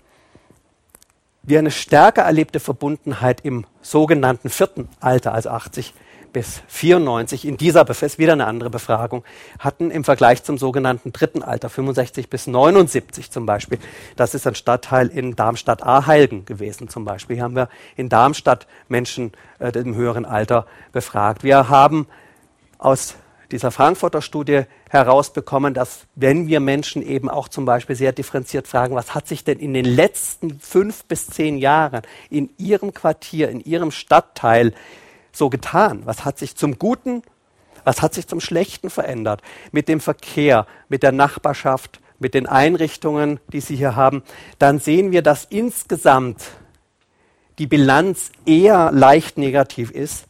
wir 1.46 1.60
eine 1.60 1.72
stärker 1.72 2.24
erlebte 2.24 2.60
Verbundenheit 2.60 3.42
im 3.42 3.66
sogenannten 3.82 4.50
vierten 4.50 4.90
Alter, 5.00 5.34
also 5.34 5.50
80 5.50 5.94
bis 6.34 6.62
94, 6.68 7.46
in 7.46 7.56
dieser 7.56 7.90
ist 7.90 8.20
wieder 8.20 8.34
eine 8.34 8.46
andere 8.46 8.70
Befragung, 8.70 9.24
hatten 9.58 9.90
im 9.90 10.04
Vergleich 10.04 10.44
zum 10.44 10.58
sogenannten 10.58 11.14
dritten 11.14 11.42
Alter, 11.42 11.70
65 11.70 12.30
bis 12.30 12.46
79 12.48 13.32
zum 13.32 13.46
Beispiel. 13.46 13.80
Das 14.18 14.36
ist 14.36 14.46
ein 14.46 14.56
Stadtteil 14.56 15.08
in 15.08 15.38
Darmstadt-Aheilgen 15.38 16.44
gewesen 16.44 16.90
zum 16.90 17.06
Beispiel. 17.06 17.38
Hier 17.38 17.44
haben 17.44 17.56
wir 17.56 17.70
in 17.96 18.10
Darmstadt 18.10 18.68
Menschen 18.90 19.32
äh, 19.60 19.70
im 19.80 19.96
höheren 19.96 20.26
Alter 20.26 20.66
befragt. 20.92 21.46
Wir 21.46 21.70
haben 21.70 22.06
aus 22.80 23.16
dieser 23.52 23.72
Frankfurter 23.72 24.22
Studie 24.22 24.64
herausbekommen, 24.90 25.74
dass 25.74 26.06
wenn 26.16 26.48
wir 26.48 26.60
Menschen 26.60 27.02
eben 27.02 27.30
auch 27.30 27.48
zum 27.48 27.66
Beispiel 27.66 27.96
sehr 27.96 28.12
differenziert 28.12 28.68
fragen, 28.68 28.96
was 28.96 29.14
hat 29.14 29.28
sich 29.28 29.44
denn 29.44 29.60
in 29.60 29.74
den 29.74 29.86
letzten 29.86 30.60
fünf 30.60 31.06
bis 31.06 31.28
zehn 31.28 31.58
Jahren 31.58 32.02
in 32.30 32.50
Ihrem 32.58 32.94
Quartier, 32.94 33.50
in 33.50 33.62
Ihrem 33.62 33.92
Stadtteil 33.92 34.74
so 35.32 35.50
getan? 35.50 36.02
Was 36.06 36.26
hat 36.26 36.38
sich 36.38 36.56
zum 36.56 36.80
Guten, 36.80 37.22
was 37.84 38.02
hat 38.02 38.14
sich 38.14 38.28
zum 38.28 38.40
Schlechten 38.40 38.90
verändert? 38.90 39.42
Mit 39.72 39.88
dem 39.88 40.00
Verkehr, 40.00 40.66
mit 40.90 41.04
der 41.04 41.12
Nachbarschaft, 41.12 42.00
mit 42.20 42.34
den 42.34 42.48
Einrichtungen, 42.48 43.40
die 43.52 43.62
Sie 43.62 43.76
hier 43.76 43.96
haben, 43.96 44.24
dann 44.60 44.80
sehen 44.80 45.12
wir, 45.12 45.22
dass 45.22 45.46
insgesamt 45.46 46.44
die 47.60 47.68
Bilanz 47.68 48.32
eher 48.46 48.92
leicht 48.92 49.38
negativ 49.38 49.92
ist 49.92 50.26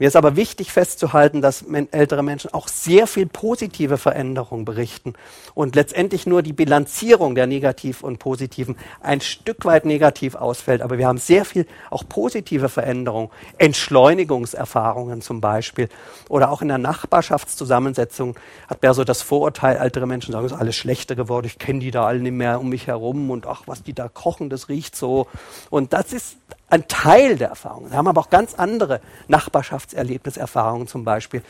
mir 0.00 0.08
ist 0.08 0.16
aber 0.16 0.34
wichtig 0.34 0.72
festzuhalten, 0.72 1.42
dass 1.42 1.62
ältere 1.90 2.22
Menschen 2.22 2.54
auch 2.54 2.68
sehr 2.68 3.06
viel 3.06 3.26
positive 3.26 3.98
Veränderungen 3.98 4.64
berichten 4.64 5.12
und 5.54 5.76
letztendlich 5.76 6.26
nur 6.26 6.42
die 6.42 6.54
Bilanzierung 6.54 7.34
der 7.34 7.46
Negativ 7.46 8.02
und 8.02 8.18
Positiven 8.18 8.78
ein 9.02 9.20
Stück 9.20 9.66
weit 9.66 9.84
negativ 9.84 10.36
ausfällt. 10.36 10.80
Aber 10.80 10.96
wir 10.96 11.06
haben 11.06 11.18
sehr 11.18 11.44
viel 11.44 11.66
auch 11.90 12.04
positive 12.08 12.70
Veränderungen, 12.70 13.28
Entschleunigungserfahrungen 13.58 15.20
zum 15.20 15.42
Beispiel 15.42 15.90
oder 16.30 16.50
auch 16.50 16.62
in 16.62 16.68
der 16.68 16.78
Nachbarschaftszusammensetzung 16.78 18.36
hat 18.68 18.80
mehr 18.80 18.94
so 18.94 19.04
das 19.04 19.20
Vorurteil, 19.20 19.76
ältere 19.76 20.06
Menschen 20.06 20.32
sagen, 20.32 20.46
es 20.46 20.52
ist 20.52 20.58
alles 20.58 20.76
schlechter 20.76 21.14
geworden, 21.14 21.44
ich 21.44 21.58
kenne 21.58 21.80
die 21.80 21.90
da 21.90 22.06
alle 22.06 22.20
nicht 22.20 22.32
mehr 22.32 22.58
um 22.58 22.70
mich 22.70 22.86
herum 22.86 23.30
und 23.30 23.46
ach, 23.46 23.64
was 23.66 23.82
die 23.82 23.92
da 23.92 24.08
kochen, 24.08 24.48
das 24.48 24.70
riecht 24.70 24.96
so. 24.96 25.26
Und 25.68 25.92
das 25.92 26.14
ist 26.14 26.38
ein 26.68 26.86
Teil 26.88 27.36
der 27.36 27.48
Erfahrung. 27.48 27.90
Wir 27.90 27.96
haben 27.96 28.08
aber 28.08 28.20
auch 28.20 28.30
ganz 28.30 28.54
andere 28.54 29.00
Nachbarschaftserlebniserfahrungen 29.28 30.86
zum 30.86 31.04
Beispiel, 31.04 31.42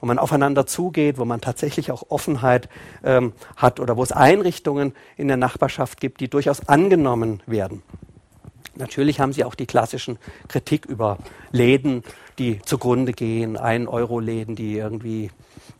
wo 0.00 0.06
man 0.06 0.18
aufeinander 0.18 0.66
zugeht, 0.66 1.18
wo 1.18 1.24
man 1.24 1.40
tatsächlich 1.40 1.90
auch 1.90 2.04
Offenheit 2.08 2.68
ähm, 3.02 3.32
hat 3.56 3.80
oder 3.80 3.96
wo 3.96 4.02
es 4.02 4.12
Einrichtungen 4.12 4.94
in 5.16 5.28
der 5.28 5.36
Nachbarschaft 5.36 6.00
gibt, 6.00 6.20
die 6.20 6.28
durchaus 6.28 6.68
angenommen 6.68 7.42
werden. 7.46 7.82
Natürlich 8.76 9.20
haben 9.20 9.32
sie 9.32 9.44
auch 9.44 9.54
die 9.54 9.66
klassischen 9.66 10.18
Kritik 10.48 10.84
über 10.86 11.18
Läden, 11.52 12.02
die 12.38 12.60
zugrunde 12.62 13.12
gehen, 13.12 13.56
Ein-Euro-Läden, 13.56 14.56
die 14.56 14.76
irgendwie 14.76 15.30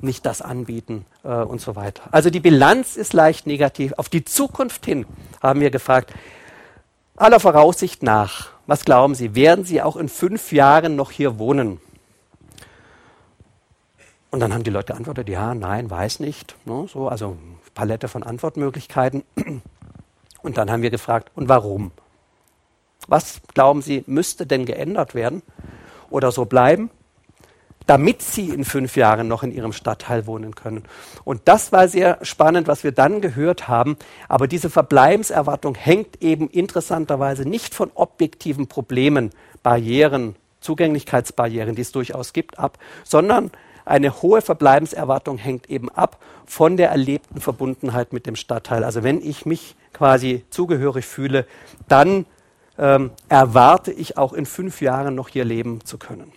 nicht 0.01 0.25
das 0.27 0.43
anbieten 0.43 1.05
äh, 1.25 1.29
und 1.29 1.61
so 1.61 1.75
weiter. 1.75 2.03
Also 2.13 2.31
die 2.31 2.41
Bilanz 2.41 2.97
ist 2.97 3.13
leicht 3.13 3.47
negativ. 3.47 3.95
Auf 3.97 4.09
die 4.09 4.25
Zukunft 4.25 4.85
hin 4.85 5.07
haben 5.43 5.61
wir 5.61 5.71
gefragt, 5.71 6.13
aller 7.17 7.41
Voraussicht 7.41 8.03
nach, 8.03 8.54
was 8.67 8.85
glauben 8.85 9.15
Sie, 9.15 9.35
werden 9.35 9.65
Sie 9.65 9.83
auch 9.83 9.97
in 9.97 10.09
fünf 10.09 10.53
Jahren 10.53 10.97
noch 10.97 11.11
hier 11.11 11.39
wohnen? 11.39 11.81
Und 14.31 14.41
dann 14.41 14.53
haben 14.53 14.65
die 14.65 14.71
Leute 14.71 14.93
geantwortet, 14.93 15.29
ja, 15.29 15.55
nein, 15.55 15.91
weiß 15.91 16.19
nicht. 16.21 16.57
Ne, 16.65 16.87
so, 16.93 17.09
also 17.09 17.37
Palette 17.75 18.09
von 18.09 18.23
Antwortmöglichkeiten. 18.23 19.23
Und 20.43 20.59
dann 20.59 20.71
haben 20.71 20.83
wir 20.83 20.91
gefragt, 20.91 21.31
und 21.35 21.49
warum? 21.49 21.93
Was 23.07 23.41
glauben 23.55 23.81
Sie, 23.81 24.05
müsste 24.07 24.47
denn 24.47 24.67
geändert 24.67 25.15
werden 25.15 25.43
oder 26.11 26.33
so 26.33 26.45
bleiben? 26.45 26.91
Damit 27.87 28.23
sie 28.23 28.51
in 28.51 28.65
fünf 28.65 28.97
Jahren 28.97 29.29
noch 29.29 29.43
in 29.43 29.53
ihrem 29.53 29.73
Stadtteil 29.73 30.27
wohnen 30.27 30.55
können. 30.55 30.85
Und 31.25 31.43
das 31.45 31.73
war 31.73 31.89
sehr 31.89 32.19
spannend, 32.23 32.67
was 32.67 32.85
wir 32.85 32.93
dann 32.93 33.21
gehört 33.21 33.69
haben. 33.69 33.97
Aber 34.29 34.49
diese 34.49 34.71
Verbleibenserwartung 34.71 35.75
hängt 35.75 36.23
eben 36.23 36.49
interessanterweise 36.49 37.49
nicht 37.49 37.75
von 37.75 37.91
objektiven 37.95 38.67
Problemen, 38.67 39.31
Barrieren, 39.63 40.37
Zugänglichkeitsbarrieren, 40.61 41.75
die 41.75 41.83
es 41.83 41.93
durchaus 41.93 42.33
gibt, 42.33 42.59
ab, 42.59 42.79
sondern 43.05 43.51
eine 43.85 44.23
hohe 44.23 44.41
Verbleibenserwartung 44.41 45.37
hängt 45.37 45.69
eben 45.69 45.91
ab 45.91 46.19
von 46.47 46.77
der 46.79 46.89
erlebten 46.91 47.41
Verbundenheit 47.41 48.15
mit 48.15 48.27
dem 48.27 48.35
Stadtteil. 48.37 48.83
Also 48.83 49.03
wenn 49.03 49.21
ich 49.21 49.45
mich 49.45 49.77
quasi 49.93 50.45
zugehörig 50.49 51.05
fühle, 51.05 51.47
dann 51.87 52.25
ähm, 52.79 53.11
erwarte 53.29 53.93
ich 53.93 54.17
auch 54.17 54.33
in 54.33 54.47
fünf 54.47 54.81
Jahren 54.81 55.15
noch 55.15 55.29
hier 55.29 55.45
leben 55.45 55.85
zu 55.85 55.99
können. 55.99 56.33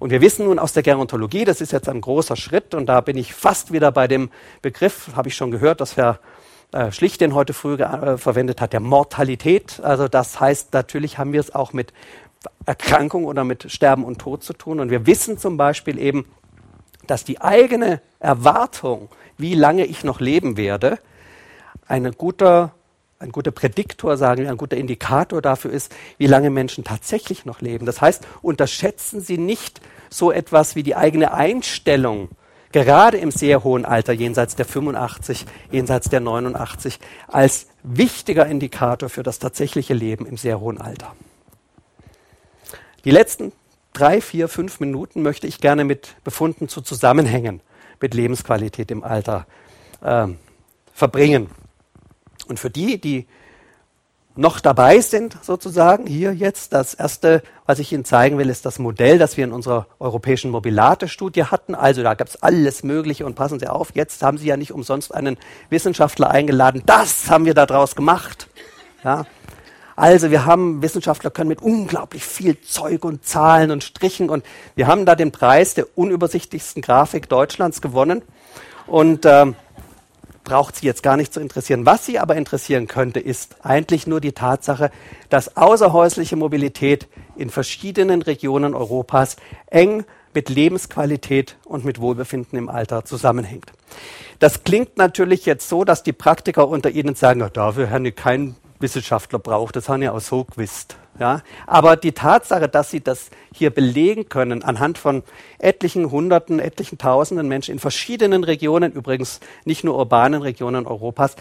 Und 0.00 0.10
wir 0.10 0.22
wissen 0.22 0.46
nun 0.46 0.58
aus 0.58 0.72
der 0.72 0.82
Gerontologie, 0.82 1.44
das 1.44 1.60
ist 1.60 1.72
jetzt 1.72 1.88
ein 1.88 2.00
großer 2.00 2.34
Schritt 2.34 2.74
und 2.74 2.86
da 2.86 3.02
bin 3.02 3.18
ich 3.18 3.34
fast 3.34 3.70
wieder 3.70 3.92
bei 3.92 4.08
dem 4.08 4.30
Begriff, 4.62 5.10
habe 5.14 5.28
ich 5.28 5.36
schon 5.36 5.50
gehört, 5.50 5.82
dass 5.82 5.98
Herr 5.98 6.18
äh, 6.72 6.90
Schlicht 6.90 7.20
den 7.20 7.34
heute 7.34 7.52
früh 7.52 7.74
äh, 7.74 8.16
verwendet 8.16 8.62
hat, 8.62 8.72
der 8.72 8.80
Mortalität. 8.80 9.78
Also 9.82 10.08
das 10.08 10.40
heißt, 10.40 10.72
natürlich 10.72 11.18
haben 11.18 11.34
wir 11.34 11.40
es 11.40 11.54
auch 11.54 11.74
mit 11.74 11.92
Erkrankung 12.64 13.26
oder 13.26 13.44
mit 13.44 13.70
Sterben 13.70 14.04
und 14.04 14.18
Tod 14.18 14.42
zu 14.42 14.54
tun. 14.54 14.80
Und 14.80 14.88
wir 14.88 15.06
wissen 15.06 15.36
zum 15.36 15.58
Beispiel 15.58 15.98
eben, 15.98 16.24
dass 17.06 17.24
die 17.24 17.42
eigene 17.42 18.00
Erwartung, 18.20 19.10
wie 19.36 19.54
lange 19.54 19.84
ich 19.84 20.02
noch 20.02 20.20
leben 20.20 20.56
werde, 20.56 20.98
eine 21.86 22.12
guter, 22.12 22.72
ein 23.20 23.32
guter 23.32 23.50
Prädiktor, 23.50 24.16
sagen 24.16 24.42
wir, 24.42 24.50
ein 24.50 24.56
guter 24.56 24.78
Indikator 24.78 25.42
dafür 25.42 25.70
ist, 25.70 25.94
wie 26.16 26.26
lange 26.26 26.48
Menschen 26.48 26.84
tatsächlich 26.84 27.44
noch 27.44 27.60
leben. 27.60 27.84
Das 27.84 28.00
heißt, 28.00 28.26
unterschätzen 28.40 29.20
Sie 29.20 29.36
nicht 29.36 29.80
so 30.08 30.32
etwas 30.32 30.74
wie 30.74 30.82
die 30.82 30.96
eigene 30.96 31.32
Einstellung, 31.34 32.30
gerade 32.72 33.18
im 33.18 33.30
sehr 33.30 33.62
hohen 33.62 33.84
Alter, 33.84 34.14
jenseits 34.14 34.56
der 34.56 34.64
85, 34.64 35.44
jenseits 35.70 36.08
der 36.08 36.20
89, 36.20 36.98
als 37.28 37.66
wichtiger 37.82 38.46
Indikator 38.46 39.10
für 39.10 39.22
das 39.22 39.38
tatsächliche 39.38 39.92
Leben 39.92 40.24
im 40.24 40.38
sehr 40.38 40.58
hohen 40.58 40.80
Alter. 40.80 41.14
Die 43.04 43.10
letzten 43.10 43.52
drei, 43.92 44.22
vier, 44.22 44.48
fünf 44.48 44.80
Minuten 44.80 45.20
möchte 45.20 45.46
ich 45.46 45.60
gerne 45.60 45.84
mit 45.84 46.16
Befunden 46.24 46.68
zu 46.68 46.80
Zusammenhängen 46.80 47.60
mit 48.00 48.14
Lebensqualität 48.14 48.90
im 48.90 49.04
Alter 49.04 49.46
äh, 50.02 50.28
verbringen. 50.94 51.50
Und 52.50 52.58
für 52.58 52.68
die, 52.68 53.00
die 53.00 53.26
noch 54.36 54.60
dabei 54.60 55.00
sind, 55.00 55.36
sozusagen, 55.42 56.06
hier 56.06 56.32
jetzt, 56.34 56.72
das 56.72 56.94
erste, 56.94 57.42
was 57.66 57.78
ich 57.78 57.92
Ihnen 57.92 58.04
zeigen 58.04 58.38
will, 58.38 58.48
ist 58.48 58.66
das 58.66 58.78
Modell, 58.78 59.18
das 59.18 59.36
wir 59.36 59.44
in 59.44 59.52
unserer 59.52 59.86
europäischen 59.98 60.50
Mobilate-Studie 60.50 61.44
hatten. 61.44 61.74
Also 61.74 62.02
da 62.02 62.14
gab 62.14 62.28
es 62.28 62.42
alles 62.42 62.82
Mögliche 62.82 63.26
und 63.26 63.34
passen 63.34 63.58
Sie 63.58 63.68
auf, 63.68 63.90
jetzt 63.94 64.22
haben 64.22 64.38
Sie 64.38 64.46
ja 64.46 64.56
nicht 64.56 64.72
umsonst 64.72 65.14
einen 65.14 65.36
Wissenschaftler 65.68 66.30
eingeladen. 66.30 66.82
Das 66.86 67.30
haben 67.30 67.44
wir 67.44 67.54
daraus 67.54 67.96
gemacht. 67.96 68.48
Ja. 69.04 69.26
Also 69.96 70.30
wir 70.30 70.46
haben, 70.46 70.82
Wissenschaftler 70.82 71.30
können 71.30 71.48
mit 71.48 71.60
unglaublich 71.60 72.24
viel 72.24 72.60
Zeug 72.62 73.04
und 73.04 73.24
Zahlen 73.24 73.70
und 73.70 73.84
Strichen 73.84 74.30
und 74.30 74.44
wir 74.74 74.86
haben 74.86 75.04
da 75.04 75.14
den 75.14 75.30
Preis 75.30 75.74
der 75.74 75.86
unübersichtlichsten 75.98 76.80
Grafik 76.82 77.28
Deutschlands 77.28 77.80
gewonnen. 77.82 78.22
Und 78.86 79.24
ähm, 79.26 79.54
braucht 80.44 80.76
Sie 80.76 80.86
jetzt 80.86 81.02
gar 81.02 81.16
nicht 81.16 81.32
zu 81.32 81.40
interessieren. 81.40 81.86
Was 81.86 82.06
Sie 82.06 82.18
aber 82.18 82.36
interessieren 82.36 82.86
könnte, 82.86 83.20
ist 83.20 83.56
eigentlich 83.64 84.06
nur 84.06 84.20
die 84.20 84.32
Tatsache, 84.32 84.90
dass 85.28 85.56
außerhäusliche 85.56 86.36
Mobilität 86.36 87.08
in 87.36 87.50
verschiedenen 87.50 88.22
Regionen 88.22 88.74
Europas 88.74 89.36
eng 89.66 90.04
mit 90.34 90.48
Lebensqualität 90.48 91.56
und 91.64 91.84
mit 91.84 92.00
Wohlbefinden 92.00 92.58
im 92.58 92.68
Alter 92.68 93.04
zusammenhängt. 93.04 93.72
Das 94.38 94.64
klingt 94.64 94.96
natürlich 94.96 95.44
jetzt 95.44 95.68
so, 95.68 95.84
dass 95.84 96.02
die 96.02 96.12
Praktiker 96.12 96.68
unter 96.68 96.90
Ihnen 96.90 97.14
sagen, 97.14 97.40
ja, 97.40 97.48
dafür 97.48 97.90
haben 97.90 98.04
wir 98.04 98.12
kein 98.12 98.56
Wissenschaftler 98.80 99.38
braucht. 99.38 99.76
Das 99.76 99.88
haben 99.88 100.02
ja 100.02 100.12
auch 100.12 100.20
so 100.20 100.44
gewusst. 100.44 100.96
Ja? 101.18 101.42
Aber 101.66 101.96
die 101.96 102.12
Tatsache, 102.12 102.68
dass 102.68 102.90
sie 102.90 103.00
das 103.00 103.30
hier 103.54 103.70
belegen 103.70 104.28
können, 104.28 104.62
anhand 104.62 104.98
von 104.98 105.22
etlichen 105.58 106.10
Hunderten, 106.10 106.58
etlichen 106.58 106.98
Tausenden 106.98 107.48
Menschen 107.48 107.72
in 107.72 107.78
verschiedenen 107.78 108.44
Regionen, 108.44 108.92
übrigens 108.92 109.40
nicht 109.64 109.84
nur 109.84 109.96
urbanen 109.96 110.42
Regionen 110.42 110.86
Europas, 110.86 111.36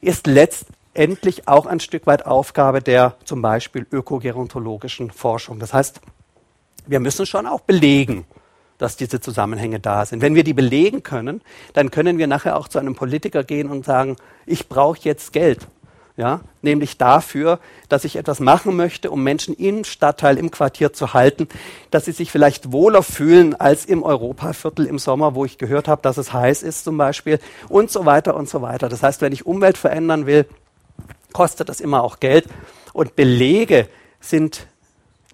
ist 0.00 0.26
letztendlich 0.26 1.48
auch 1.48 1.66
ein 1.66 1.80
Stück 1.80 2.06
weit 2.06 2.26
Aufgabe 2.26 2.80
der 2.80 3.14
zum 3.24 3.42
Beispiel 3.42 3.86
ökogerontologischen 3.90 5.10
Forschung. 5.10 5.58
Das 5.58 5.72
heißt, 5.72 6.00
wir 6.86 7.00
müssen 7.00 7.26
schon 7.26 7.46
auch 7.46 7.60
belegen, 7.60 8.26
dass 8.78 8.96
diese 8.96 9.20
Zusammenhänge 9.20 9.80
da 9.80 10.04
sind. 10.04 10.20
Wenn 10.20 10.34
wir 10.34 10.44
die 10.44 10.52
belegen 10.52 11.02
können, 11.02 11.40
dann 11.72 11.90
können 11.90 12.18
wir 12.18 12.26
nachher 12.26 12.56
auch 12.56 12.68
zu 12.68 12.78
einem 12.78 12.94
Politiker 12.94 13.42
gehen 13.42 13.70
und 13.70 13.84
sagen, 13.84 14.16
ich 14.44 14.68
brauche 14.68 14.98
jetzt 15.02 15.32
Geld 15.32 15.66
ja, 16.16 16.40
nämlich 16.62 16.96
dafür, 16.96 17.58
dass 17.90 18.04
ich 18.04 18.16
etwas 18.16 18.40
machen 18.40 18.74
möchte, 18.74 19.10
um 19.10 19.22
Menschen 19.22 19.54
im 19.54 19.84
Stadtteil, 19.84 20.38
im 20.38 20.50
Quartier 20.50 20.92
zu 20.92 21.12
halten, 21.12 21.46
dass 21.90 22.06
sie 22.06 22.12
sich 22.12 22.30
vielleicht 22.30 22.72
wohler 22.72 23.02
fühlen 23.02 23.54
als 23.54 23.84
im 23.84 24.02
Europaviertel 24.02 24.86
im 24.86 24.98
Sommer, 24.98 25.34
wo 25.34 25.44
ich 25.44 25.58
gehört 25.58 25.88
habe, 25.88 26.00
dass 26.00 26.16
es 26.16 26.32
heiß 26.32 26.62
ist 26.62 26.84
zum 26.84 26.96
Beispiel 26.96 27.38
und 27.68 27.90
so 27.90 28.06
weiter 28.06 28.34
und 28.34 28.48
so 28.48 28.62
weiter. 28.62 28.88
Das 28.88 29.02
heißt, 29.02 29.20
wenn 29.20 29.32
ich 29.32 29.44
Umwelt 29.44 29.76
verändern 29.76 30.24
will, 30.24 30.46
kostet 31.34 31.68
das 31.68 31.80
immer 31.80 32.02
auch 32.02 32.18
Geld 32.18 32.46
und 32.94 33.14
Belege 33.14 33.88
sind 34.20 34.66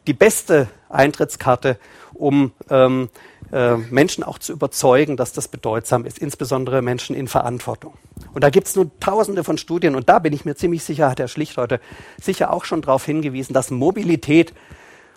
die 0.08 0.14
beste 0.14 0.68
Eintrittskarte, 0.88 1.78
um 2.12 2.50
ähm, 2.70 3.08
äh, 3.53 3.76
Menschen 3.76 4.24
auch 4.24 4.38
zu 4.38 4.53
überzeugen, 4.53 5.18
dass 5.18 5.32
das 5.32 5.46
bedeutsam 5.46 6.07
ist, 6.07 6.18
insbesondere 6.18 6.80
Menschen 6.80 7.14
in 7.14 7.28
Verantwortung. 7.28 7.92
Und 8.32 8.42
da 8.42 8.48
gibt 8.48 8.66
es 8.66 8.76
nun 8.76 8.90
tausende 8.98 9.44
von 9.44 9.59
Studien 9.59 9.94
und 9.94 10.09
da 10.09 10.18
bin 10.18 10.32
ich 10.32 10.46
mir 10.46 10.55
ziemlich 10.57 10.84
sicher, 10.84 11.11
hat 11.11 11.20
Herr 11.20 11.28
Schlicht 11.28 11.59
heute 11.59 11.78
sicher 12.20 12.50
auch 12.50 12.64
schon 12.64 12.80
darauf 12.80 13.05
hingewiesen, 13.05 13.53
dass 13.53 13.70
Mobilität, 13.70 14.55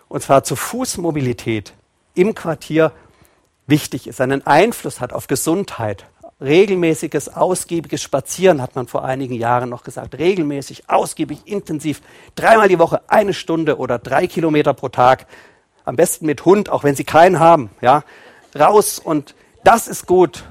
und 0.08 0.22
zwar 0.22 0.44
zu 0.44 0.54
Fußmobilität 0.54 1.72
im 2.14 2.34
Quartier 2.34 2.92
wichtig 3.66 4.06
ist, 4.06 4.20
einen 4.20 4.46
Einfluss 4.46 5.00
hat 5.00 5.14
auf 5.14 5.28
Gesundheit. 5.28 6.04
Regelmäßiges, 6.38 7.34
ausgiebiges 7.34 8.02
Spazieren 8.02 8.60
hat 8.60 8.76
man 8.76 8.86
vor 8.86 9.02
einigen 9.02 9.32
Jahren 9.32 9.70
noch 9.70 9.82
gesagt. 9.82 10.18
Regelmäßig, 10.18 10.90
ausgiebig, 10.90 11.38
intensiv, 11.46 12.02
dreimal 12.34 12.68
die 12.68 12.78
Woche, 12.78 13.00
eine 13.08 13.32
Stunde 13.32 13.78
oder 13.78 13.98
drei 13.98 14.26
Kilometer 14.26 14.74
pro 14.74 14.90
Tag. 14.90 15.26
Am 15.86 15.96
besten 15.96 16.26
mit 16.26 16.44
Hund, 16.44 16.68
auch 16.68 16.84
wenn 16.84 16.94
Sie 16.94 17.04
keinen 17.04 17.40
haben. 17.40 17.70
Ja, 17.80 18.04
raus 18.56 18.98
und 18.98 19.34
das 19.64 19.88
ist 19.88 20.06
gut. 20.06 20.44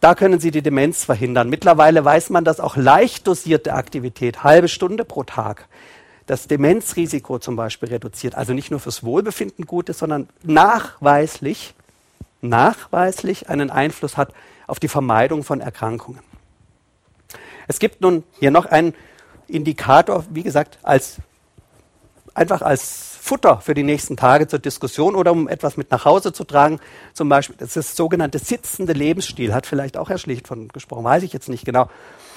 Da 0.00 0.14
können 0.14 0.38
Sie 0.40 0.50
die 0.50 0.62
Demenz 0.62 1.04
verhindern. 1.04 1.48
Mittlerweile 1.48 2.04
weiß 2.04 2.30
man, 2.30 2.44
dass 2.44 2.60
auch 2.60 2.76
leicht 2.76 3.26
dosierte 3.26 3.74
Aktivität, 3.74 4.44
halbe 4.44 4.68
Stunde 4.68 5.04
pro 5.04 5.24
Tag, 5.24 5.66
das 6.26 6.48
Demenzrisiko 6.48 7.38
zum 7.38 7.56
Beispiel 7.56 7.88
reduziert. 7.88 8.34
Also 8.34 8.52
nicht 8.52 8.70
nur 8.70 8.80
fürs 8.80 9.02
Wohlbefinden 9.04 9.66
gut 9.66 9.88
ist, 9.88 9.98
sondern 9.98 10.28
nachweislich, 10.42 11.74
nachweislich 12.42 13.48
einen 13.48 13.70
Einfluss 13.70 14.16
hat 14.16 14.32
auf 14.66 14.78
die 14.78 14.88
Vermeidung 14.88 15.44
von 15.44 15.60
Erkrankungen. 15.60 16.20
Es 17.68 17.78
gibt 17.78 18.00
nun 18.00 18.24
hier 18.38 18.50
noch 18.50 18.66
einen 18.66 18.94
Indikator, 19.48 20.24
wie 20.30 20.42
gesagt, 20.42 20.78
als, 20.82 21.16
einfach 22.34 22.62
als 22.62 23.15
Futter 23.26 23.60
für 23.60 23.74
die 23.74 23.82
nächsten 23.82 24.16
Tage 24.16 24.46
zur 24.46 24.60
Diskussion 24.60 25.16
oder 25.16 25.32
um 25.32 25.48
etwas 25.48 25.76
mit 25.76 25.90
nach 25.90 26.04
Hause 26.04 26.32
zu 26.32 26.44
tragen. 26.44 26.78
Zum 27.12 27.28
Beispiel, 27.28 27.56
das 27.58 27.70
ist 27.70 27.76
das 27.76 27.96
sogenannte 27.96 28.38
sitzende 28.38 28.92
Lebensstil, 28.92 29.52
hat 29.52 29.66
vielleicht 29.66 29.96
auch 29.96 30.10
Herr 30.10 30.18
Schlicht 30.18 30.46
von 30.46 30.68
gesprochen, 30.68 31.02
weiß 31.02 31.24
ich 31.24 31.32
jetzt 31.32 31.48
nicht 31.48 31.64
genau. 31.64 31.90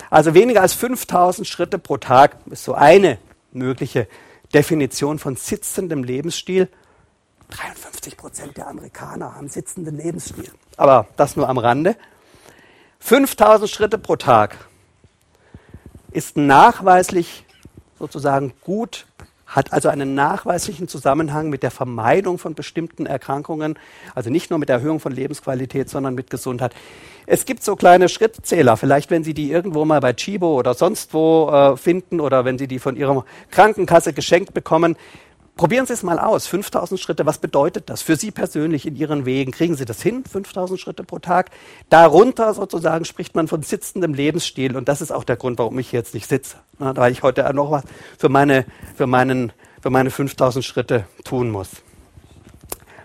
Also 0.09 0.33
weniger 0.33 0.61
als 0.61 0.73
5000 0.73 1.47
Schritte 1.47 1.77
pro 1.77 1.97
Tag 1.97 2.37
ist 2.49 2.63
so 2.63 2.73
eine 2.73 3.19
mögliche 3.51 4.07
Definition 4.51 5.19
von 5.19 5.35
sitzendem 5.35 6.03
Lebensstil. 6.03 6.69
53 7.51 8.17
Prozent 8.17 8.57
der 8.57 8.67
Amerikaner 8.67 9.35
haben 9.35 9.47
sitzenden 9.47 9.95
Lebensstil. 9.95 10.51
Aber 10.75 11.05
das 11.17 11.35
nur 11.35 11.47
am 11.49 11.59
Rande. 11.59 11.97
5000 12.97 13.69
Schritte 13.69 13.99
pro 13.99 14.15
Tag 14.15 14.57
ist 16.11 16.35
nachweislich 16.35 17.45
sozusagen 17.99 18.53
gut 18.63 19.05
hat 19.49 19.73
also 19.73 19.89
einen 19.89 20.13
nachweislichen 20.13 20.87
Zusammenhang 20.87 21.49
mit 21.49 21.63
der 21.63 21.71
Vermeidung 21.71 22.37
von 22.37 22.53
bestimmten 22.53 23.05
Erkrankungen, 23.05 23.77
also 24.15 24.29
nicht 24.29 24.51
nur 24.51 24.59
mit 24.59 24.69
der 24.69 24.77
Erhöhung 24.77 24.99
von 24.99 25.11
Lebensqualität, 25.11 25.89
sondern 25.89 26.15
mit 26.15 26.29
Gesundheit. 26.29 26.73
Es 27.25 27.45
gibt 27.45 27.63
so 27.63 27.75
kleine 27.75 28.09
Schrittzähler, 28.09 28.77
vielleicht 28.77 29.09
wenn 29.11 29.23
Sie 29.23 29.33
die 29.33 29.51
irgendwo 29.51 29.85
mal 29.85 29.99
bei 29.99 30.13
Chibo 30.13 30.57
oder 30.57 30.75
sonst 30.75 31.13
wo 31.13 31.49
äh, 31.49 31.77
finden 31.77 32.21
oder 32.21 32.45
wenn 32.45 32.57
Sie 32.57 32.67
die 32.67 32.79
von 32.79 32.95
Ihrer 32.95 33.25
Krankenkasse 33.51 34.13
geschenkt 34.13 34.53
bekommen, 34.53 34.95
Probieren 35.59 35.85
Sie 35.85 35.91
es 35.91 36.03
mal 36.03 36.19
aus. 36.19 36.47
5000 36.47 36.97
Schritte, 36.97 37.25
was 37.25 37.37
bedeutet 37.37 37.89
das 37.89 38.01
für 38.01 38.15
Sie 38.15 38.31
persönlich 38.31 38.85
in 38.85 38.95
Ihren 38.95 39.25
Wegen? 39.25 39.51
Kriegen 39.51 39.75
Sie 39.75 39.83
das 39.83 40.01
hin? 40.01 40.23
5000 40.23 40.79
Schritte 40.79 41.03
pro 41.03 41.19
Tag? 41.19 41.49
Darunter 41.89 42.53
sozusagen 42.53 43.03
spricht 43.03 43.35
man 43.35 43.49
von 43.49 43.61
sitzendem 43.61 44.13
Lebensstil. 44.13 44.77
Und 44.77 44.87
das 44.87 45.01
ist 45.01 45.11
auch 45.11 45.25
der 45.25 45.35
Grund, 45.35 45.59
warum 45.59 45.77
ich 45.77 45.91
jetzt 45.91 46.13
nicht 46.13 46.29
sitze. 46.29 46.55
Na, 46.77 46.95
weil 46.95 47.11
ich 47.11 47.23
heute 47.23 47.43
noch 47.53 47.71
was 47.71 47.83
für 48.17 48.29
meine, 48.29 48.63
für 48.95 49.05
meinen, 49.05 49.51
für 49.81 49.89
meine 49.89 50.11
5000 50.11 50.63
Schritte 50.63 51.03
tun 51.25 51.51
muss. 51.51 51.67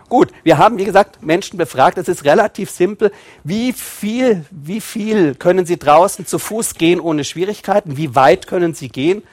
Gut, 0.07 0.29
wir 0.43 0.57
haben, 0.57 0.77
wie 0.77 0.85
gesagt, 0.85 1.23
Menschen 1.23 1.57
befragt. 1.57 1.97
Es 1.97 2.07
ist 2.07 2.23
relativ 2.23 2.71
simpel. 2.71 3.11
Wie 3.43 3.73
viel, 3.73 4.45
wie 4.49 4.79
viel 4.79 5.35
können 5.35 5.65
Sie 5.65 5.77
draußen 5.77 6.25
zu 6.25 6.39
Fuß 6.39 6.75
gehen 6.75 7.01
ohne 7.01 7.25
Schwierigkeiten? 7.25 7.97
Wie 7.97 8.15
weit 8.15 8.47
können 8.47 8.73
Sie 8.73 8.87
gehen? 8.87 9.23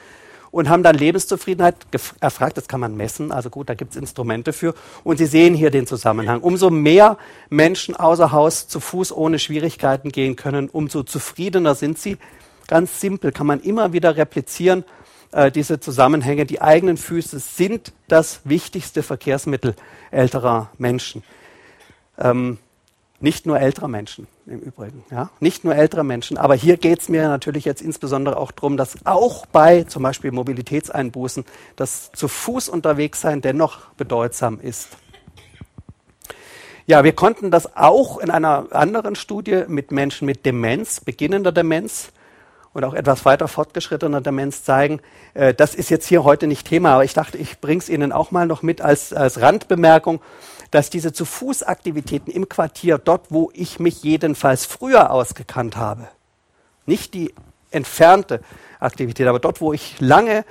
Und 0.53 0.69
haben 0.69 0.83
dann 0.83 0.95
Lebenszufriedenheit 0.95 1.75
erfragt. 2.19 2.57
Das 2.57 2.67
kann 2.67 2.79
man 2.79 2.95
messen, 2.95 3.31
also 3.31 3.49
gut, 3.49 3.69
da 3.69 3.73
gibt 3.73 3.93
es 3.93 3.97
Instrumente 3.97 4.53
für. 4.53 4.75
Und 5.03 5.17
Sie 5.17 5.25
sehen 5.25 5.55
hier 5.55 5.71
den 5.71 5.87
Zusammenhang. 5.87 6.41
Umso 6.41 6.69
mehr 6.69 7.17
Menschen 7.49 7.95
außer 7.95 8.31
Haus 8.31 8.67
zu 8.67 8.79
Fuß 8.79 9.11
ohne 9.13 9.39
Schwierigkeiten 9.39 10.11
gehen 10.11 10.35
können, 10.35 10.69
umso 10.69 11.01
zufriedener 11.01 11.73
sind 11.73 11.97
sie. 11.97 12.17
Ganz 12.67 13.01
simpel, 13.01 13.31
kann 13.31 13.47
man 13.47 13.61
immer 13.61 13.93
wieder 13.93 14.15
replizieren, 14.15 14.85
äh, 15.31 15.49
diese 15.49 15.79
Zusammenhänge. 15.79 16.45
Die 16.45 16.61
eigenen 16.61 16.97
Füße 16.97 17.39
sind 17.39 17.91
das 18.07 18.41
wichtigste 18.43 19.01
Verkehrsmittel 19.01 19.73
älterer 20.11 20.69
Menschen. 20.77 21.23
Ähm, 22.19 22.59
nicht 23.23 23.45
nur 23.45 23.57
älterer 23.57 23.87
Menschen 23.87 24.27
im 24.45 24.59
Übrigen. 24.59 25.05
Ja? 25.09 25.29
Nicht 25.39 25.63
nur 25.63 25.73
ältere 25.73 26.03
Menschen. 26.03 26.37
Aber 26.37 26.55
hier 26.55 26.75
geht 26.75 26.99
es 26.99 27.07
mir 27.07 27.29
natürlich 27.29 27.63
jetzt 27.63 27.81
insbesondere 27.81 28.35
auch 28.35 28.51
darum, 28.51 28.75
dass 28.75 28.97
auch 29.05 29.45
bei 29.45 29.83
zum 29.83 30.03
Beispiel 30.03 30.31
Mobilitätseinbußen 30.33 31.45
das 31.77 32.11
zu 32.11 32.27
Fuß 32.27 32.67
unterwegs 32.67 33.21
sein 33.21 33.41
dennoch 33.41 33.91
bedeutsam 33.95 34.59
ist. 34.59 34.89
Ja, 36.85 37.05
wir 37.05 37.13
konnten 37.13 37.49
das 37.49 37.77
auch 37.77 38.17
in 38.17 38.29
einer 38.29 38.67
anderen 38.71 39.15
Studie 39.15 39.63
mit 39.69 39.93
Menschen 39.93 40.25
mit 40.25 40.45
Demenz, 40.45 40.99
beginnender 40.99 41.53
Demenz 41.53 42.11
und 42.73 42.83
auch 42.83 42.93
etwas 42.93 43.23
weiter 43.23 43.47
fortgeschrittener 43.47 44.19
Demenz 44.19 44.65
zeigen. 44.65 44.99
Äh, 45.33 45.53
das 45.53 45.75
ist 45.75 45.89
jetzt 45.89 46.07
hier 46.07 46.25
heute 46.25 46.45
nicht 46.45 46.67
Thema, 46.67 46.95
aber 46.95 47.05
ich 47.05 47.13
dachte, 47.13 47.37
ich 47.37 47.61
bringe 47.61 47.79
es 47.79 47.87
Ihnen 47.87 48.11
auch 48.11 48.31
mal 48.31 48.47
noch 48.47 48.63
mit 48.63 48.81
als, 48.81 49.13
als 49.13 49.39
Randbemerkung 49.39 50.19
dass 50.73 50.89
diese 50.89 51.13
zu 51.13 51.23
Fuß 51.23 51.61
Aktivitäten 51.61 52.31
im 52.31 52.49
Quartier, 52.49 52.97
dort 52.97 53.27
wo 53.29 53.51
ich 53.53 53.79
mich 53.79 54.01
jedenfalls 54.01 54.65
früher 54.65 55.11
ausgekannt 55.11 55.77
habe, 55.77 56.07
nicht 56.87 57.13
die 57.13 57.31
entfernte 57.69 58.41
Aktivität, 58.79 59.27
aber 59.27 59.37
dort 59.37 59.61
wo 59.61 59.71
ich 59.71 59.99
lange 59.99 60.43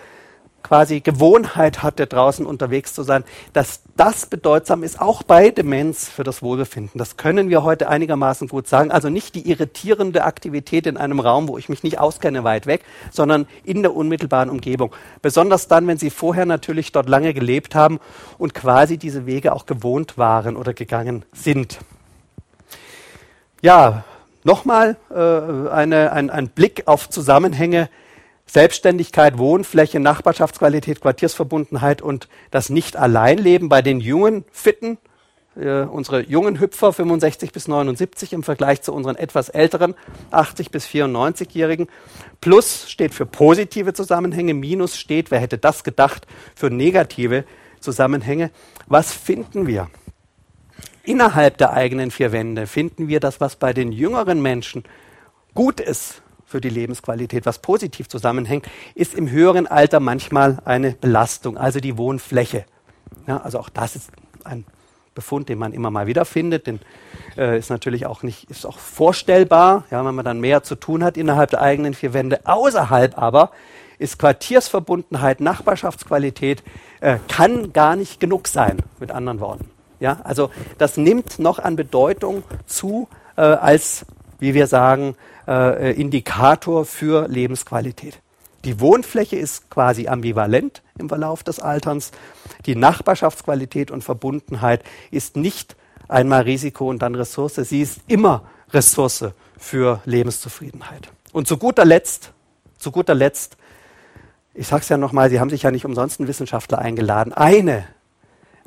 quasi 0.62 1.00
Gewohnheit 1.00 1.82
hatte, 1.82 2.06
draußen 2.06 2.46
unterwegs 2.46 2.94
zu 2.94 3.02
sein, 3.02 3.24
dass 3.52 3.82
das 3.96 4.26
bedeutsam 4.26 4.82
ist, 4.82 5.00
auch 5.00 5.22
bei 5.22 5.50
Demenz 5.50 6.08
für 6.08 6.24
das 6.24 6.42
Wohlbefinden. 6.42 6.98
Das 6.98 7.16
können 7.16 7.50
wir 7.50 7.62
heute 7.62 7.88
einigermaßen 7.88 8.48
gut 8.48 8.66
sagen. 8.66 8.90
Also 8.90 9.08
nicht 9.08 9.34
die 9.34 9.48
irritierende 9.48 10.24
Aktivität 10.24 10.86
in 10.86 10.96
einem 10.96 11.20
Raum, 11.20 11.48
wo 11.48 11.58
ich 11.58 11.68
mich 11.68 11.82
nicht 11.82 11.98
auskenne, 11.98 12.44
weit 12.44 12.66
weg, 12.66 12.82
sondern 13.10 13.46
in 13.64 13.82
der 13.82 13.94
unmittelbaren 13.94 14.50
Umgebung. 14.50 14.94
Besonders 15.20 15.68
dann, 15.68 15.86
wenn 15.86 15.98
Sie 15.98 16.10
vorher 16.10 16.46
natürlich 16.46 16.92
dort 16.92 17.08
lange 17.08 17.34
gelebt 17.34 17.74
haben 17.74 18.00
und 18.38 18.54
quasi 18.54 18.98
diese 18.98 19.26
Wege 19.26 19.52
auch 19.52 19.66
gewohnt 19.66 20.16
waren 20.18 20.56
oder 20.56 20.72
gegangen 20.74 21.24
sind. 21.32 21.78
Ja, 23.60 24.04
nochmal 24.44 24.96
äh, 25.10 25.68
eine, 25.70 26.12
ein, 26.12 26.30
ein 26.30 26.48
Blick 26.48 26.84
auf 26.86 27.08
Zusammenhänge 27.10 27.88
Selbstständigkeit, 28.52 29.38
Wohnfläche, 29.38 29.98
Nachbarschaftsqualität, 29.98 31.00
Quartiersverbundenheit 31.00 32.02
und 32.02 32.28
das 32.50 32.68
Nicht-Alleinleben 32.68 33.70
bei 33.70 33.80
den 33.80 33.98
jungen 33.98 34.44
Fitten, 34.52 34.98
äh, 35.56 35.84
unsere 35.84 36.20
jungen 36.20 36.60
Hüpfer 36.60 36.92
65 36.92 37.52
bis 37.52 37.66
79 37.66 38.34
im 38.34 38.42
Vergleich 38.42 38.82
zu 38.82 38.92
unseren 38.92 39.16
etwas 39.16 39.48
älteren 39.48 39.94
80 40.32 40.70
bis 40.70 40.84
94-Jährigen. 40.84 41.86
Plus 42.42 42.90
steht 42.90 43.14
für 43.14 43.24
positive 43.24 43.94
Zusammenhänge, 43.94 44.52
Minus 44.52 44.98
steht, 44.98 45.30
wer 45.30 45.40
hätte 45.40 45.56
das 45.56 45.82
gedacht, 45.82 46.26
für 46.54 46.68
negative 46.68 47.46
Zusammenhänge. 47.80 48.50
Was 48.86 49.14
finden 49.14 49.66
wir? 49.66 49.88
Innerhalb 51.04 51.56
der 51.56 51.72
eigenen 51.72 52.10
vier 52.10 52.32
Wände 52.32 52.66
finden 52.66 53.08
wir 53.08 53.18
das, 53.18 53.40
was 53.40 53.56
bei 53.56 53.72
den 53.72 53.92
jüngeren 53.92 54.42
Menschen 54.42 54.84
gut 55.54 55.80
ist, 55.80 56.20
für 56.52 56.60
die 56.60 56.68
Lebensqualität, 56.68 57.46
was 57.46 57.58
positiv 57.58 58.08
zusammenhängt, 58.08 58.66
ist 58.94 59.14
im 59.14 59.28
höheren 59.30 59.66
Alter 59.66 60.00
manchmal 60.00 60.58
eine 60.64 60.92
Belastung, 60.92 61.56
also 61.56 61.80
die 61.80 61.98
Wohnfläche. 61.98 62.64
Ja, 63.26 63.38
also 63.38 63.58
auch 63.58 63.68
das 63.68 63.96
ist 63.96 64.10
ein 64.44 64.64
Befund, 65.14 65.48
den 65.48 65.58
man 65.58 65.72
immer 65.72 65.90
mal 65.90 66.06
wieder 66.06 66.24
findet, 66.24 66.66
den 66.66 66.80
äh, 67.36 67.58
ist 67.58 67.70
natürlich 67.70 68.06
auch 68.06 68.22
nicht, 68.22 68.50
ist 68.50 68.66
auch 68.66 68.78
vorstellbar, 68.78 69.84
ja, 69.90 70.04
wenn 70.04 70.14
man 70.14 70.24
dann 70.24 70.40
mehr 70.40 70.62
zu 70.62 70.74
tun 70.74 71.02
hat 71.02 71.16
innerhalb 71.16 71.50
der 71.50 71.62
eigenen 71.62 71.94
vier 71.94 72.14
Wände. 72.14 72.40
Außerhalb 72.44 73.18
aber 73.18 73.50
ist 73.98 74.18
Quartiersverbundenheit, 74.18 75.40
Nachbarschaftsqualität, 75.40 76.62
äh, 77.00 77.18
kann 77.28 77.72
gar 77.72 77.96
nicht 77.96 78.20
genug 78.20 78.48
sein, 78.48 78.78
mit 79.00 79.10
anderen 79.10 79.40
Worten. 79.40 79.70
Ja, 80.00 80.20
also 80.24 80.50
das 80.78 80.96
nimmt 80.96 81.38
noch 81.38 81.58
an 81.58 81.76
Bedeutung 81.76 82.42
zu, 82.66 83.08
äh, 83.36 83.42
als, 83.42 84.04
wie 84.42 84.54
wir 84.54 84.66
sagen, 84.66 85.14
äh, 85.46 85.92
Indikator 85.92 86.84
für 86.84 87.28
Lebensqualität. 87.28 88.18
Die 88.64 88.80
Wohnfläche 88.80 89.36
ist 89.36 89.70
quasi 89.70 90.08
ambivalent 90.08 90.82
im 90.98 91.08
Verlauf 91.08 91.44
des 91.44 91.60
Alterns. 91.60 92.10
Die 92.66 92.74
Nachbarschaftsqualität 92.74 93.92
und 93.92 94.02
Verbundenheit 94.02 94.82
ist 95.12 95.36
nicht 95.36 95.76
einmal 96.08 96.42
Risiko 96.42 96.90
und 96.90 97.02
dann 97.02 97.14
Ressource. 97.14 97.54
Sie 97.54 97.82
ist 97.82 98.00
immer 98.08 98.42
Ressource 98.72 99.26
für 99.56 100.00
Lebenszufriedenheit. 100.06 101.08
Und 101.32 101.46
zu 101.46 101.56
guter 101.56 101.84
Letzt, 101.84 102.32
zu 102.78 102.90
guter 102.90 103.14
Letzt, 103.14 103.56
ich 104.54 104.66
sage 104.66 104.82
es 104.82 104.88
ja 104.88 104.96
nochmal, 104.96 105.30
Sie 105.30 105.38
haben 105.38 105.50
sich 105.50 105.62
ja 105.62 105.70
nicht 105.70 105.84
umsonst 105.84 106.18
einen 106.18 106.28
Wissenschaftler 106.28 106.80
eingeladen. 106.80 107.32
Eine 107.32 107.84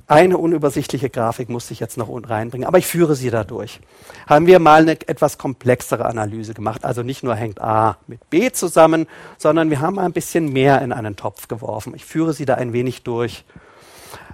eine 0.08 0.38
unübersichtliche 0.38 1.10
Grafik 1.10 1.50
musste 1.50 1.74
ich 1.74 1.80
jetzt 1.80 1.98
noch 1.98 2.10
reinbringen, 2.10 2.68
aber 2.68 2.78
ich 2.78 2.86
führe 2.86 3.16
sie 3.16 3.32
dadurch. 3.32 3.80
Haben 4.28 4.46
wir 4.46 4.60
mal 4.60 4.82
eine 4.82 4.92
etwas 4.92 5.40
komplexere 5.40 6.06
Analyse 6.06 6.54
gemacht. 6.54 6.86
Also 6.86 7.02
nicht 7.02 7.24
nur 7.24 7.34
hängt 7.36 7.60
A 7.60 7.98
mit 8.06 8.30
B 8.30 8.52
zusammen, 8.52 9.08
sondern 9.40 9.72
wir 9.72 9.80
haben 9.82 9.98
ein 9.98 10.14
bisschen 10.14 10.54
mehr 10.54 10.82
in 10.84 10.94
einen 10.94 11.16
Topf 11.16 11.48
geworfen. 11.48 11.94
Ich 11.96 12.06
führe 12.06 12.34
sie 12.34 12.46
da 12.46 12.54
ein 12.54 12.72
wenig 12.72 13.02
durch. 13.02 13.46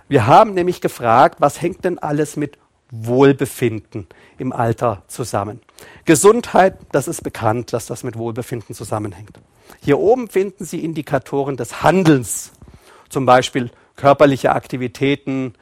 Wir 0.10 0.28
haben 0.28 0.54
nämlich 0.54 0.82
gefragt, 0.82 1.38
was 1.40 1.62
hängt 1.62 1.86
denn 1.86 2.00
alles 2.00 2.36
mit 2.36 2.58
Wohlbefinden 2.90 4.08
im 4.38 4.52
Alter 4.52 5.04
zusammen? 5.08 5.62
Gesundheit, 6.04 6.78
das 6.92 7.08
ist 7.08 7.24
bekannt, 7.24 7.72
dass 7.72 7.86
das 7.86 8.04
mit 8.04 8.18
Wohlbefinden 8.18 8.76
zusammenhängt. 8.76 9.40
Hier 9.80 10.00
oben 10.00 10.28
finden 10.28 10.66
Sie 10.66 10.84
Indikatoren 10.84 11.56
des 11.56 11.82
Handelns, 11.82 12.52
zum 13.08 13.26
Beispiel 13.26 13.72
körperliche 13.96 14.52
Aktivitäten 14.52 15.54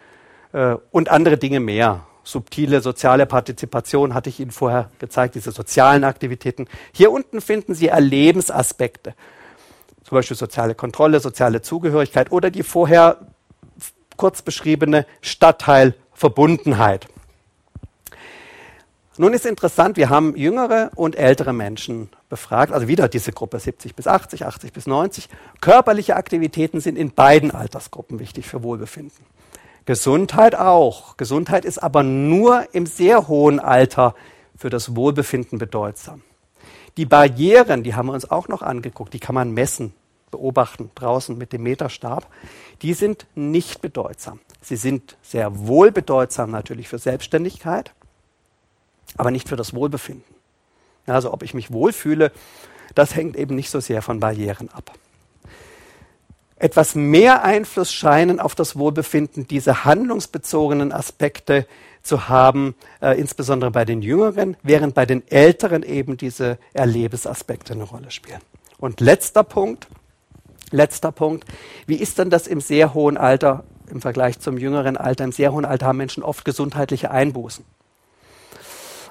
äh, 0.54 0.76
und 0.92 1.10
andere 1.10 1.38
Dinge 1.38 1.60
mehr. 1.60 2.06
Subtile 2.24 2.82
soziale 2.82 3.26
Partizipation 3.26 4.14
hatte 4.14 4.30
ich 4.30 4.40
Ihnen 4.40 4.52
vorher 4.52 4.92
gezeigt, 5.00 5.36
diese 5.36 5.52
sozialen 5.52 6.04
Aktivitäten. 6.04 6.68
Hier 6.94 7.12
unten 7.12 7.42
finden 7.42 7.74
Sie 7.74 7.88
Erlebensaspekte, 7.88 9.16
zum 10.04 10.16
Beispiel 10.16 10.38
soziale 10.38 10.76
Kontrolle, 10.76 11.20
soziale 11.20 11.62
Zugehörigkeit 11.62 12.32
oder 12.32 12.52
die 12.52 12.64
vorher 12.64 13.18
kurz 14.18 14.42
beschriebene 14.42 15.06
Stadtteilverbundenheit. 15.22 17.08
Nun 19.22 19.34
ist 19.34 19.46
interessant, 19.46 19.98
wir 19.98 20.10
haben 20.10 20.34
jüngere 20.38 20.92
und 20.96 21.18
ältere 21.18 21.52
Menschen 21.52 22.08
befragt, 22.30 22.72
also 22.72 22.88
wieder 22.88 23.10
diese 23.10 23.34
Gruppe 23.34 23.60
70 23.60 23.94
bis 23.94 24.08
80, 24.08 24.46
80 24.46 24.72
bis 24.72 24.88
90. 24.88 25.28
Körperliche 25.60 26.16
Aktivitäten 26.16 26.80
sind 26.80 26.98
in 26.98 27.12
beiden 27.12 27.52
Altersgruppen 27.52 28.20
wichtig 28.20 28.48
für 28.48 28.64
Wohlbefinden. 28.64 29.26
Gesundheit 29.84 30.56
auch. 30.56 31.18
Gesundheit 31.18 31.66
ist 31.66 31.80
aber 31.80 32.02
nur 32.02 32.74
im 32.74 32.86
sehr 32.86 33.28
hohen 33.28 33.60
Alter 33.60 34.16
für 34.56 34.70
das 34.70 34.96
Wohlbefinden 34.96 35.60
bedeutsam. 35.60 36.22
Die 36.96 37.06
Barrieren, 37.06 37.84
die 37.84 37.96
haben 37.96 38.08
wir 38.08 38.14
uns 38.14 38.32
auch 38.32 38.48
noch 38.48 38.62
angeguckt, 38.62 39.14
die 39.14 39.20
kann 39.20 39.36
man 39.36 39.52
messen, 39.52 39.94
beobachten 40.32 40.92
draußen 40.96 41.38
mit 41.38 41.52
dem 41.52 41.64
Meterstab, 41.64 42.26
die 42.82 42.94
sind 42.94 43.28
nicht 43.36 43.82
bedeutsam. 43.82 44.40
Sie 44.62 44.78
sind 44.78 45.18
sehr 45.22 45.68
wohl 45.68 45.92
bedeutsam 45.92 46.52
natürlich 46.52 46.88
für 46.88 47.00
Selbstständigkeit, 47.00 47.94
aber 49.18 49.32
nicht 49.32 49.50
für 49.50 49.56
das 49.56 49.74
Wohlbefinden. 49.74 50.36
Also 51.06 51.34
ob 51.34 51.44
ich 51.44 51.54
mich 51.54 51.72
wohlfühle, 51.72 52.32
das 52.96 53.16
hängt 53.16 53.36
eben 53.36 53.56
nicht 53.56 53.70
so 53.70 53.80
sehr 53.80 54.02
von 54.02 54.20
Barrieren 54.20 54.70
ab. 54.70 54.92
Etwas 56.58 56.94
mehr 56.94 57.44
Einfluss 57.44 57.94
scheinen 57.94 58.40
auf 58.40 58.54
das 58.54 58.76
Wohlbefinden 58.76 59.48
diese 59.48 59.86
handlungsbezogenen 59.86 60.92
Aspekte 60.92 61.66
zu 62.04 62.28
haben, 62.28 62.76
äh, 63.02 63.18
insbesondere 63.18 63.72
bei 63.72 63.86
den 63.86 64.02
Jüngeren, 64.02 64.58
während 64.62 64.94
bei 64.94 65.06
den 65.06 65.26
Älteren 65.30 65.84
eben 65.84 66.18
diese 66.18 66.58
Erlebensaspekte 66.74 67.74
eine 67.74 67.84
Rolle 67.84 68.12
spielen. 68.12 68.42
Und 68.78 69.00
letzter 69.00 69.44
Punkt, 69.44 69.88
letzter 70.72 71.12
Punkt, 71.14 71.46
wie 71.88 71.96
ist 71.96 72.18
denn 72.18 72.30
das 72.30 72.46
im 72.48 72.60
sehr 72.60 72.94
hohen 72.94 73.18
Alter 73.18 73.64
im 73.90 74.02
Vergleich 74.02 74.40
zum 74.40 74.58
jüngeren 74.58 74.98
Alter? 74.98 75.24
Im 75.24 75.32
sehr 75.32 75.54
hohen 75.54 75.66
Alter 75.66 75.88
haben 75.88 75.98
Menschen 75.98 76.24
oft 76.24 76.44
gesundheitliche 76.44 77.12
Einbußen. 77.12 77.64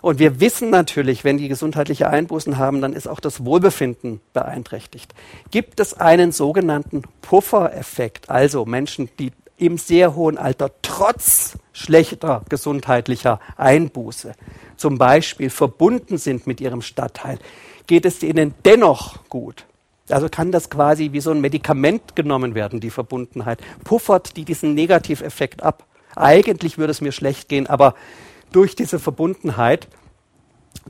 Und 0.00 0.18
wir 0.18 0.40
wissen 0.40 0.70
natürlich, 0.70 1.24
wenn 1.24 1.38
die 1.38 1.48
gesundheitliche 1.48 2.08
Einbußen 2.08 2.58
haben, 2.58 2.80
dann 2.80 2.92
ist 2.92 3.08
auch 3.08 3.20
das 3.20 3.44
Wohlbefinden 3.44 4.20
beeinträchtigt. 4.32 5.14
Gibt 5.50 5.80
es 5.80 5.94
einen 5.94 6.32
sogenannten 6.32 7.02
Puffereffekt, 7.22 8.30
also 8.30 8.64
Menschen, 8.64 9.08
die 9.18 9.32
im 9.56 9.76
sehr 9.76 10.14
hohen 10.14 10.38
Alter 10.38 10.70
trotz 10.82 11.58
schlechter 11.72 12.42
gesundheitlicher 12.48 13.40
Einbuße 13.56 14.34
zum 14.76 14.98
Beispiel 14.98 15.50
verbunden 15.50 16.16
sind 16.16 16.46
mit 16.46 16.60
ihrem 16.60 16.82
Stadtteil, 16.82 17.38
geht 17.86 18.04
es 18.04 18.22
ihnen 18.22 18.54
dennoch 18.64 19.28
gut. 19.28 19.66
Also 20.08 20.28
kann 20.28 20.52
das 20.52 20.70
quasi 20.70 21.12
wie 21.12 21.20
so 21.20 21.32
ein 21.32 21.40
Medikament 21.40 22.16
genommen 22.16 22.54
werden, 22.54 22.80
die 22.80 22.90
Verbundenheit. 22.90 23.60
Puffert 23.84 24.36
die 24.36 24.44
diesen 24.44 24.74
Negativeffekt 24.74 25.62
ab. 25.62 25.84
Eigentlich 26.16 26.78
würde 26.78 26.92
es 26.92 27.00
mir 27.00 27.12
schlecht 27.12 27.48
gehen, 27.48 27.66
aber 27.66 27.94
durch 28.52 28.76
diese 28.76 28.98
Verbundenheit 28.98 29.88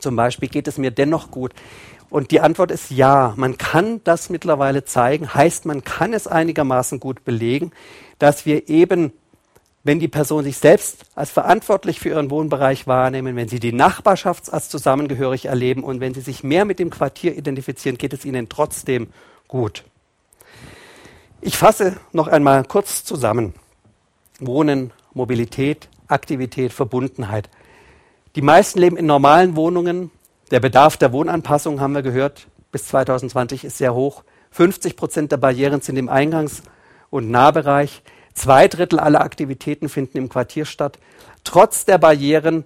zum 0.00 0.16
Beispiel 0.16 0.48
geht 0.48 0.68
es 0.68 0.78
mir 0.78 0.90
dennoch 0.90 1.30
gut. 1.30 1.52
Und 2.10 2.30
die 2.30 2.40
Antwort 2.40 2.70
ist 2.70 2.90
ja, 2.90 3.34
man 3.36 3.58
kann 3.58 4.00
das 4.04 4.30
mittlerweile 4.30 4.84
zeigen, 4.84 5.34
heißt, 5.34 5.66
man 5.66 5.84
kann 5.84 6.14
es 6.14 6.26
einigermaßen 6.26 7.00
gut 7.00 7.24
belegen, 7.24 7.72
dass 8.18 8.46
wir 8.46 8.68
eben, 8.68 9.12
wenn 9.84 10.00
die 10.00 10.08
Person 10.08 10.44
sich 10.44 10.56
selbst 10.56 11.04
als 11.14 11.30
verantwortlich 11.30 12.00
für 12.00 12.08
ihren 12.10 12.30
Wohnbereich 12.30 12.86
wahrnehmen, 12.86 13.36
wenn 13.36 13.48
sie 13.48 13.60
die 13.60 13.72
Nachbarschaft 13.72 14.50
als 14.52 14.70
zusammengehörig 14.70 15.46
erleben 15.46 15.84
und 15.84 16.00
wenn 16.00 16.14
sie 16.14 16.22
sich 16.22 16.42
mehr 16.42 16.64
mit 16.64 16.78
dem 16.78 16.90
Quartier 16.90 17.36
identifizieren, 17.36 17.98
geht 17.98 18.14
es 18.14 18.24
ihnen 18.24 18.48
trotzdem 18.48 19.08
gut. 19.46 19.84
Ich 21.40 21.58
fasse 21.58 21.96
noch 22.12 22.26
einmal 22.26 22.64
kurz 22.64 23.04
zusammen. 23.04 23.54
Wohnen, 24.40 24.92
Mobilität, 25.12 25.88
Aktivität, 26.08 26.72
Verbundenheit. 26.72 27.48
Die 28.34 28.42
meisten 28.42 28.78
leben 28.78 28.96
in 28.96 29.06
normalen 29.06 29.56
Wohnungen, 29.56 30.10
der 30.50 30.60
Bedarf 30.60 30.96
der 30.96 31.12
Wohnanpassung, 31.12 31.80
haben 31.80 31.94
wir 31.94 32.02
gehört, 32.02 32.46
bis 32.72 32.88
2020 32.88 33.64
ist 33.64 33.78
sehr 33.78 33.94
hoch. 33.94 34.24
50 34.50 34.96
Prozent 34.96 35.32
der 35.32 35.36
Barrieren 35.36 35.80
sind 35.80 35.96
im 35.96 36.08
Eingangs- 36.08 36.62
und 37.10 37.30
Nahbereich. 37.30 38.02
Zwei 38.34 38.68
Drittel 38.68 39.00
aller 39.00 39.20
Aktivitäten 39.20 39.88
finden 39.88 40.18
im 40.18 40.28
Quartier 40.28 40.64
statt. 40.64 40.98
Trotz 41.44 41.84
der 41.84 41.98
Barrieren 41.98 42.64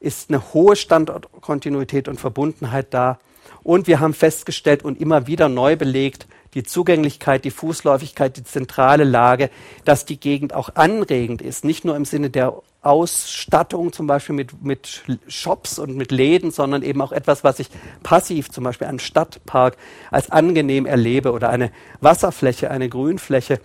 ist 0.00 0.28
eine 0.28 0.52
hohe 0.52 0.76
Standortkontinuität 0.76 2.08
und 2.08 2.20
Verbundenheit 2.20 2.92
da. 2.92 3.18
Und 3.62 3.86
wir 3.86 4.00
haben 4.00 4.14
festgestellt 4.14 4.84
und 4.84 5.00
immer 5.00 5.26
wieder 5.26 5.48
neu 5.48 5.76
belegt, 5.76 6.26
die 6.54 6.62
Zugänglichkeit, 6.62 7.44
die 7.44 7.50
Fußläufigkeit, 7.50 8.36
die 8.36 8.44
zentrale 8.44 9.04
Lage, 9.04 9.50
dass 9.84 10.04
die 10.04 10.20
Gegend 10.20 10.54
auch 10.54 10.70
anregend 10.74 11.42
ist, 11.42 11.64
nicht 11.64 11.84
nur 11.84 11.96
im 11.96 12.04
Sinne 12.04 12.30
der 12.30 12.54
Ausstattung, 12.84 13.92
zum 13.92 14.06
Beispiel 14.06 14.34
mit, 14.34 14.62
mit 14.62 15.02
Shops 15.26 15.78
und 15.78 15.96
mit 15.96 16.12
Läden, 16.12 16.50
sondern 16.50 16.82
eben 16.82 17.00
auch 17.00 17.12
etwas, 17.12 17.44
was 17.44 17.58
ich 17.58 17.68
passiv, 18.02 18.50
zum 18.50 18.64
Beispiel 18.64 18.86
einen 18.86 18.98
Stadtpark, 18.98 19.76
als 20.10 20.30
angenehm 20.30 20.86
erlebe 20.86 21.32
oder 21.32 21.50
eine 21.50 21.70
Wasserfläche, 22.00 22.70
eine 22.70 22.88
Grünfläche, 22.88 23.60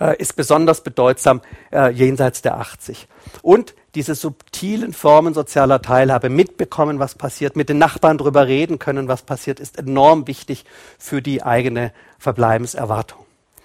äh, 0.00 0.16
ist 0.18 0.36
besonders 0.36 0.82
bedeutsam 0.82 1.40
äh, 1.72 1.90
jenseits 1.90 2.42
der 2.42 2.58
80. 2.58 3.08
Und 3.42 3.74
diese 3.94 4.14
subtilen 4.14 4.92
Formen 4.92 5.34
sozialer 5.34 5.80
Teilhabe, 5.80 6.28
mitbekommen, 6.28 6.98
was 6.98 7.14
passiert, 7.14 7.56
mit 7.56 7.68
den 7.68 7.78
Nachbarn 7.78 8.18
darüber 8.18 8.46
reden 8.46 8.78
können, 8.78 9.08
was 9.08 9.22
passiert, 9.22 9.60
ist 9.60 9.78
enorm 9.78 10.26
wichtig 10.26 10.64
für 10.98 11.22
die 11.22 11.42
eigene 11.42 11.92
Verbleibenserwartung. 12.18 13.23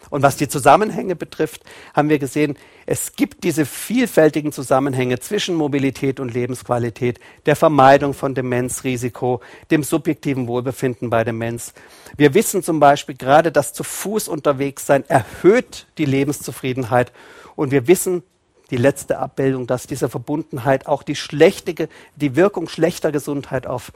Und 0.10 0.24
was 0.24 0.38
die 0.38 0.48
Zusammenhänge 0.48 1.16
betrifft, 1.16 1.64
haben 1.94 2.10
wir 2.10 2.20
gesehen, 2.20 2.58
es 2.86 3.14
gibt 3.16 3.44
diese 3.44 3.66
vielfältigen 3.66 4.52
Zusammenhänge 4.52 5.20
zwischen 5.20 5.56
Mobilität 5.56 6.20
und 6.20 6.34
Lebensqualität, 6.34 7.20
der 7.46 7.56
Vermeidung 7.56 8.14
von 8.14 8.34
Demenzrisiko, 8.34 9.42
dem 9.70 9.84
subjektiven 9.84 10.48
Wohlbefinden 10.48 11.10
bei 11.10 11.24
Demenz. 11.24 11.74
Wir 12.18 12.34
wissen 12.34 12.64
zum 12.64 12.80
Beispiel 12.80 13.16
gerade, 13.16 13.52
dass 13.52 13.74
zu 13.74 13.84
Fuß 13.84 14.28
unterwegs 14.28 14.86
sein 14.86 15.04
erhöht 15.08 15.88
die 15.98 16.06
Lebenszufriedenheit. 16.06 17.12
Und 17.56 17.72
wir 17.72 17.88
wissen, 17.88 18.24
die 18.72 18.78
letzte 18.78 19.18
Abbildung, 19.18 19.68
dass 19.68 19.88
diese 19.88 20.10
Verbundenheit 20.10 20.88
auch 20.88 21.04
die 21.04 21.16
schlechte, 21.16 21.90
die 22.16 22.36
Wirkung 22.36 22.68
schlechter 22.68 23.12
Gesundheit 23.12 23.66
auf 23.68 23.92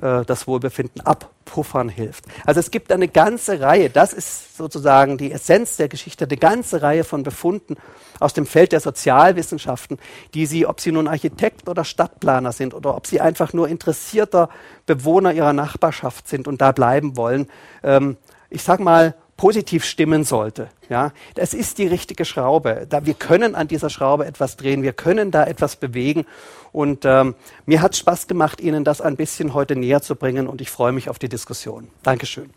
äh, 0.00 0.24
das 0.24 0.46
Wohlbefinden 0.46 1.00
abpuffern 1.00 1.88
hilft. 1.88 2.24
Also 2.46 2.60
es 2.60 2.70
gibt 2.70 2.92
eine 2.92 3.08
ganze 3.08 3.60
Reihe, 3.60 3.90
das 3.90 4.12
ist 4.12 4.56
sozusagen 4.56 5.18
die 5.18 5.32
Essenz 5.32 5.76
der 5.76 5.88
Geschichte, 5.88 6.24
eine 6.24 6.36
ganze 6.36 6.82
Reihe 6.82 7.04
von 7.04 7.22
Befunden 7.22 7.76
aus 8.20 8.32
dem 8.32 8.46
Feld 8.46 8.72
der 8.72 8.80
Sozialwissenschaften, 8.80 9.98
die 10.34 10.46
Sie, 10.46 10.66
ob 10.66 10.80
Sie 10.80 10.92
nun 10.92 11.08
Architekt 11.08 11.68
oder 11.68 11.84
Stadtplaner 11.84 12.52
sind 12.52 12.74
oder 12.74 12.96
ob 12.96 13.06
Sie 13.06 13.20
einfach 13.20 13.52
nur 13.52 13.68
interessierter 13.68 14.48
Bewohner 14.86 15.32
Ihrer 15.32 15.52
Nachbarschaft 15.52 16.28
sind 16.28 16.48
und 16.48 16.60
da 16.60 16.72
bleiben 16.72 17.16
wollen, 17.16 17.48
ähm, 17.82 18.16
ich 18.50 18.62
sag 18.62 18.80
mal, 18.80 19.14
positiv 19.38 19.84
stimmen 19.84 20.24
sollte. 20.24 20.68
Ja, 20.90 21.12
das 21.34 21.54
ist 21.54 21.78
die 21.78 21.86
richtige 21.86 22.26
Schraube. 22.26 22.86
Da, 22.90 23.06
wir 23.06 23.14
können 23.14 23.54
an 23.54 23.68
dieser 23.68 23.88
Schraube 23.88 24.26
etwas 24.26 24.56
drehen, 24.56 24.82
wir 24.82 24.92
können 24.92 25.30
da 25.30 25.44
etwas 25.44 25.76
bewegen. 25.76 26.26
Und 26.72 27.06
ähm, 27.06 27.34
mir 27.64 27.80
hat 27.80 27.96
Spaß 27.96 28.26
gemacht, 28.26 28.60
Ihnen 28.60 28.84
das 28.84 29.00
ein 29.00 29.16
bisschen 29.16 29.54
heute 29.54 29.76
näher 29.76 30.02
zu 30.02 30.16
bringen 30.16 30.46
und 30.48 30.60
ich 30.60 30.70
freue 30.70 30.92
mich 30.92 31.08
auf 31.08 31.18
die 31.18 31.30
Diskussion. 31.30 31.88
Dankeschön. 32.02 32.50